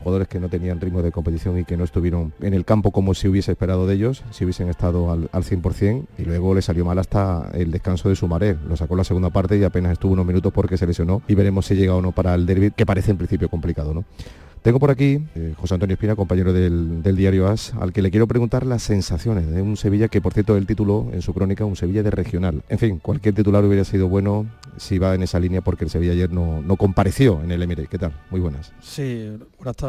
jugadores 0.03 0.29
que 0.29 0.41
no 0.41 0.49
tenían 0.49 0.81
ritmo 0.81 1.03
de 1.03 1.13
competición 1.13 1.59
y 1.59 1.65
que 1.65 1.77
no 1.77 1.85
estuvieron 1.85 2.33
en 2.41 2.55
el 2.55 2.65
campo 2.65 2.91
como 2.91 3.15
se 3.15 3.29
hubiese 3.29 3.53
esperado 3.53 3.87
de 3.87 3.95
ellos, 3.95 4.25
si 4.31 4.45
hubiesen 4.45 4.69
estado 4.69 5.13
al, 5.13 5.29
100% 5.31 6.07
y 6.19 6.25
luego 6.25 6.55
le 6.55 6.63
salió 6.63 6.85
mal 6.85 6.99
hasta 6.99 7.51
el 7.53 7.71
descanso 7.71 8.09
de 8.09 8.17
Sumaré, 8.17 8.57
lo 8.67 8.77
sacó 8.77 8.97
la 8.97 9.05
segunda 9.05 9.31
parte 9.31 9.59
y 9.59 9.65
apenas 9.65 9.93
estuvo 9.93 10.13
unos 10.13 10.27
minutos 10.27 10.53
porque 10.53 10.77
se 10.77 10.87
lesionó 10.87 11.23
y 11.29 11.35
veremos 11.35 11.67
si 11.67 11.75
llega 11.75 11.95
o 11.95 12.03
no 12.03 12.13
para 12.13 12.35
el 12.35 12.47
derby, 12.47 12.71
que 12.71 12.87
parece 12.87 13.11
en 13.11 13.19
principio 13.19 13.49
complicado, 13.49 13.93
¿no? 13.93 14.05
Tengo 14.63 14.79
por 14.79 14.91
aquí 14.91 15.23
eh, 15.35 15.55
José 15.57 15.75
Antonio 15.75 15.95
Espina, 15.95 16.15
compañero 16.15 16.53
del, 16.53 17.03
diario 17.17 17.49
AS, 17.49 17.73
al 17.81 17.95
que 17.95 18.03
le 18.03 18.11
quiero 18.11 18.27
preguntar 18.27 18.67
las 18.67 18.83
sensaciones 18.83 19.51
de 19.51 19.63
un 19.63 19.79
Sevilla 19.79 20.09
que, 20.09 20.21
por 20.21 20.35
cierto, 20.35 20.59
el 20.59 20.67
título 20.67 21.09
en 21.15 21.23
su 21.23 21.33
crónica, 21.33 21.65
un 21.65 21.77
Sevilla 21.77 22.03
de 22.03 22.11
regional. 22.11 22.63
En 22.69 22.79
fin, 22.79 22.99
cualquier 22.99 23.35
titular 23.35 23.65
hubiera 23.65 23.85
sido 23.85 24.09
bueno 24.09 24.47
si 24.77 24.99
va 24.99 25.15
en 25.15 25.23
esa 25.23 25.41
línea 25.41 25.63
porque 25.63 25.85
el 25.85 25.91
Sevilla 25.91 26.13
ayer 26.13 26.31
no, 26.31 26.61
no 26.61 26.77
compareció 26.77 27.43
en 27.43 27.53
el 27.53 27.63
Emirates. 27.63 27.89
¿Qué 27.89 27.97
tal? 27.97 28.13
Muy 28.31 28.41
buenas. 28.41 28.73
Sí, 28.83 29.31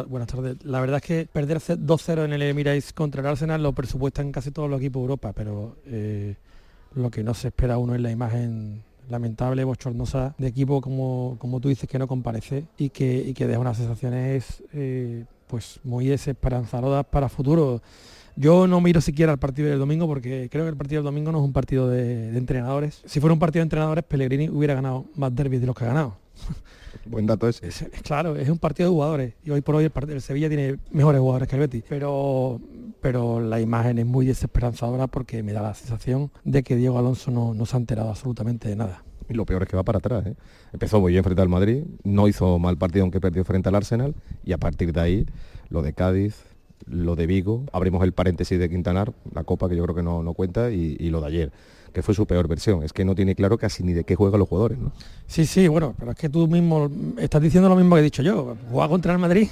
buenas, 0.08 0.28
tardes. 0.28 0.64
La 0.64 0.80
verdad 0.80 1.00
es 1.02 1.06
que 1.06 1.28
perder 1.30 1.58
2-0 1.58 2.24
en 2.24 2.32
el 2.32 2.40
Emirates 2.40 2.94
contra 2.94 3.20
el 3.20 3.26
Arsenal 3.26 3.62
lo 3.62 3.74
presupuestan 3.74 4.32
casi 4.32 4.52
todos 4.52 4.70
los 4.70 4.80
equipos 4.80 5.00
de 5.00 5.04
Europa, 5.04 5.34
pero 5.34 5.76
eh, 5.84 6.36
lo 6.94 7.10
que 7.10 7.22
no 7.22 7.34
se 7.34 7.48
espera 7.48 7.76
uno 7.76 7.94
es 7.94 8.00
la 8.00 8.10
imagen 8.10 8.84
lamentable, 9.12 9.62
bochornosa 9.62 10.34
de 10.38 10.48
equipo 10.48 10.80
como, 10.80 11.36
como 11.38 11.60
tú 11.60 11.68
dices 11.68 11.88
que 11.88 11.98
no 11.98 12.08
comparece 12.08 12.64
y 12.76 12.88
que, 12.90 13.32
que 13.36 13.46
deja 13.46 13.60
unas 13.60 13.76
sensaciones 13.76 14.64
eh, 14.72 15.24
pues 15.46 15.78
muy 15.84 16.06
desesperanzadoras 16.06 17.06
para 17.06 17.28
futuro. 17.28 17.80
Yo 18.34 18.66
no 18.66 18.80
miro 18.80 19.00
siquiera 19.00 19.30
el 19.30 19.38
partido 19.38 19.68
del 19.68 19.78
domingo 19.78 20.06
porque 20.08 20.48
creo 20.50 20.64
que 20.64 20.70
el 20.70 20.76
partido 20.76 21.02
del 21.02 21.04
domingo 21.04 21.30
no 21.30 21.38
es 21.38 21.44
un 21.44 21.52
partido 21.52 21.88
de, 21.88 22.32
de 22.32 22.38
entrenadores. 22.38 23.02
Si 23.04 23.20
fuera 23.20 23.34
un 23.34 23.38
partido 23.38 23.60
de 23.60 23.66
entrenadores, 23.66 24.04
Pellegrini 24.04 24.48
hubiera 24.48 24.74
ganado 24.74 25.04
más 25.14 25.34
derbis 25.34 25.60
de 25.60 25.66
los 25.66 25.76
que 25.76 25.84
ha 25.84 25.88
ganado. 25.88 26.16
Buen 27.06 27.26
dato 27.26 27.48
ese. 27.48 27.90
claro, 28.02 28.36
es 28.36 28.48
un 28.48 28.58
partido 28.58 28.88
de 28.88 28.94
jugadores 28.94 29.34
y 29.44 29.50
hoy 29.50 29.60
por 29.60 29.76
hoy 29.76 29.90
el, 30.08 30.20
Sevilla 30.20 30.48
tiene 30.48 30.78
mejores 30.90 31.20
jugadores 31.20 31.48
que 31.48 31.56
el 31.56 31.60
Betis, 31.60 31.84
pero, 31.88 32.60
pero 33.00 33.40
la 33.40 33.60
imagen 33.60 33.98
es 33.98 34.06
muy 34.06 34.26
desesperanzadora 34.26 35.06
porque 35.06 35.42
me 35.42 35.52
da 35.52 35.62
la 35.62 35.74
sensación 35.74 36.30
de 36.44 36.62
que 36.62 36.76
Diego 36.76 36.98
Alonso 36.98 37.30
no, 37.30 37.54
no 37.54 37.66
se 37.66 37.76
ha 37.76 37.80
enterado 37.80 38.10
absolutamente 38.10 38.68
de 38.68 38.76
nada. 38.76 39.02
Y 39.28 39.34
lo 39.34 39.46
peor 39.46 39.62
es 39.62 39.68
que 39.68 39.76
va 39.76 39.82
para 39.82 39.98
atrás. 39.98 40.26
¿eh? 40.26 40.34
Empezó 40.72 41.00
muy 41.00 41.12
bien 41.12 41.24
frente 41.24 41.42
al 41.42 41.48
Madrid, 41.48 41.84
no 42.04 42.28
hizo 42.28 42.58
mal 42.58 42.76
partido 42.76 43.04
aunque 43.04 43.20
perdió 43.20 43.44
frente 43.44 43.68
al 43.68 43.74
Arsenal 43.74 44.14
y 44.44 44.52
a 44.52 44.58
partir 44.58 44.92
de 44.92 45.00
ahí 45.00 45.26
lo 45.70 45.82
de 45.82 45.92
Cádiz, 45.94 46.36
lo 46.86 47.16
de 47.16 47.26
Vigo, 47.26 47.64
abrimos 47.72 48.02
el 48.02 48.12
paréntesis 48.12 48.58
de 48.58 48.68
Quintanar, 48.68 49.12
la 49.32 49.44
copa 49.44 49.68
que 49.68 49.76
yo 49.76 49.84
creo 49.84 49.94
que 49.94 50.02
no, 50.02 50.22
no 50.22 50.34
cuenta 50.34 50.70
y, 50.70 50.96
y 50.98 51.10
lo 51.10 51.20
de 51.20 51.26
ayer 51.28 51.52
que 51.92 52.02
fue 52.02 52.14
su 52.14 52.26
peor 52.26 52.48
versión. 52.48 52.82
Es 52.82 52.92
que 52.92 53.04
no 53.04 53.14
tiene 53.14 53.34
claro 53.34 53.58
casi 53.58 53.82
ni 53.82 53.92
de 53.92 54.04
qué 54.04 54.14
juegan 54.14 54.40
los 54.40 54.48
jugadores, 54.48 54.78
¿no? 54.78 54.92
Sí, 55.26 55.46
sí, 55.46 55.68
bueno, 55.68 55.94
pero 55.98 56.12
es 56.12 56.16
que 56.16 56.28
tú 56.28 56.48
mismo 56.48 56.90
estás 57.18 57.42
diciendo 57.42 57.68
lo 57.68 57.76
mismo 57.76 57.94
que 57.94 58.00
he 58.00 58.04
dicho 58.04 58.22
yo. 58.22 58.56
Jugar 58.70 58.88
contra 58.88 59.12
el 59.12 59.18
Madrid 59.18 59.48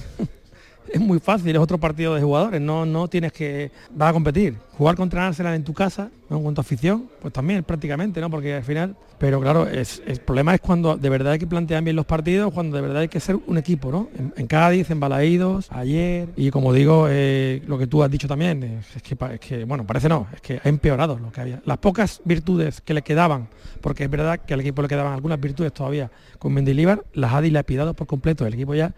es 0.93 1.01
muy 1.01 1.19
fácil, 1.19 1.55
es 1.55 1.63
otro 1.63 1.79
partido 1.79 2.15
de 2.15 2.23
jugadores, 2.23 2.61
no, 2.61 2.85
no 2.87 3.09
tienes 3.09 3.33
que... 3.33 3.71
vas 3.95 4.11
a 4.11 4.13
competir. 4.13 4.57
Jugar 4.77 4.97
contra 4.97 5.27
Arsenal 5.27 5.55
en 5.55 5.65
tu 5.65 5.75
casa, 5.75 6.11
¿no? 6.29 6.41
tu 6.53 6.61
afición, 6.61 7.09
pues 7.21 7.33
también 7.33 7.63
prácticamente, 7.65 8.21
¿no? 8.21 8.31
Porque 8.31 8.55
al 8.55 8.65
final... 8.65 8.97
Pero 9.19 9.39
claro, 9.39 9.69
es, 9.69 10.03
el 10.07 10.19
problema 10.21 10.55
es 10.55 10.63
cuando 10.63 10.97
de 10.97 11.11
verdad 11.11 11.35
hay 11.35 11.39
que 11.39 11.47
plantear 11.47 11.83
bien 11.83 11.95
los 11.95 12.07
partidos, 12.07 12.55
cuando 12.55 12.77
de 12.77 12.83
verdad 12.83 13.03
hay 13.03 13.09
que 13.09 13.21
ser 13.21 13.37
un 13.47 13.59
equipo, 13.59 13.93
¿no? 13.93 14.09
En, 14.35 14.47
Cádiz, 14.47 14.91
en 14.91 14.99
Balaídos, 14.99 15.69
ayer, 15.71 16.31
y 16.37 16.51
como 16.51 16.73
digo, 16.73 17.07
eh, 17.11 17.63
lo 17.67 17.77
que 17.77 17.87
tú 17.87 18.03
has 18.03 18.11
dicho 18.11 18.27
también, 18.27 18.63
es, 18.63 19.03
que, 19.03 19.39
que, 19.39 19.65
bueno, 19.65 19.87
parece 19.87 20.09
no, 20.09 20.27
es 20.33 20.41
que 20.41 20.61
ha 20.65 20.69
empeorado 20.71 21.19
lo 21.19 21.31
que 21.31 21.43
había. 21.43 21.61
Las 21.67 21.77
pocas 21.77 22.23
virtudes 22.25 22.81
que 22.81 22.95
le 22.95 23.03
quedaban, 23.03 23.49
porque 23.83 24.05
es 24.05 24.11
verdad 24.11 24.41
que 24.41 24.55
al 24.55 24.61
equipo 24.61 24.81
le 24.81 24.89
quedaban 24.89 25.13
algunas 25.13 25.39
virtudes 25.39 25.75
todavía 25.75 26.11
con 26.39 26.55
Mendilibar, 26.55 27.05
las 27.13 27.35
ha 27.35 27.43
dilapidado 27.43 27.93
por 27.93 28.07
completo. 28.07 28.47
El 28.47 28.55
equipo 28.55 28.75
ya 28.75 28.95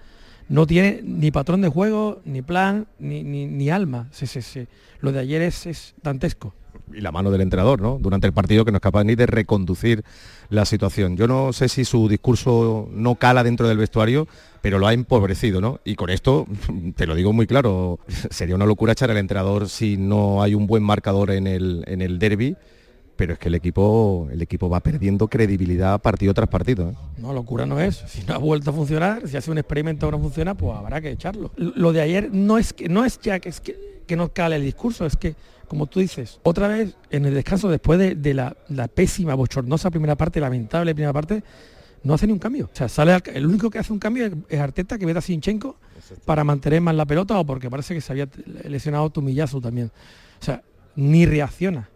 no 0.53 0.67
tiene 0.67 1.01
ni 1.03 1.31
patrón 1.31 1.63
de 1.63 1.69
juego, 1.71 2.21
ni 2.27 2.43
plan, 2.43 2.87
ni, 2.99 3.23
ni, 3.23 3.71
alma. 3.71 4.09
Sí, 4.11 4.27
sí, 4.27 4.43
sí. 4.43 4.67
Lo 5.01 5.11
de 5.11 5.21
ayer 5.21 5.41
es, 5.41 5.65
es, 5.65 5.95
dantesco. 6.03 6.53
Y 6.93 7.01
la 7.01 7.11
mano 7.11 7.31
del 7.31 7.41
entrenador, 7.41 7.81
¿no? 7.81 7.97
Durante 7.99 8.27
el 8.27 8.35
partido 8.35 8.67
que 8.67 8.71
no 8.71 8.77
es 8.77 8.83
capaz 8.83 9.05
ni 9.05 9.15
de 9.15 9.25
reconducir 9.25 10.05
la 10.51 10.67
situación. 10.67 11.17
Yo 11.17 11.27
no 11.27 11.55
sé 11.55 11.71
si 11.71 11.87
su 11.87 12.07
discurso 12.07 12.87
no 12.93 13.15
cala 13.15 13.45
dentro 13.45 13.67
del 13.67 13.79
vestuario, 13.79 14.29
pero 14.61 14.79
lo 14.79 14.87
ha 14.87 14.93
empobrecido, 14.93 15.63
¿no? 15.63 15.81
Y 15.87 15.95
con 15.95 16.11
esto, 16.11 16.47
te 16.97 17.07
lo 17.07 17.15
digo 17.15 17.33
muy 17.33 17.47
claro, 17.47 17.99
sería 18.31 18.55
una 18.55 18.67
locura 18.67 18.93
echar 18.93 19.11
al 19.11 19.17
entrenador 19.17 19.71
si 19.71 19.97
no 19.97 20.43
hay 20.43 20.55
un 20.55 20.67
buen 20.67 20.83
marcador 20.83 21.31
en 21.31 21.47
el, 21.47 21.83
en 21.87 22.03
el 22.03 22.19
derby 22.19 22.59
pero 23.17 23.35
es 23.35 23.39
que 23.39 23.49
el 23.49 23.55
equipo 23.55 24.29
el 24.31 24.43
equipo 24.43 24.69
va 24.69 24.81
perdiendo 24.81 25.29
credibilidad 25.29 26.01
partido 26.01 26.35
tras 26.35 26.49
partido. 26.49 26.91
¿eh? 26.91 26.95
No, 27.19 27.33
locura 27.33 27.67
no 27.67 27.79
es. 27.81 28.03
Si 28.07 28.25
no 28.25 28.35
ha 28.35 28.39
vuelto 28.39 28.71
a 28.71 28.73
funcionar, 28.73 29.29
si 29.29 29.37
hace 29.37 29.51
un 29.51 29.59
experimento 29.59 30.07
que 30.07 30.13
no 30.13 30.19
funciona, 30.19 30.55
pues 30.55 30.77
habrá 30.77 31.01
que 31.01 31.11
echarlo. 31.11 31.53
Lo 31.57 31.93
de 31.93 32.01
ayer 32.01 32.31
no 32.33 32.59
es 32.59 32.73
que 32.73 32.89
no 32.89 33.05
es 33.05 33.21
ya 33.21 33.39
que 33.41 33.49
es 33.49 33.61
que, 33.61 34.03
que 34.07 34.17
no 34.17 34.33
cale 34.33 34.57
el 34.57 34.63
discurso, 34.63 35.07
es 35.07 35.17
que 35.17 35.35
como 35.73 35.87
tú 35.87 36.01
dices, 36.01 36.39
otra 36.43 36.69
vez 36.69 36.95
en 37.09 37.25
el 37.25 37.33
descanso 37.33 37.71
después 37.71 37.99
de, 37.99 38.35
la, 38.35 38.55
pésima, 38.89 39.35
bochornosa 39.35 39.91
primera 39.91 40.17
parte, 40.17 40.39
lamentable 40.39 40.95
primera 40.95 41.15
parte, 41.15 41.43
no 42.05 42.13
hace 42.13 42.27
ni 42.27 42.35
un 42.35 42.39
cambio. 42.39 42.69
O 42.71 42.77
sea, 42.77 42.91
sale 42.91 43.17
el 43.33 43.47
único 43.47 43.71
que 43.71 43.79
hace 43.79 43.91
un 43.91 43.99
cambio 43.99 44.31
es 44.51 44.61
Arteta 44.61 44.99
que 44.99 45.07
ve 45.07 45.17
a 45.17 45.23
Sinchenko 45.23 45.77
para 46.27 46.45
mantener 46.45 46.83
más 46.83 46.95
la 46.95 47.07
pelota 47.07 47.39
o 47.39 47.47
porque 47.47 47.71
parece 47.71 47.95
que 47.95 48.03
se 48.03 48.13
había 48.13 48.29
lesionado 48.65 49.09
Tumillazo 49.09 49.63
también. 49.63 49.91
O 50.43 50.45
sea, 50.45 50.63
ni 50.95 51.25
reacciona. 51.25 51.89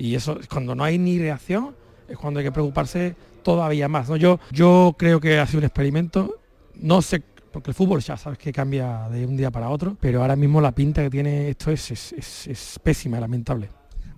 Y 0.00 0.14
eso, 0.14 0.38
cuando 0.50 0.74
no 0.74 0.82
hay 0.82 0.98
ni 0.98 1.18
reacción, 1.18 1.76
es 2.08 2.16
cuando 2.16 2.40
hay 2.40 2.46
que 2.46 2.52
preocuparse 2.52 3.14
todavía 3.42 3.86
más. 3.86 4.08
¿no? 4.08 4.16
Yo, 4.16 4.40
yo 4.50 4.96
creo 4.98 5.20
que 5.20 5.38
ha 5.38 5.46
sido 5.46 5.58
un 5.58 5.64
experimento, 5.66 6.38
no 6.76 7.02
sé, 7.02 7.22
porque 7.52 7.70
el 7.70 7.74
fútbol 7.74 8.00
ya 8.00 8.16
sabes 8.16 8.38
que 8.38 8.50
cambia 8.50 9.10
de 9.10 9.26
un 9.26 9.36
día 9.36 9.50
para 9.50 9.68
otro, 9.68 9.98
pero 10.00 10.22
ahora 10.22 10.36
mismo 10.36 10.58
la 10.62 10.72
pinta 10.72 11.02
que 11.02 11.10
tiene 11.10 11.50
esto 11.50 11.70
es, 11.70 11.90
es, 11.90 12.80
pésima, 12.82 13.20
lamentable. 13.20 13.68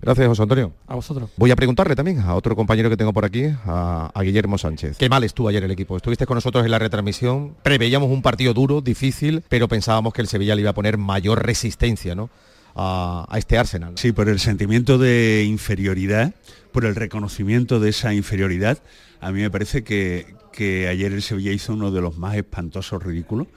Gracias, 0.01 0.25
José 0.25 0.43
Antonio. 0.43 0.71
A 0.87 0.95
vosotros. 0.95 1.29
Voy 1.35 1.51
a 1.51 1.55
preguntarle 1.57 1.95
también 1.95 2.19
a 2.19 2.33
otro 2.35 2.55
compañero 2.55 2.89
que 2.89 2.95
tengo 2.95 3.11
por 3.11 3.25
aquí, 3.25 3.45
a, 3.65 4.09
a, 4.13 4.21
Guillermo 4.21 4.57
Sánchez. 4.57 4.97
¿Qué 4.97 5.09
mal 5.09 5.25
estuvo 5.25 5.49
ayer 5.49 5.63
el 5.65 5.71
equipo? 5.71 5.97
Estuviste 5.97 6.25
con 6.25 6.35
nosotros 6.35 6.63
en 6.63 6.71
la 6.71 6.79
retransmisión. 6.79 7.55
Preveíamos 7.61 8.09
un 8.09 8.21
partido 8.21 8.53
duro, 8.53 8.79
difícil, 8.79 9.43
pero 9.49 9.67
pensábamos 9.67 10.13
que 10.13 10.21
el 10.21 10.27
Sevilla 10.27 10.55
le 10.55 10.61
iba 10.61 10.69
a 10.69 10.73
poner 10.73 10.97
mayor 10.97 11.45
resistencia, 11.45 12.15
¿no? 12.15 12.29
A, 12.75 13.27
este 13.35 13.57
Arsenal. 13.57 13.93
Sí, 13.97 14.11
por 14.11 14.29
el 14.29 14.39
sentimiento 14.39 14.97
de 14.97 15.45
inferioridad, 15.47 16.33
por 16.71 16.85
el 16.85 16.95
reconocimiento 16.95 17.79
de 17.79 17.89
esa 17.89 18.13
inferioridad, 18.13 18.79
a 19.19 19.31
mí 19.31 19.41
me 19.41 19.51
parece 19.51 19.83
que, 19.83 20.35
que 20.51 20.87
ayer 20.87 21.11
el 21.13 21.21
Sevilla 21.21 21.51
hizo 21.51 21.73
uno 21.73 21.91
de 21.91 22.01
los 22.01 22.17
más 22.17 22.35
espantosos 22.35 23.03
ridículos 23.03 23.47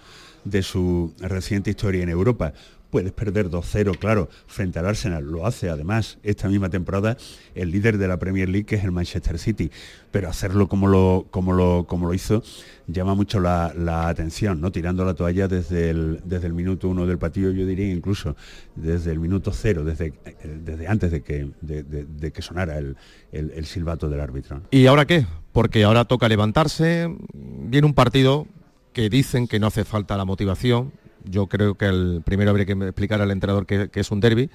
de 0.45 0.63
su 0.63 1.13
reciente 1.19 1.71
historia 1.71 2.03
en 2.03 2.09
Europa 2.09 2.53
puedes 2.97 3.13
perder 3.13 3.51
2-0, 3.51 3.99
claro, 3.99 4.31
frente 4.47 4.79
al 4.79 4.87
Arsenal. 4.87 5.23
Lo 5.23 5.45
hace 5.45 5.69
además 5.69 6.17
esta 6.23 6.49
misma 6.49 6.71
temporada 6.71 7.19
el 7.55 7.71
líder 7.71 7.99
de 7.99 8.09
la 8.09 8.17
Premier 8.17 8.49
League, 8.49 8.65
que 8.65 8.77
es 8.77 8.85
el 8.85 8.91
Manchester 8.91 9.39
City. 9.39 9.71
Pero 10.11 10.31
hacerlo 10.31 10.67
como 10.67 10.87
lo, 10.87 11.27
como 11.31 11.53
lo, 11.53 11.85
como 11.87 12.07
lo 12.07 12.15
hizo 12.15 12.43
llama 12.87 13.15
mucho 13.15 13.39
la, 13.39 14.09
atención, 14.09 14.63
¿no? 14.63 14.73
Tirando 14.73 15.05
la 15.05 15.13
toalla 15.13 15.47
desde 15.47 15.91
el, 15.91 16.23
desde 16.25 16.47
el 16.47 16.55
minuto 16.55 16.89
uno 16.89 17.07
del 17.07 17.19
partido, 17.19 17.51
yo 17.51 17.67
diría 17.67 17.93
incluso 17.93 18.35
desde 18.77 19.13
el 19.13 19.19
minuto 19.19 19.53
cero, 19.53 19.85
desde, 19.85 20.15
desde 20.43 20.89
antes 20.89 21.11
de 21.11 21.21
que, 21.21 21.51
de, 21.61 22.33
que 22.33 22.41
sonara 22.41 22.79
el, 22.79 22.97
el 23.31 23.67
silbato 23.67 24.09
del 24.09 24.21
árbitro. 24.21 24.63
¿Y 24.71 24.87
ahora 24.87 25.05
qué? 25.05 25.27
Porque 25.53 25.85
ahora 25.85 26.07
toca 26.07 26.31
levantarse, 26.31 27.15
viene 27.35 27.87
un 27.87 27.93
partido 27.93 28.47
que 28.95 29.11
dicen 29.11 29.49
que 29.49 29.59
no 29.59 29.67
hace 29.67 29.85
falta 29.85 30.17
la 30.17 30.25
motivación, 30.25 30.93
yo 31.29 31.47
creo 31.47 31.75
que 31.75 31.87
el 31.87 32.23
primero 32.25 32.51
habría 32.51 32.67
que 32.67 32.73
explicar 32.73 33.21
al 33.21 33.31
entrenador 33.31 33.67
que, 33.67 33.91
es 33.93 34.11
un 34.11 34.21
derby, 34.21 34.51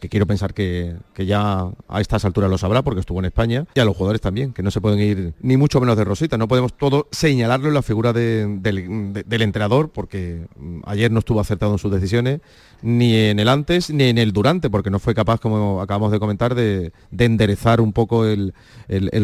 que 0.00 0.08
quiero 0.08 0.26
pensar 0.26 0.54
que, 0.54 0.96
ya 1.16 1.68
a 1.88 2.00
estas 2.00 2.24
alturas 2.24 2.50
lo 2.50 2.58
sabrá 2.58 2.82
porque 2.82 3.00
estuvo 3.00 3.18
en 3.18 3.26
España, 3.26 3.66
y 3.74 3.80
a 3.80 3.84
los 3.84 3.96
jugadores 3.96 4.20
también, 4.20 4.52
que 4.52 4.62
no 4.62 4.70
se 4.70 4.80
pueden 4.80 4.98
ir 5.00 5.34
ni 5.40 5.56
mucho 5.56 5.80
menos 5.80 5.96
de 5.96 6.04
rosita, 6.04 6.38
no 6.38 6.48
podemos 6.48 6.76
todo 6.76 7.08
señalarlo 7.10 7.68
en 7.68 7.74
la 7.74 7.82
figura 7.82 8.12
del, 8.12 9.22
entrenador, 9.28 9.90
porque 9.90 10.46
mm, 10.56 10.80
ayer 10.86 11.10
no 11.10 11.18
estuvo 11.18 11.40
acertado 11.40 11.72
en 11.72 11.78
sus 11.78 11.92
decisiones, 11.92 12.40
ni 12.82 13.14
en 13.14 13.38
el 13.38 13.48
antes 13.48 13.90
ni 13.90 14.04
en 14.04 14.18
el 14.18 14.32
durante, 14.32 14.70
porque 14.70 14.90
no 14.90 14.98
fue 14.98 15.14
capaz, 15.14 15.40
como 15.40 15.82
acabamos 15.82 16.12
de 16.12 16.18
comentar, 16.18 16.54
de, 16.54 16.92
enderezar 17.16 17.80
un 17.80 17.92
poco 17.92 18.24
el, 18.24 18.54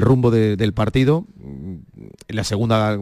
rumbo 0.01 0.31
del 0.31 0.73
partido. 0.75 1.25
En 1.43 2.37
la 2.37 2.45
segunda 2.45 2.99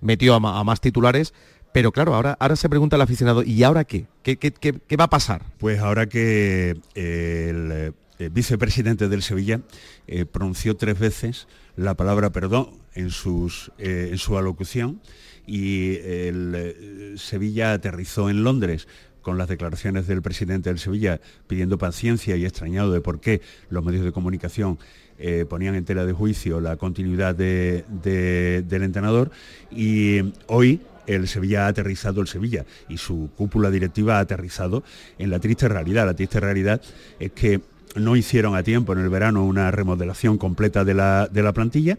metió 0.00 0.34
a 0.34 0.64
más 0.64 0.80
titulares, 0.80 1.34
Pero 1.72 1.92
claro, 1.92 2.14
ahora, 2.14 2.36
ahora 2.40 2.56
se 2.56 2.68
pregunta 2.68 2.96
el 2.96 3.02
aficionado, 3.02 3.42
¿y 3.44 3.62
ahora 3.62 3.84
qué? 3.84 4.06
¿Qué, 4.22 4.36
qué, 4.36 4.50
qué, 4.52 4.96
va 4.96 5.04
a 5.04 5.10
pasar? 5.10 5.42
Pues 5.58 5.78
ahora 5.78 6.06
que 6.08 6.76
eh, 6.96 7.46
el, 7.50 7.94
eh, 8.18 8.28
vicepresidente 8.32 9.08
del 9.08 9.22
Sevilla 9.22 9.60
eh, 10.08 10.24
pronunció 10.24 10.76
tres 10.76 10.98
veces 10.98 11.46
la 11.76 11.94
palabra 11.94 12.30
perdón 12.30 12.70
en, 12.94 13.10
sus, 13.10 13.70
en 13.78 14.18
su 14.18 14.36
alocución 14.36 15.00
y 15.46 15.96
el 15.96 17.14
Sevilla 17.16 17.72
aterrizó 17.72 18.28
en 18.28 18.42
Londres 18.42 18.88
con 19.22 19.38
las 19.38 19.48
declaraciones 19.48 20.06
del 20.06 20.22
presidente 20.22 20.68
del 20.70 20.78
Sevilla 20.80 21.20
pidiendo 21.46 21.78
paciencia 21.78 22.36
y 22.36 22.44
extrañado 22.44 22.92
de 22.92 23.00
por 23.00 23.20
qué 23.20 23.40
los 23.70 23.84
medios 23.84 24.04
de 24.04 24.12
comunicación 24.12 24.78
ponían 25.48 25.74
en 25.76 25.84
tela 25.84 26.04
de 26.04 26.12
juicio 26.12 26.60
la 26.60 26.76
continuidad 26.76 27.34
de- 27.34 27.84
de- 28.02 28.62
del 28.66 28.82
entrenador 28.82 29.30
y 29.70 30.32
hoy 30.46 30.80
el 31.06 31.28
Sevilla 31.28 31.66
ha 31.66 31.68
aterrizado 31.68 32.20
el 32.20 32.28
Sevilla 32.28 32.64
y 32.88 32.98
su 32.98 33.30
cúpula 33.36 33.70
directiva 33.70 34.18
ha 34.18 34.20
aterrizado 34.20 34.82
en 35.18 35.30
la 35.30 35.38
triste 35.38 35.68
realidad. 35.68 36.06
La 36.06 36.14
triste 36.14 36.40
realidad 36.40 36.80
es 37.18 37.32
que 37.32 37.60
no 37.96 38.16
hicieron 38.16 38.54
a 38.54 38.62
tiempo 38.62 38.92
en 38.92 39.00
el 39.00 39.08
verano 39.08 39.44
una 39.44 39.70
remodelación 39.70 40.38
completa 40.38 40.84
de 40.84 40.94
la, 40.94 41.28
de 41.30 41.42
la 41.42 41.52
plantilla 41.52 41.98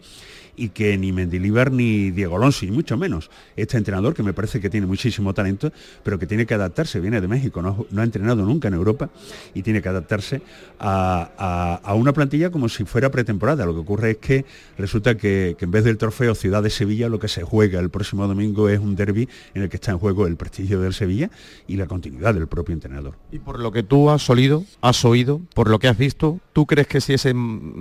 y 0.56 0.68
que 0.68 0.96
ni 0.98 1.12
Mendilibar 1.12 1.72
ni 1.72 2.10
Diego 2.10 2.36
Alonso, 2.36 2.64
y 2.66 2.70
mucho 2.70 2.96
menos 2.96 3.30
este 3.56 3.78
entrenador 3.78 4.14
que 4.14 4.22
me 4.22 4.32
parece 4.32 4.60
que 4.60 4.68
tiene 4.68 4.86
muchísimo 4.86 5.32
talento, 5.34 5.72
pero 6.02 6.18
que 6.18 6.26
tiene 6.26 6.44
que 6.46 6.54
adaptarse, 6.54 7.00
viene 7.00 7.20
de 7.20 7.28
México, 7.28 7.62
no, 7.62 7.86
ha 8.00 8.04
entrenado 8.04 8.44
nunca 8.44 8.68
en 8.68 8.74
Europa 8.74 9.08
y 9.54 9.62
tiene 9.62 9.80
que 9.80 9.88
adaptarse 9.88 10.42
a, 10.78 11.80
a- 11.84 11.94
una 11.94 12.12
plantilla 12.12 12.50
como 12.50 12.68
si 12.68 12.84
fuera 12.84 13.10
pretemporada. 13.10 13.64
Lo 13.66 13.74
que 13.74 13.80
ocurre 13.80 14.10
es 14.12 14.16
que 14.18 14.44
resulta 14.78 15.16
que, 15.16 15.56
en 15.58 15.70
vez 15.70 15.84
del 15.84 15.96
trofeo 15.98 16.34
Ciudad 16.34 16.62
de 16.62 16.70
Sevilla, 16.70 17.08
lo 17.08 17.18
que 17.18 17.28
se 17.28 17.42
juega 17.42 17.78
el 17.80 17.90
próximo 17.90 18.26
domingo 18.26 18.68
es 18.68 18.80
un 18.80 18.96
derby 18.96 19.28
en 19.54 19.62
el 19.62 19.68
que 19.68 19.76
está 19.76 19.92
en 19.92 19.98
juego 19.98 20.26
el 20.26 20.36
prestigio 20.36 20.80
del 20.80 20.92
Sevilla 20.94 21.30
y 21.66 21.76
la 21.76 21.86
continuidad 21.86 22.34
del 22.34 22.46
propio 22.48 22.72
entrenador. 22.72 23.14
Y 23.30 23.38
por 23.38 23.60
lo 23.60 23.70
que 23.72 23.82
tú 23.82 24.10
has 24.10 24.28
olido, 24.28 24.64
has 24.80 25.04
oído, 25.04 25.40
por 25.54 25.70
lo 25.70 25.78
que 25.78 25.88
has 25.88 25.96
visto, 25.98 26.40
¿tú 26.52 26.66
crees 26.66 26.86
que 26.88 27.00
si 27.00 27.14
ese 27.14 27.32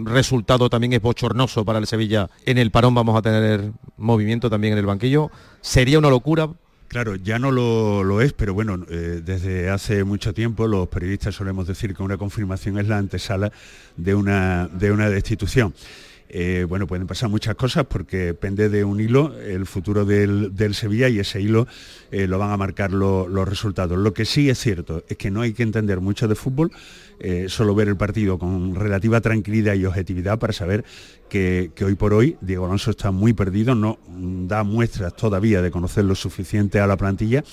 resultado 0.04 0.70
también 0.70 0.94
es 0.94 1.02
bochornoso 1.02 1.66
para 1.66 1.80
el 1.80 1.88
Sevilla, 1.88 2.30
en 2.46 2.58
el 2.58 2.61
parón 2.70 2.94
vamos 2.94 3.18
a 3.18 3.22
tener 3.24 3.72
movimiento 3.98 4.50
también 4.50 4.74
en 4.74 4.80
el 4.80 4.86
banquillo? 4.86 5.32
¿Sería 5.62 5.98
una 5.98 6.10
locura? 6.10 6.50
Claro, 6.88 7.16
ya 7.16 7.40
no 7.40 7.52
lo, 7.52 8.22
es, 8.22 8.34
pero 8.34 8.54
bueno, 8.54 8.86
eh, 8.90 9.22
desde 9.24 9.70
hace 9.70 10.04
mucho 10.04 10.34
tiempo 10.34 10.68
los 10.68 10.90
periodistas 10.90 11.34
solemos 11.34 11.66
decir 11.66 11.96
que 11.96 12.04
una 12.04 12.18
confirmación 12.18 12.78
es 12.78 12.88
la 12.88 12.98
antesala 12.98 13.52
de 13.96 14.14
una 14.14 14.68
destitución. 15.10 15.74
Eh, 16.34 16.66
bueno, 16.68 16.88
pueden 16.88 17.08
pasar 17.08 17.30
muchas 17.30 17.56
cosas 17.56 17.86
porque 17.88 18.34
pende 18.34 18.70
de 18.70 18.86
un 18.86 19.02
hilo 19.02 19.38
el 19.38 19.66
futuro 19.66 20.06
del, 20.06 20.54
Sevilla 20.74 21.10
y 21.10 21.20
ese 21.20 21.42
hilo 21.42 21.68
eh, 22.10 22.26
lo 22.26 22.40
van 22.40 22.52
a 22.52 22.58
marcar 22.58 22.94
lo- 22.94 23.28
los 23.28 23.46
resultados. 23.46 23.98
Lo 23.98 24.14
que 24.14 24.24
sí 24.24 24.50
es 24.50 24.58
cierto 24.58 25.04
es 25.10 25.18
que 25.18 25.30
no 25.30 25.42
hay 25.42 25.52
que 25.52 25.64
entender 25.64 26.00
mucho 26.00 26.30
de 26.30 26.36
fútbol, 26.36 26.72
eh, 27.20 27.48
solo 27.50 27.76
ver 27.76 27.90
el 27.90 27.98
partido 27.98 28.40
con 28.40 28.76
relativa 28.76 29.20
tranquilidad 29.20 29.74
y 29.74 29.84
objetividad 29.86 30.40
para 30.40 30.54
saber 30.54 30.86
que, 31.28 31.72
hoy 31.84 31.96
por 31.96 32.14
hoy 32.14 32.38
Diego 32.40 32.64
Alonso 32.66 32.92
está 32.92 33.12
muy 33.12 33.34
perdido, 33.34 33.76
no 33.76 34.00
da 34.48 34.64
muestras 34.64 35.14
todavía 35.18 35.62
de 35.62 35.70
conocer 35.70 36.06
lo 36.06 36.16
suficiente 36.16 36.80
a 36.80 36.88
la 36.88 36.96
plantilla 36.96 37.44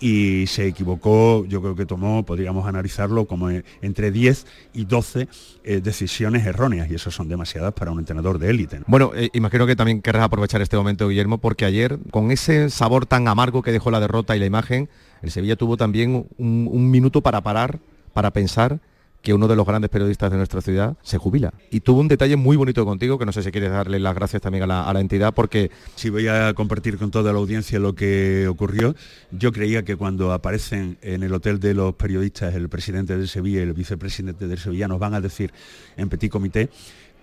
y 0.00 0.46
se 0.46 0.66
equivocó, 0.66 1.44
yo 1.46 1.62
creo 1.62 1.74
que 1.74 1.86
tomó, 1.86 2.24
podríamos 2.24 2.66
analizarlo 2.66 3.26
como 3.26 3.50
eh, 3.50 3.64
entre 3.82 4.10
10 4.10 4.46
y 4.74 4.84
12 4.84 5.28
eh, 5.64 5.80
decisiones 5.80 6.46
erróneas 6.46 6.90
y 6.90 6.94
eso 6.94 7.10
son 7.10 7.28
demasiadas 7.28 7.72
para 7.72 7.90
un 7.90 7.98
entrenador 7.98 8.38
de 8.38 8.50
élite. 8.50 8.78
¿no? 8.80 8.84
Bueno, 8.88 9.12
eh, 9.14 9.30
imagino 9.32 9.66
que 9.66 9.76
también 9.76 10.02
querrás 10.02 10.24
aprovechar 10.24 10.60
este 10.60 10.76
momento, 10.76 11.08
Guillermo, 11.08 11.38
porque 11.38 11.64
ayer, 11.64 11.98
con 12.10 12.30
ese 12.30 12.70
sabor 12.70 13.06
tan 13.06 13.28
amargo 13.28 13.62
que 13.62 13.72
dejó 13.72 13.90
la 13.90 14.00
derrota 14.00 14.36
y 14.36 14.38
la 14.38 14.46
imagen, 14.46 14.88
el 15.22 15.30
Sevilla 15.30 15.56
tuvo 15.56 15.76
también 15.76 16.26
un 16.36 16.90
minuto 16.90 17.22
para 17.22 17.40
parar, 17.40 17.80
para 18.12 18.32
pensar 18.32 18.80
que 19.26 19.34
uno 19.34 19.48
de 19.48 19.56
los 19.56 19.66
grandes 19.66 19.90
periodistas 19.90 20.30
de 20.30 20.36
nuestra 20.36 20.60
ciudad 20.60 20.96
se 21.02 21.18
jubila. 21.18 21.52
Y 21.72 21.80
tuvo 21.80 21.98
un 21.98 22.06
detalle 22.06 22.36
muy 22.36 22.56
bonito 22.56 22.84
contigo, 22.84 23.18
que 23.18 23.26
no 23.26 23.32
sé 23.32 23.42
si 23.42 23.50
quieres 23.50 23.72
darle 23.72 23.98
las 23.98 24.14
gracias 24.14 24.40
también 24.40 24.70
a 24.70 24.92
la, 24.92 25.00
entidad, 25.00 25.34
porque... 25.34 25.72
Si 25.96 26.10
voy 26.10 26.28
a 26.28 26.54
compartir 26.54 26.96
con 26.96 27.10
toda 27.10 27.32
la 27.32 27.40
audiencia 27.40 27.80
lo 27.80 27.96
que 27.96 28.46
ocurrió, 28.46 28.94
yo 29.32 29.50
creía 29.50 29.84
que 29.84 29.96
cuando 29.96 30.32
aparecen 30.32 30.96
en 31.02 31.24
el 31.24 31.34
hotel 31.34 31.58
de 31.58 31.74
los 31.74 31.96
periodistas 31.96 32.54
el 32.54 32.68
presidente 32.68 33.18
del 33.18 33.26
Sevilla 33.26 33.58
y 33.58 33.62
el 33.62 33.72
vicepresidente 33.72 34.46
del 34.46 34.58
Sevilla 34.58 34.86
nos 34.86 35.00
van 35.00 35.14
a 35.14 35.20
decir 35.20 35.52
en 35.96 36.08
petit 36.08 36.30
comité 36.30 36.68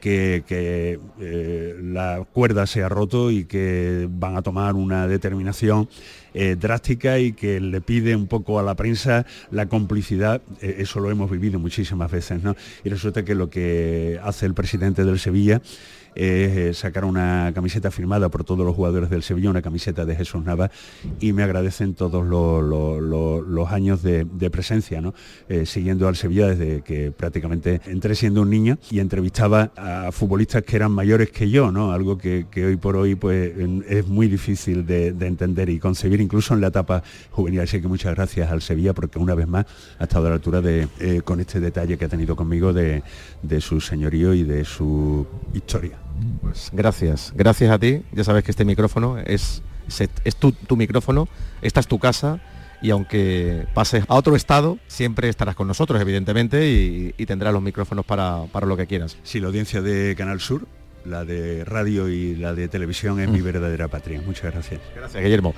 que, 0.03 0.99
eh, 1.21 1.79
la 1.81 2.25
cuerda 2.33 2.67
se 2.67 2.83
ha 2.83 2.89
roto 2.89 3.31
y 3.31 3.45
que 3.45 4.09
van 4.11 4.35
a 4.35 4.41
tomar 4.41 4.73
una 4.73 5.07
determinación 5.07 5.87
eh, 6.33 6.57
drástica 6.59 7.19
y 7.19 7.31
que 7.31 7.61
le 7.61 7.79
pide 7.79 8.13
un 8.13 8.27
poco 8.27 8.59
a 8.59 8.63
la 8.63 8.75
prensa 8.75 9.25
la 9.49 9.67
complicidad, 9.67 10.41
eh, 10.61 10.75
eso 10.79 10.99
lo 10.99 11.09
hemos 11.09 11.31
vivido 11.31 11.57
muchísimas 11.57 12.11
veces, 12.11 12.43
¿no? 12.43 12.55
Y 12.83 12.89
resulta 12.89 13.23
que 13.23 13.33
lo 13.33 13.49
que 13.49 14.19
hace 14.21 14.45
el 14.45 14.53
presidente 14.53 15.05
del 15.05 15.19
Sevilla 15.19 15.61
eh, 16.15 16.71
sacar 16.73 17.05
una 17.05 17.51
camiseta 17.53 17.91
firmada 17.91 18.29
por 18.29 18.43
todos 18.43 18.65
los 18.65 18.75
jugadores 18.75 19.09
del 19.09 19.23
Sevilla, 19.23 19.49
una 19.49 19.61
camiseta 19.61 20.05
de 20.05 20.15
Jesús 20.15 20.43
Nava, 20.43 20.71
y 21.19 21.33
me 21.33 21.43
agradecen 21.43 21.95
todos 21.95 22.25
los, 22.25 23.71
años 23.71 24.03
de, 24.03 24.25
presencia. 24.51 25.01
Eh, 25.49 25.65
siguiendo 25.65 26.07
al 26.07 26.15
Sevilla 26.15 26.47
desde 26.47 26.81
que 26.81 27.11
prácticamente 27.11 27.81
entré 27.85 28.15
siendo 28.15 28.41
un 28.41 28.49
niño 28.49 28.77
y 28.91 28.99
entrevistaba 28.99 29.71
a 29.75 30.11
futbolistas 30.11 30.63
que 30.63 30.75
eran 30.75 30.91
mayores 30.91 31.31
que 31.31 31.49
yo, 31.49 31.71
¿no? 31.71 31.91
Algo 31.91 32.17
que, 32.17 32.45
hoy 32.55 32.75
por 32.77 32.95
hoy 32.95 33.15
pues, 33.15 33.53
es 33.87 34.07
muy 34.07 34.27
difícil 34.27 34.85
de, 34.85 35.13
de 35.13 35.27
entender 35.27 35.69
y 35.69 35.79
concebir, 35.79 36.21
incluso 36.21 36.53
en 36.53 36.61
la 36.61 36.67
etapa 36.67 37.03
juvenil. 37.31 37.61
Así 37.61 37.81
que 37.81 37.87
muchas 37.87 38.13
gracias 38.15 38.51
al 38.51 38.61
Sevilla 38.61 38.93
porque 38.93 39.19
una 39.19 39.35
vez 39.35 39.47
más 39.47 39.65
ha 39.99 40.03
estado 40.03 40.27
a 40.27 40.29
la 40.29 40.35
altura 40.35 40.61
de, 40.61 40.87
eh, 40.99 41.21
con 41.23 41.39
este 41.39 41.59
detalle 41.59 41.97
que 41.97 42.05
ha 42.05 42.09
tenido 42.09 42.35
conmigo 42.35 42.73
de 42.73 43.01
su 43.59 43.81
señorío 43.81 44.33
y 44.33 44.43
de 44.43 44.65
su 44.65 45.25
historia. 45.53 46.02
Pues 46.41 46.69
gracias, 46.73 47.33
gracias 47.35 47.71
a 47.71 47.79
ti. 47.79 48.03
Ya 48.11 48.23
sabes 48.23 48.43
que 48.43 48.51
este 48.51 48.65
micrófono 48.65 49.17
es, 49.17 49.61
es, 49.87 50.09
es 50.23 50.35
tu, 50.35 50.51
tu 50.51 50.75
micrófono, 50.75 51.27
esta 51.61 51.79
es 51.79 51.87
tu 51.87 51.99
casa 51.99 52.41
y 52.81 52.91
aunque 52.91 53.65
pases 53.73 54.03
a 54.09 54.15
otro 54.15 54.35
estado, 54.35 54.77
siempre 54.87 55.29
estarás 55.29 55.55
con 55.55 55.67
nosotros, 55.67 56.01
evidentemente, 56.01 56.69
y, 56.69 57.15
y 57.17 57.25
tendrás 57.25 57.53
los 57.53 57.61
micrófonos 57.61 58.05
para, 58.05 58.43
para 58.51 58.67
lo 58.67 58.75
que 58.75 58.87
quieras. 58.87 59.17
Sí, 59.23 59.39
la 59.39 59.47
audiencia 59.47 59.81
de 59.81 60.15
Canal 60.17 60.41
Sur, 60.41 60.67
la 61.05 61.23
de 61.23 61.63
radio 61.63 62.09
y 62.09 62.35
la 62.35 62.53
de 62.53 62.67
televisión 62.67 63.19
es 63.21 63.29
mi 63.29 63.41
verdadera 63.41 63.87
patria. 63.87 64.21
Muchas 64.25 64.51
gracias. 64.51 64.81
Gracias, 64.95 65.23
Guillermo. 65.23 65.53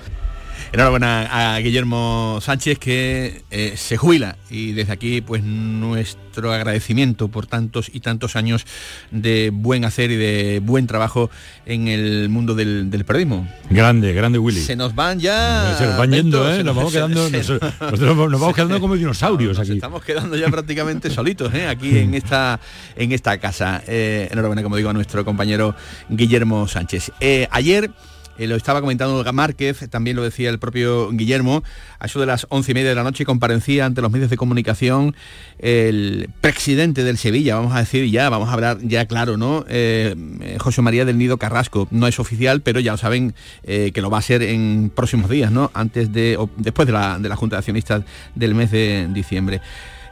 Enhorabuena 0.72 1.54
a 1.54 1.58
Guillermo 1.60 2.38
Sánchez 2.42 2.78
que 2.78 3.44
eh, 3.50 3.74
se 3.76 3.96
jubila 3.96 4.36
y 4.50 4.72
desde 4.72 4.92
aquí 4.92 5.20
pues 5.22 5.42
nuestro 5.42 6.52
agradecimiento 6.52 7.28
por 7.28 7.46
tantos 7.46 7.90
y 7.92 8.00
tantos 8.00 8.36
años 8.36 8.66
de 9.10 9.50
buen 9.54 9.84
hacer 9.84 10.10
y 10.10 10.16
de 10.16 10.60
buen 10.62 10.86
trabajo 10.86 11.30
en 11.64 11.88
el 11.88 12.28
mundo 12.28 12.54
del, 12.54 12.90
del 12.90 13.04
periodismo. 13.04 13.48
Grande, 13.70 14.12
grande 14.12 14.38
Willy. 14.38 14.60
Se 14.60 14.76
nos 14.76 14.94
van 14.94 15.18
ya. 15.20 15.76
Se 15.78 15.86
nos 15.86 15.96
van 15.98 16.10
yendo, 16.12 16.52
¿eh? 16.52 16.62
Nos 16.62 16.76
vamos 16.76 16.92
quedando, 16.92 17.26
se- 17.30 17.36
nos, 17.38 17.46
se- 17.46 17.52
nosotros 17.54 18.16
nos 18.30 18.40
vamos 18.40 18.54
quedando 18.54 18.80
como 18.80 18.96
dinosaurios 18.96 19.56
Nos 19.58 19.66
aquí. 19.68 19.76
estamos 19.78 20.04
quedando 20.04 20.36
ya 20.36 20.48
prácticamente 20.48 21.08
solitos 21.10 21.54
¿eh? 21.54 21.68
aquí 21.68 21.96
en 21.98 22.14
esta 22.16 22.60
en 22.96 23.12
esta 23.12 23.38
casa. 23.38 23.82
Eh, 23.86 24.28
enhorabuena, 24.30 24.62
como 24.62 24.76
digo, 24.76 24.90
a 24.90 24.92
nuestro 24.92 25.24
compañero 25.24 25.74
Guillermo 26.10 26.68
Sánchez. 26.68 27.12
Ayer 27.50 27.90
eh, 28.38 28.46
lo 28.46 28.56
estaba 28.56 28.80
comentando 28.80 29.24
Márquez, 29.32 29.88
también 29.90 30.16
lo 30.16 30.22
decía 30.22 30.50
el 30.50 30.58
propio 30.58 31.10
Guillermo, 31.10 31.62
a 31.98 32.06
eso 32.06 32.20
de 32.20 32.26
las 32.26 32.46
once 32.48 32.72
y 32.72 32.74
media 32.74 32.90
de 32.90 32.94
la 32.94 33.02
noche 33.02 33.24
comparecía 33.24 33.84
ante 33.84 34.00
los 34.02 34.10
medios 34.10 34.30
de 34.30 34.36
comunicación 34.36 35.14
el 35.58 36.30
presidente 36.40 37.04
del 37.04 37.18
Sevilla, 37.18 37.56
vamos 37.56 37.74
a 37.74 37.80
decir 37.80 38.10
ya, 38.10 38.28
vamos 38.28 38.48
a 38.48 38.52
hablar 38.52 38.78
ya 38.82 39.06
claro, 39.06 39.36
¿no? 39.36 39.64
Eh, 39.68 40.14
eh, 40.40 40.56
José 40.60 40.82
María 40.82 41.04
del 41.04 41.18
Nido 41.18 41.38
Carrasco, 41.38 41.88
no 41.90 42.06
es 42.06 42.18
oficial, 42.18 42.60
pero 42.62 42.80
ya 42.80 42.92
lo 42.92 42.98
saben 42.98 43.34
que 43.64 44.00
lo 44.00 44.10
va 44.10 44.18
a 44.18 44.22
ser 44.22 44.42
en 44.42 44.90
próximos 44.94 45.28
días, 45.28 45.50
¿no? 45.50 45.70
Antes 45.74 46.12
de, 46.12 46.36
o 46.36 46.48
después 46.56 46.86
de 46.86 46.92
la, 46.92 47.18
de 47.18 47.28
la 47.28 47.36
Junta 47.36 47.56
de 47.56 47.58
Accionistas 47.58 48.02
del 48.34 48.54
mes 48.54 48.70
de 48.70 49.08
diciembre. 49.12 49.60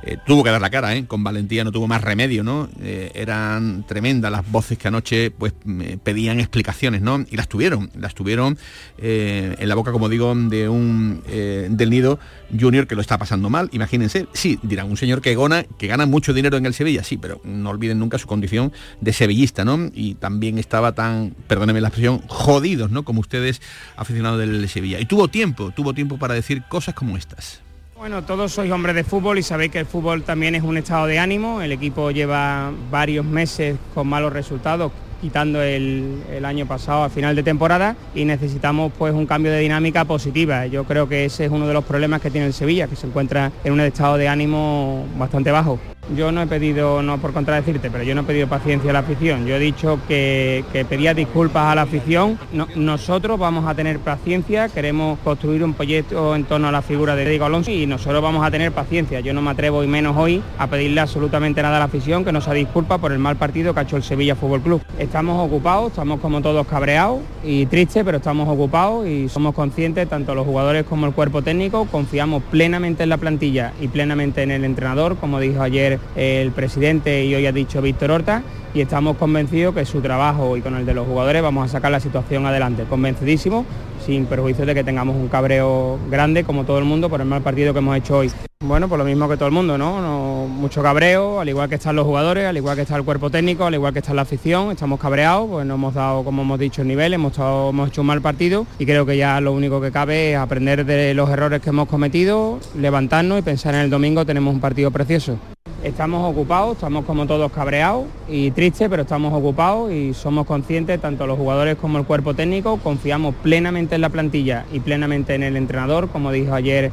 Eh, 0.07 0.19
tuvo 0.27 0.45
que 0.45 0.51
dar 0.51 0.61
la 0.61 0.69
cara, 0.69 0.95
¿eh? 0.95 1.07
con 1.07 1.25
valentía 1.25 1.65
no 1.65 1.73
tuvo 1.73 1.89
más 1.89 2.03
remedio, 2.03 2.45
¿no? 2.45 2.69
Eh, 2.83 3.11
eran 3.15 3.87
tremendas 3.87 4.31
las 4.31 4.51
voces 4.51 4.77
que 4.77 4.89
anoche 4.89 5.31
pues 5.31 5.55
me 5.65 5.97
pedían 5.97 6.41
explicaciones, 6.41 7.01
¿no? 7.01 7.25
Y 7.31 7.37
las 7.37 7.49
tuvieron, 7.49 7.91
las 7.99 8.15
tuvieron 8.15 8.59
eh, 8.99 9.57
en 9.59 9.69
la 9.69 9.75
boca, 9.75 9.93
como 9.93 10.11
digo, 10.11 10.35
de 10.35 10.69
un 10.69 11.23
eh, 11.27 11.69
del 11.71 11.89
nido 11.89 12.19
junior 12.59 12.87
que 12.87 12.95
lo 12.95 13.01
está 13.01 13.17
pasando 13.17 13.49
mal. 13.49 13.71
Imagínense, 13.73 14.27
sí, 14.35 14.59
dirán, 14.63 14.91
un 14.91 14.99
señor 14.99 15.23
que 15.23 15.35
gana, 15.35 15.65
que 15.79 15.87
gana 15.87 16.05
mucho 16.05 16.35
dinero 16.35 16.59
en 16.59 16.67
el 16.67 16.75
Sevilla, 16.75 17.03
sí, 17.03 17.17
pero 17.17 17.41
no 17.43 17.71
olviden 17.71 17.99
nunca 17.99 18.19
su 18.19 18.27
condición 18.27 18.73
de 19.01 19.13
sevillista, 19.15 19.65
¿no? 19.65 19.91
Y 19.95 20.17
también 20.17 20.59
estaba 20.59 20.93
tan, 20.93 21.35
perdónenme 21.49 21.81
la 21.81 21.89
expresión, 21.89 22.21
jodidos, 22.27 22.91
¿no? 22.91 23.05
Como 23.05 23.21
ustedes, 23.21 23.63
aficionados 23.97 24.39
del 24.39 24.69
Sevilla. 24.69 25.01
Y 25.01 25.07
tuvo 25.07 25.29
tiempo, 25.29 25.73
tuvo 25.75 25.95
tiempo 25.95 26.19
para 26.19 26.35
decir 26.35 26.63
cosas 26.69 26.95
como 26.95 27.17
estas. 27.17 27.64
Bueno, 27.97 28.25
todos 28.25 28.53
sois 28.53 28.73
hombres 28.73 28.97
de 28.97 29.05
fútbol 29.05 29.39
y 29.39 29.43
sabéis 29.45 29.71
que 29.71 29.79
el 29.79 29.87
fútbol 29.87 30.25
también 30.25 30.57
es 30.57 30.63
un 30.65 30.77
estado 30.77 31.07
de 31.07 31.21
ánimo. 31.21 31.63
El 31.63 31.71
equipo 31.71 32.11
lleva 32.11 32.73
varios 32.91 33.25
meses 33.25 33.77
con 33.95 34.09
malos 34.09 34.33
resultados 34.33 34.91
quitando 35.21 35.63
el, 35.63 36.45
año 36.45 36.67
pasado 36.67 37.05
a 37.05 37.09
final 37.09 37.35
de 37.35 37.43
temporada 37.43 37.97
y 38.15 38.25
necesitamos 38.25 38.93
pues 38.99 39.15
un 39.15 39.27
cambio 39.27 39.53
de 39.53 39.61
dinámica 39.61 40.05
positiva. 40.05 40.67
Yo 40.67 40.85
creo 40.85 41.09
que 41.09 41.25
ese 41.25 41.47
es 41.47 41.51
uno 41.51 41.67
de 41.69 41.73
los 41.73 41.85
problemas 41.85 42.21
que 42.21 42.31
tiene 42.31 42.49
el 42.49 42.53
Sevilla, 42.53 42.89
que 42.89 42.97
se 42.97 43.07
encuentra 43.07 43.53
en 43.63 43.73
un 43.73 43.81
estado 43.81 44.19
de 44.19 44.29
ánimo 44.29 45.07
bastante 45.17 45.51
bajo. 45.51 45.79
Yo 46.15 46.31
no 46.33 46.43
he 46.43 46.47
pedido, 46.47 47.03
no 47.03 47.19
por 47.19 47.33
contradecirte, 47.33 47.91
pero 47.91 48.05
yo 48.05 48.15
no 48.15 48.21
he 48.21 48.25
pedido 48.25 48.47
paciencia 48.47 48.91
a 48.91 48.93
la 48.93 48.99
afición. 48.99 49.47
Yo 49.47 49.57
he 49.57 49.59
dicho 49.59 49.99
que, 50.07 50.65
pedía 50.89 51.15
disculpas 51.15 51.73
a 51.73 51.75
la 51.75 51.83
afición. 51.83 52.39
No- 52.53 52.69
nosotros 52.77 53.39
vamos 53.39 53.67
a 53.67 53.75
tener 53.75 53.99
paciencia, 54.01 54.69
queremos 54.69 55.19
construir 55.21 55.65
un 55.65 55.73
proyecto 55.75 56.37
en 56.37 56.45
torno 56.45 56.69
a 56.69 56.73
la 56.73 56.83
figura 56.83 57.17
de 57.17 57.29
Diego 57.29 57.47
Alonso 57.47 57.71
y 57.71 57.87
nosotros 57.87 58.23
vamos 58.23 58.47
a 58.47 58.51
tener 58.51 58.71
paciencia. 58.73 59.21
Yo 59.21 59.33
no 59.33 59.41
me 59.43 59.51
atrevo 59.51 59.83
y 59.83 59.87
menos 59.87 60.15
hoy 60.17 60.43
a 60.59 60.67
pedirle 60.67 61.01
absolutamente 61.01 61.63
nada 61.63 61.77
a 61.77 61.79
la 61.81 61.85
afición 61.87 62.25
que 62.25 62.33
nos 62.33 62.51
disculpa 62.51 62.99
por 62.99 63.11
el 63.13 63.19
mal 63.19 63.37
partido 63.37 63.73
que 63.73 63.81
ha 63.81 63.83
hecho 63.85 63.97
el 63.97 64.03
Sevilla 64.03 64.37
Fútbol 64.37 64.61
Club. 64.61 64.83
Estamos 64.99 65.45
ocupados, 65.45 65.91
estamos 65.93 66.21
como 66.21 66.43
todos 66.43 66.67
cabreados 66.67 67.21
y 67.43 67.67
tristes, 67.67 68.05
pero 68.05 68.19
estamos 68.19 68.49
ocupados 68.49 69.07
y 69.07 69.29
somos 69.29 69.55
conscientes, 69.55 70.09
tanto 70.09 70.35
los 70.35 70.47
jugadores 70.47 70.85
como 70.85 71.07
el 71.07 71.13
cuerpo 71.13 71.43
técnico, 71.43 71.87
confiamos 71.87 72.43
plenamente 72.51 73.03
en 73.05 73.09
la 73.09 73.17
plantilla 73.17 73.73
y 73.81 73.89
plenamente 73.89 74.43
en 74.43 74.51
el 74.51 74.65
entrenador, 74.65 75.17
como 75.17 75.41
dijo 75.41 75.63
ayer 75.63 75.94
el 76.17 76.51
presidente 76.53 77.25
y 77.25 77.35
hoy 77.35 77.47
ha 77.47 77.53
dicho 77.53 77.81
Víctor 77.83 78.11
Horta, 78.11 78.43
y 78.75 78.81
estamos 78.81 79.17
convencidos 79.17 79.75
que 79.75 79.85
su 79.85 80.01
trabajo 80.01 80.57
y 80.57 80.61
con 80.61 80.75
el 80.75 80.85
de 80.85 80.95
los 80.95 81.07
jugadores 81.07 81.43
vamos 81.43 81.67
a 81.67 81.73
sacar 81.73 81.93
la 81.93 82.01
situación 82.01 82.45
adelante, 82.47 82.85
convencidísimo, 82.89 83.65
sin 84.05 84.27
perjuicio 84.27 84.67
de 84.67 84.75
que 84.75 84.83
tengamos 84.85 85.17
un 85.17 85.29
cabreo 85.29 85.99
grande 86.11 86.45
como 86.45 86.65
todo 86.65 86.79
el 86.79 86.85
mundo 86.85 87.09
por 87.09 87.21
el 87.21 87.27
mal 87.27 87.41
partido 87.43 87.73
que 87.73 87.79
hemos 87.79 87.97
hecho 87.97 88.19
hoy. 88.19 88.31
Bueno, 88.65 88.89
por 88.89 88.99
lo 88.99 89.05
mismo 89.05 89.29
que 89.29 89.37
todo 89.37 89.47
el 89.47 89.55
mundo, 89.55 89.77
¿no? 89.79 90.01
No- 90.01 90.35
mucho 90.49 90.83
cabreo, 90.83 91.41
al 91.41 91.49
igual 91.49 91.69
que 91.69 91.75
están 91.77 91.95
los 91.97 92.05
jugadores, 92.07 92.47
al 92.47 92.57
igual 92.57 92.77
que 92.77 92.83
está 92.83 92.97
el 92.97 93.05
cuerpo 93.05 93.29
técnico, 93.31 93.65
al 93.67 93.75
igual 93.75 93.93
que 93.93 93.99
está 93.99 94.15
la 94.15 94.23
afición, 94.23 94.71
estamos 94.71 94.99
cabreados, 94.99 95.49
pues 95.51 95.67
no 95.67 95.75
hemos 95.75 95.95
dado, 95.95 96.25
como 96.25 96.43
hemos 96.43 96.59
dicho, 96.59 96.83
el 96.83 96.89
nivel, 96.89 97.13
hemos, 97.15 97.33
estado- 97.33 97.71
hemos 97.71 97.89
hecho 97.89 98.01
un 98.01 98.07
mal 98.09 98.23
partido 98.23 98.67
y 98.79 98.87
creo 98.87 99.05
que 99.07 99.17
ya 99.17 99.41
lo 99.41 99.53
único 99.53 99.81
que 99.81 99.93
cabe 99.93 100.33
es 100.33 100.39
aprender 100.39 100.85
de 100.87 101.13
los 101.15 101.29
errores 101.31 101.61
que 101.61 101.71
hemos 101.71 101.89
cometido, 101.89 102.59
levantarnos 102.79 103.39
y 103.39 103.43
pensar 103.43 103.75
en 103.75 103.83
el 103.83 103.91
domingo 103.91 104.25
tenemos 104.25 104.55
un 104.55 104.61
partido 104.61 104.91
precioso. 104.91 105.39
Estamos 105.85 106.27
ocupados, 106.29 106.77
estamos 106.77 107.05
como 107.05 107.27
todos 107.27 107.53
cabreados 107.53 108.07
y 108.27 108.51
tristes, 108.53 108.89
pero 108.89 109.03
estamos 109.03 109.35
ocupados 109.35 109.93
y 109.93 110.15
somos 110.15 110.47
conscientes, 110.47 110.99
tanto 110.99 111.27
los 111.27 111.37
jugadores 111.37 111.77
como 111.77 111.99
el 111.99 112.07
cuerpo 112.07 112.33
técnico, 112.33 112.79
confiamos 112.79 113.35
plenamente 113.43 113.95
en 113.95 114.01
la 114.01 114.09
plantilla 114.09 114.65
y 114.73 114.81
plenamente 114.81 115.35
en 115.35 115.43
el 115.43 115.59
entrenador, 115.59 116.09
como 116.09 116.33
dijo 116.33 116.55
ayer 116.55 116.91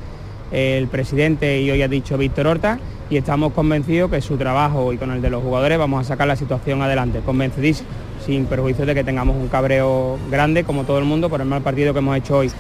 el 0.51 0.89
presidente 0.89 1.61
y 1.61 1.71
hoy 1.71 1.81
ha 1.81 1.87
dicho 1.87 2.17
Víctor 2.17 2.47
Horta, 2.47 2.79
y 3.09 3.15
estamos 3.15 3.53
convencidos 3.53 4.11
que 4.11 4.19
su 4.19 4.35
trabajo 4.35 4.91
y 4.91 4.97
con 4.97 5.11
el 5.11 5.21
de 5.21 5.29
los 5.29 5.41
jugadores 5.41 5.77
vamos 5.77 6.01
a 6.01 6.09
sacar 6.09 6.27
la 6.27 6.35
situación 6.35 6.81
adelante, 6.81 7.21
convencidísimo, 7.25 7.87
sin 8.25 8.45
perjuicio 8.45 8.85
de 8.85 8.93
que 8.93 9.05
tengamos 9.05 9.37
un 9.37 9.47
cabreo 9.47 10.19
grande, 10.29 10.65
como 10.65 10.83
todo 10.83 10.99
el 10.99 11.05
mundo, 11.05 11.29
por 11.29 11.39
el 11.39 11.47
mal 11.47 11.61
partido 11.61 11.93
que 11.93 11.99
hemos 11.99 12.17
hecho 12.17 12.39
hoy. 12.39 12.51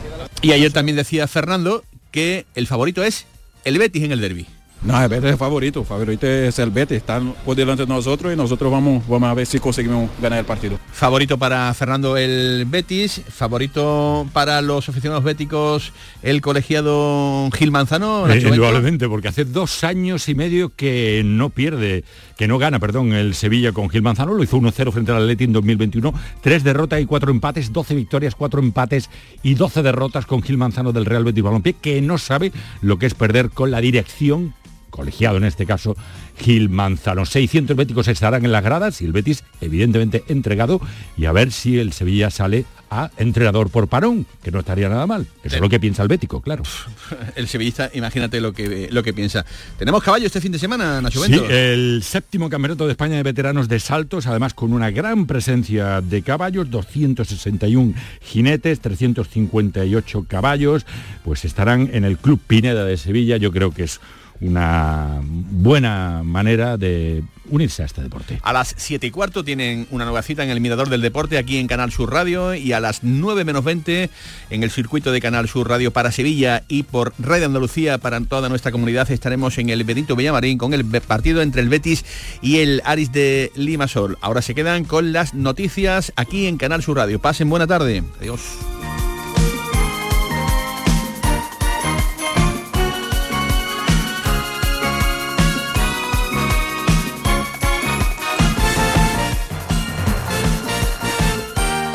Y 0.41 0.53
ayer 0.53 0.71
también 0.71 0.95
decía 0.95 1.27
Fernando 1.27 1.83
que 2.09 2.45
el 2.55 2.67
favorito 2.67 3.03
es 3.03 3.25
el 3.65 3.77
Betis 3.77 4.03
en 4.03 4.13
el 4.13 4.21
derby. 4.21 4.47
No, 4.83 4.99
el 4.99 5.09
Betis 5.09 5.29
es 5.29 5.37
favorito, 5.37 5.83
favorito 5.83 6.25
es 6.25 6.57
el 6.57 6.71
Betis, 6.71 6.97
está 6.97 7.21
por 7.45 7.55
delante 7.55 7.85
de 7.85 7.87
nosotros 7.87 8.33
y 8.33 8.35
nosotros 8.35 8.71
vamos, 8.71 9.07
vamos 9.07 9.29
a 9.29 9.33
ver 9.35 9.45
si 9.45 9.59
conseguimos 9.59 10.09
ganar 10.19 10.39
el 10.39 10.45
partido. 10.45 10.79
Favorito 10.91 11.37
para 11.37 11.71
Fernando 11.75 12.17
el 12.17 12.65
Betis, 12.67 13.21
favorito 13.29 14.27
para 14.33 14.59
los 14.63 14.89
aficionados 14.89 15.23
béticos 15.23 15.93
el 16.23 16.41
colegiado 16.41 17.47
Gil 17.53 17.69
Manzano. 17.69 18.27
Eh, 18.27 18.41
indudablemente, 18.41 19.07
porque 19.07 19.27
hace 19.27 19.45
dos 19.45 19.83
años 19.83 20.27
y 20.29 20.33
medio 20.33 20.73
que 20.75 21.21
no 21.23 21.51
pierde, 21.51 22.03
que 22.35 22.47
no 22.47 22.57
gana, 22.57 22.79
perdón, 22.79 23.13
el 23.13 23.35
Sevilla 23.35 23.73
con 23.73 23.87
Gil 23.87 24.01
Manzano, 24.01 24.33
lo 24.33 24.43
hizo 24.43 24.57
1-0 24.57 24.91
frente 24.91 25.11
al 25.11 25.21
Atleti 25.21 25.43
en 25.43 25.53
2021, 25.53 26.11
tres 26.41 26.63
derrotas 26.63 26.99
y 26.99 27.05
cuatro 27.05 27.29
empates, 27.29 27.71
12 27.71 27.93
victorias, 27.93 28.33
cuatro 28.33 28.59
empates 28.59 29.11
y 29.43 29.53
12 29.53 29.83
derrotas 29.83 30.25
con 30.25 30.41
Gil 30.41 30.57
Manzano 30.57 30.91
del 30.91 31.05
Real 31.05 31.23
Betis 31.23 31.43
Balompié, 31.43 31.73
que 31.73 32.01
no 32.01 32.17
sabe 32.17 32.51
lo 32.81 32.97
que 32.97 33.05
es 33.05 33.13
perder 33.13 33.51
con 33.51 33.69
la 33.69 33.79
dirección 33.79 34.55
colegiado 34.91 35.37
en 35.37 35.45
este 35.45 35.65
caso 35.65 35.97
Gil 36.37 36.69
Manzano. 36.69 37.25
600 37.25 37.75
béticos 37.75 38.07
estarán 38.07 38.45
en 38.45 38.51
las 38.51 38.63
gradas 38.63 39.01
y 39.01 39.05
el 39.05 39.13
Betis 39.13 39.43
evidentemente 39.59 40.23
entregado 40.27 40.79
y 41.17 41.25
a 41.25 41.31
ver 41.31 41.51
si 41.51 41.79
el 41.79 41.93
Sevilla 41.93 42.29
sale 42.29 42.65
a 42.91 43.09
entrenador 43.17 43.69
por 43.69 43.87
parón, 43.87 44.25
que 44.43 44.51
no 44.51 44.59
estaría 44.59 44.89
nada 44.89 45.07
mal. 45.07 45.25
Eso 45.43 45.55
es 45.55 45.61
lo 45.61 45.69
que 45.69 45.79
piensa 45.79 46.03
el 46.03 46.09
bético, 46.09 46.41
claro. 46.41 46.63
El 47.35 47.47
sevillista, 47.47 47.89
imagínate 47.93 48.41
lo 48.41 48.51
que, 48.51 48.89
lo 48.91 49.01
que 49.01 49.13
piensa. 49.13 49.45
Tenemos 49.79 50.03
caballo 50.03 50.25
este 50.25 50.41
fin 50.41 50.51
de 50.51 50.59
semana, 50.59 50.99
Nacho 50.99 51.23
Sí, 51.23 51.41
el 51.49 52.03
séptimo 52.03 52.49
campeonato 52.49 52.85
de 52.85 52.91
España 52.91 53.15
de 53.15 53.23
veteranos 53.23 53.69
de 53.69 53.79
saltos, 53.79 54.27
además 54.27 54.53
con 54.53 54.73
una 54.73 54.91
gran 54.91 55.25
presencia 55.25 56.01
de 56.01 56.21
caballos, 56.21 56.69
261 56.69 57.93
jinetes, 58.21 58.81
358 58.81 60.25
caballos, 60.27 60.85
pues 61.23 61.45
estarán 61.45 61.89
en 61.93 62.03
el 62.03 62.17
Club 62.17 62.41
Pineda 62.45 62.83
de 62.83 62.97
Sevilla. 62.97 63.37
Yo 63.37 63.53
creo 63.53 63.71
que 63.71 63.83
es 63.83 64.01
una 64.41 65.21
buena 65.23 66.21
manera 66.23 66.77
de 66.77 67.23
unirse 67.49 67.83
a 67.83 67.85
este 67.85 68.01
deporte. 68.01 68.39
A 68.41 68.53
las 68.53 68.73
7 68.77 69.05
y 69.07 69.11
cuarto 69.11 69.43
tienen 69.43 69.87
una 69.91 70.05
nueva 70.05 70.21
cita 70.23 70.43
en 70.43 70.49
el 70.49 70.61
Mirador 70.61 70.89
del 70.89 71.01
Deporte 71.01 71.37
aquí 71.37 71.57
en 71.57 71.67
Canal 71.67 71.91
Sur 71.91 72.11
Radio 72.11 72.55
y 72.55 72.73
a 72.73 72.79
las 72.79 73.03
9 73.03 73.43
menos 73.43 73.63
20 73.63 74.09
en 74.49 74.63
el 74.63 74.71
circuito 74.71 75.11
de 75.11 75.21
Canal 75.21 75.47
Sur 75.47 75.69
Radio 75.69 75.91
para 75.91 76.11
Sevilla 76.11 76.63
y 76.67 76.83
por 76.83 77.13
Radio 77.19 77.45
Andalucía 77.45 77.97
para 77.97 78.19
toda 78.21 78.49
nuestra 78.49 78.71
comunidad 78.71 79.11
estaremos 79.11 79.57
en 79.57 79.69
el 79.69 79.83
Benito 79.83 80.15
Villamarín 80.15 80.57
con 80.57 80.73
el 80.73 80.85
partido 80.85 81.41
entre 81.41 81.61
el 81.61 81.69
Betis 81.69 82.05
y 82.41 82.59
el 82.59 82.81
Aris 82.85 83.11
de 83.11 83.51
Limasol. 83.55 84.17
Ahora 84.21 84.41
se 84.41 84.55
quedan 84.55 84.85
con 84.85 85.13
las 85.13 85.33
noticias 85.33 86.13
aquí 86.15 86.47
en 86.47 86.57
Canal 86.57 86.81
Sur 86.81 86.97
Radio. 86.97 87.19
Pasen 87.19 87.49
buena 87.49 87.67
tarde. 87.67 88.03
Adiós. 88.19 88.41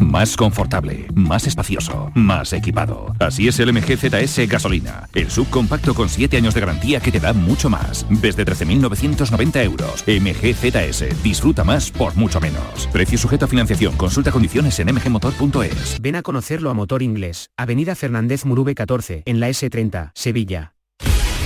Más 0.00 0.36
confortable, 0.36 1.06
más 1.14 1.46
espacioso, 1.46 2.10
más 2.14 2.52
equipado. 2.52 3.14
Así 3.18 3.48
es 3.48 3.58
el 3.60 3.72
MG 3.72 3.96
ZS 3.96 4.48
gasolina, 4.48 5.08
el 5.14 5.30
subcompacto 5.30 5.94
con 5.94 6.08
7 6.08 6.36
años 6.36 6.54
de 6.54 6.60
garantía 6.60 7.00
que 7.00 7.12
te 7.12 7.20
da 7.20 7.32
mucho 7.32 7.70
más. 7.70 8.06
Desde 8.08 8.44
13.990 8.44 9.64
euros. 9.64 10.04
MG 10.06 10.54
ZS, 10.54 11.22
disfruta 11.22 11.64
más 11.64 11.90
por 11.90 12.16
mucho 12.16 12.40
menos. 12.40 12.88
Precio 12.92 13.18
sujeto 13.18 13.44
a 13.44 13.48
financiación, 13.48 13.96
consulta 13.96 14.30
condiciones 14.32 14.78
en 14.80 14.94
mgmotor.es. 14.94 16.00
Ven 16.00 16.16
a 16.16 16.22
conocerlo 16.22 16.70
a 16.70 16.74
Motor 16.74 17.02
Inglés, 17.02 17.50
Avenida 17.56 17.94
Fernández 17.94 18.44
Murube 18.44 18.74
14, 18.74 19.22
en 19.26 19.40
la 19.40 19.48
S30, 19.48 20.10
Sevilla. 20.14 20.72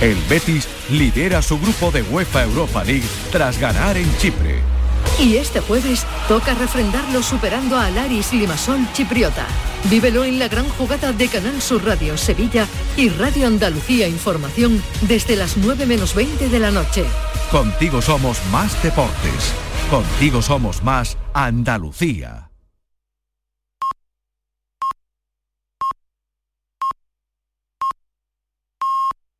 El 0.01 0.17
Betis 0.27 0.67
lidera 0.89 1.43
su 1.43 1.59
grupo 1.59 1.91
de 1.91 2.01
UEFA 2.01 2.43
Europa 2.43 2.83
League 2.83 3.05
tras 3.31 3.59
ganar 3.59 3.97
en 3.97 4.17
Chipre. 4.17 4.80
Y 5.19 5.35
este 5.35 5.59
jueves 5.59 6.05
toca 6.27 6.53
refrendarlo 6.53 7.21
superando 7.21 7.77
a 7.77 7.87
Alaris 7.87 8.33
Limasol 8.33 8.87
Chipriota. 8.93 9.47
Vívelo 9.89 10.23
en 10.23 10.39
la 10.39 10.47
gran 10.47 10.67
jugada 10.69 11.11
de 11.13 11.27
Canal 11.27 11.61
Sur 11.61 11.85
Radio 11.85 12.17
Sevilla 12.17 12.67
y 12.97 13.09
Radio 13.09 13.47
Andalucía 13.47 14.07
Información 14.07 14.81
desde 15.01 15.35
las 15.35 15.57
9 15.57 15.85
menos 15.85 16.15
20 16.15 16.49
de 16.49 16.59
la 16.59 16.71
noche. 16.71 17.05
Contigo 17.51 18.01
somos 18.01 18.39
más 18.51 18.81
deportes. 18.83 19.53
Contigo 19.89 20.41
somos 20.41 20.83
más 20.83 21.17
Andalucía. 21.33 22.50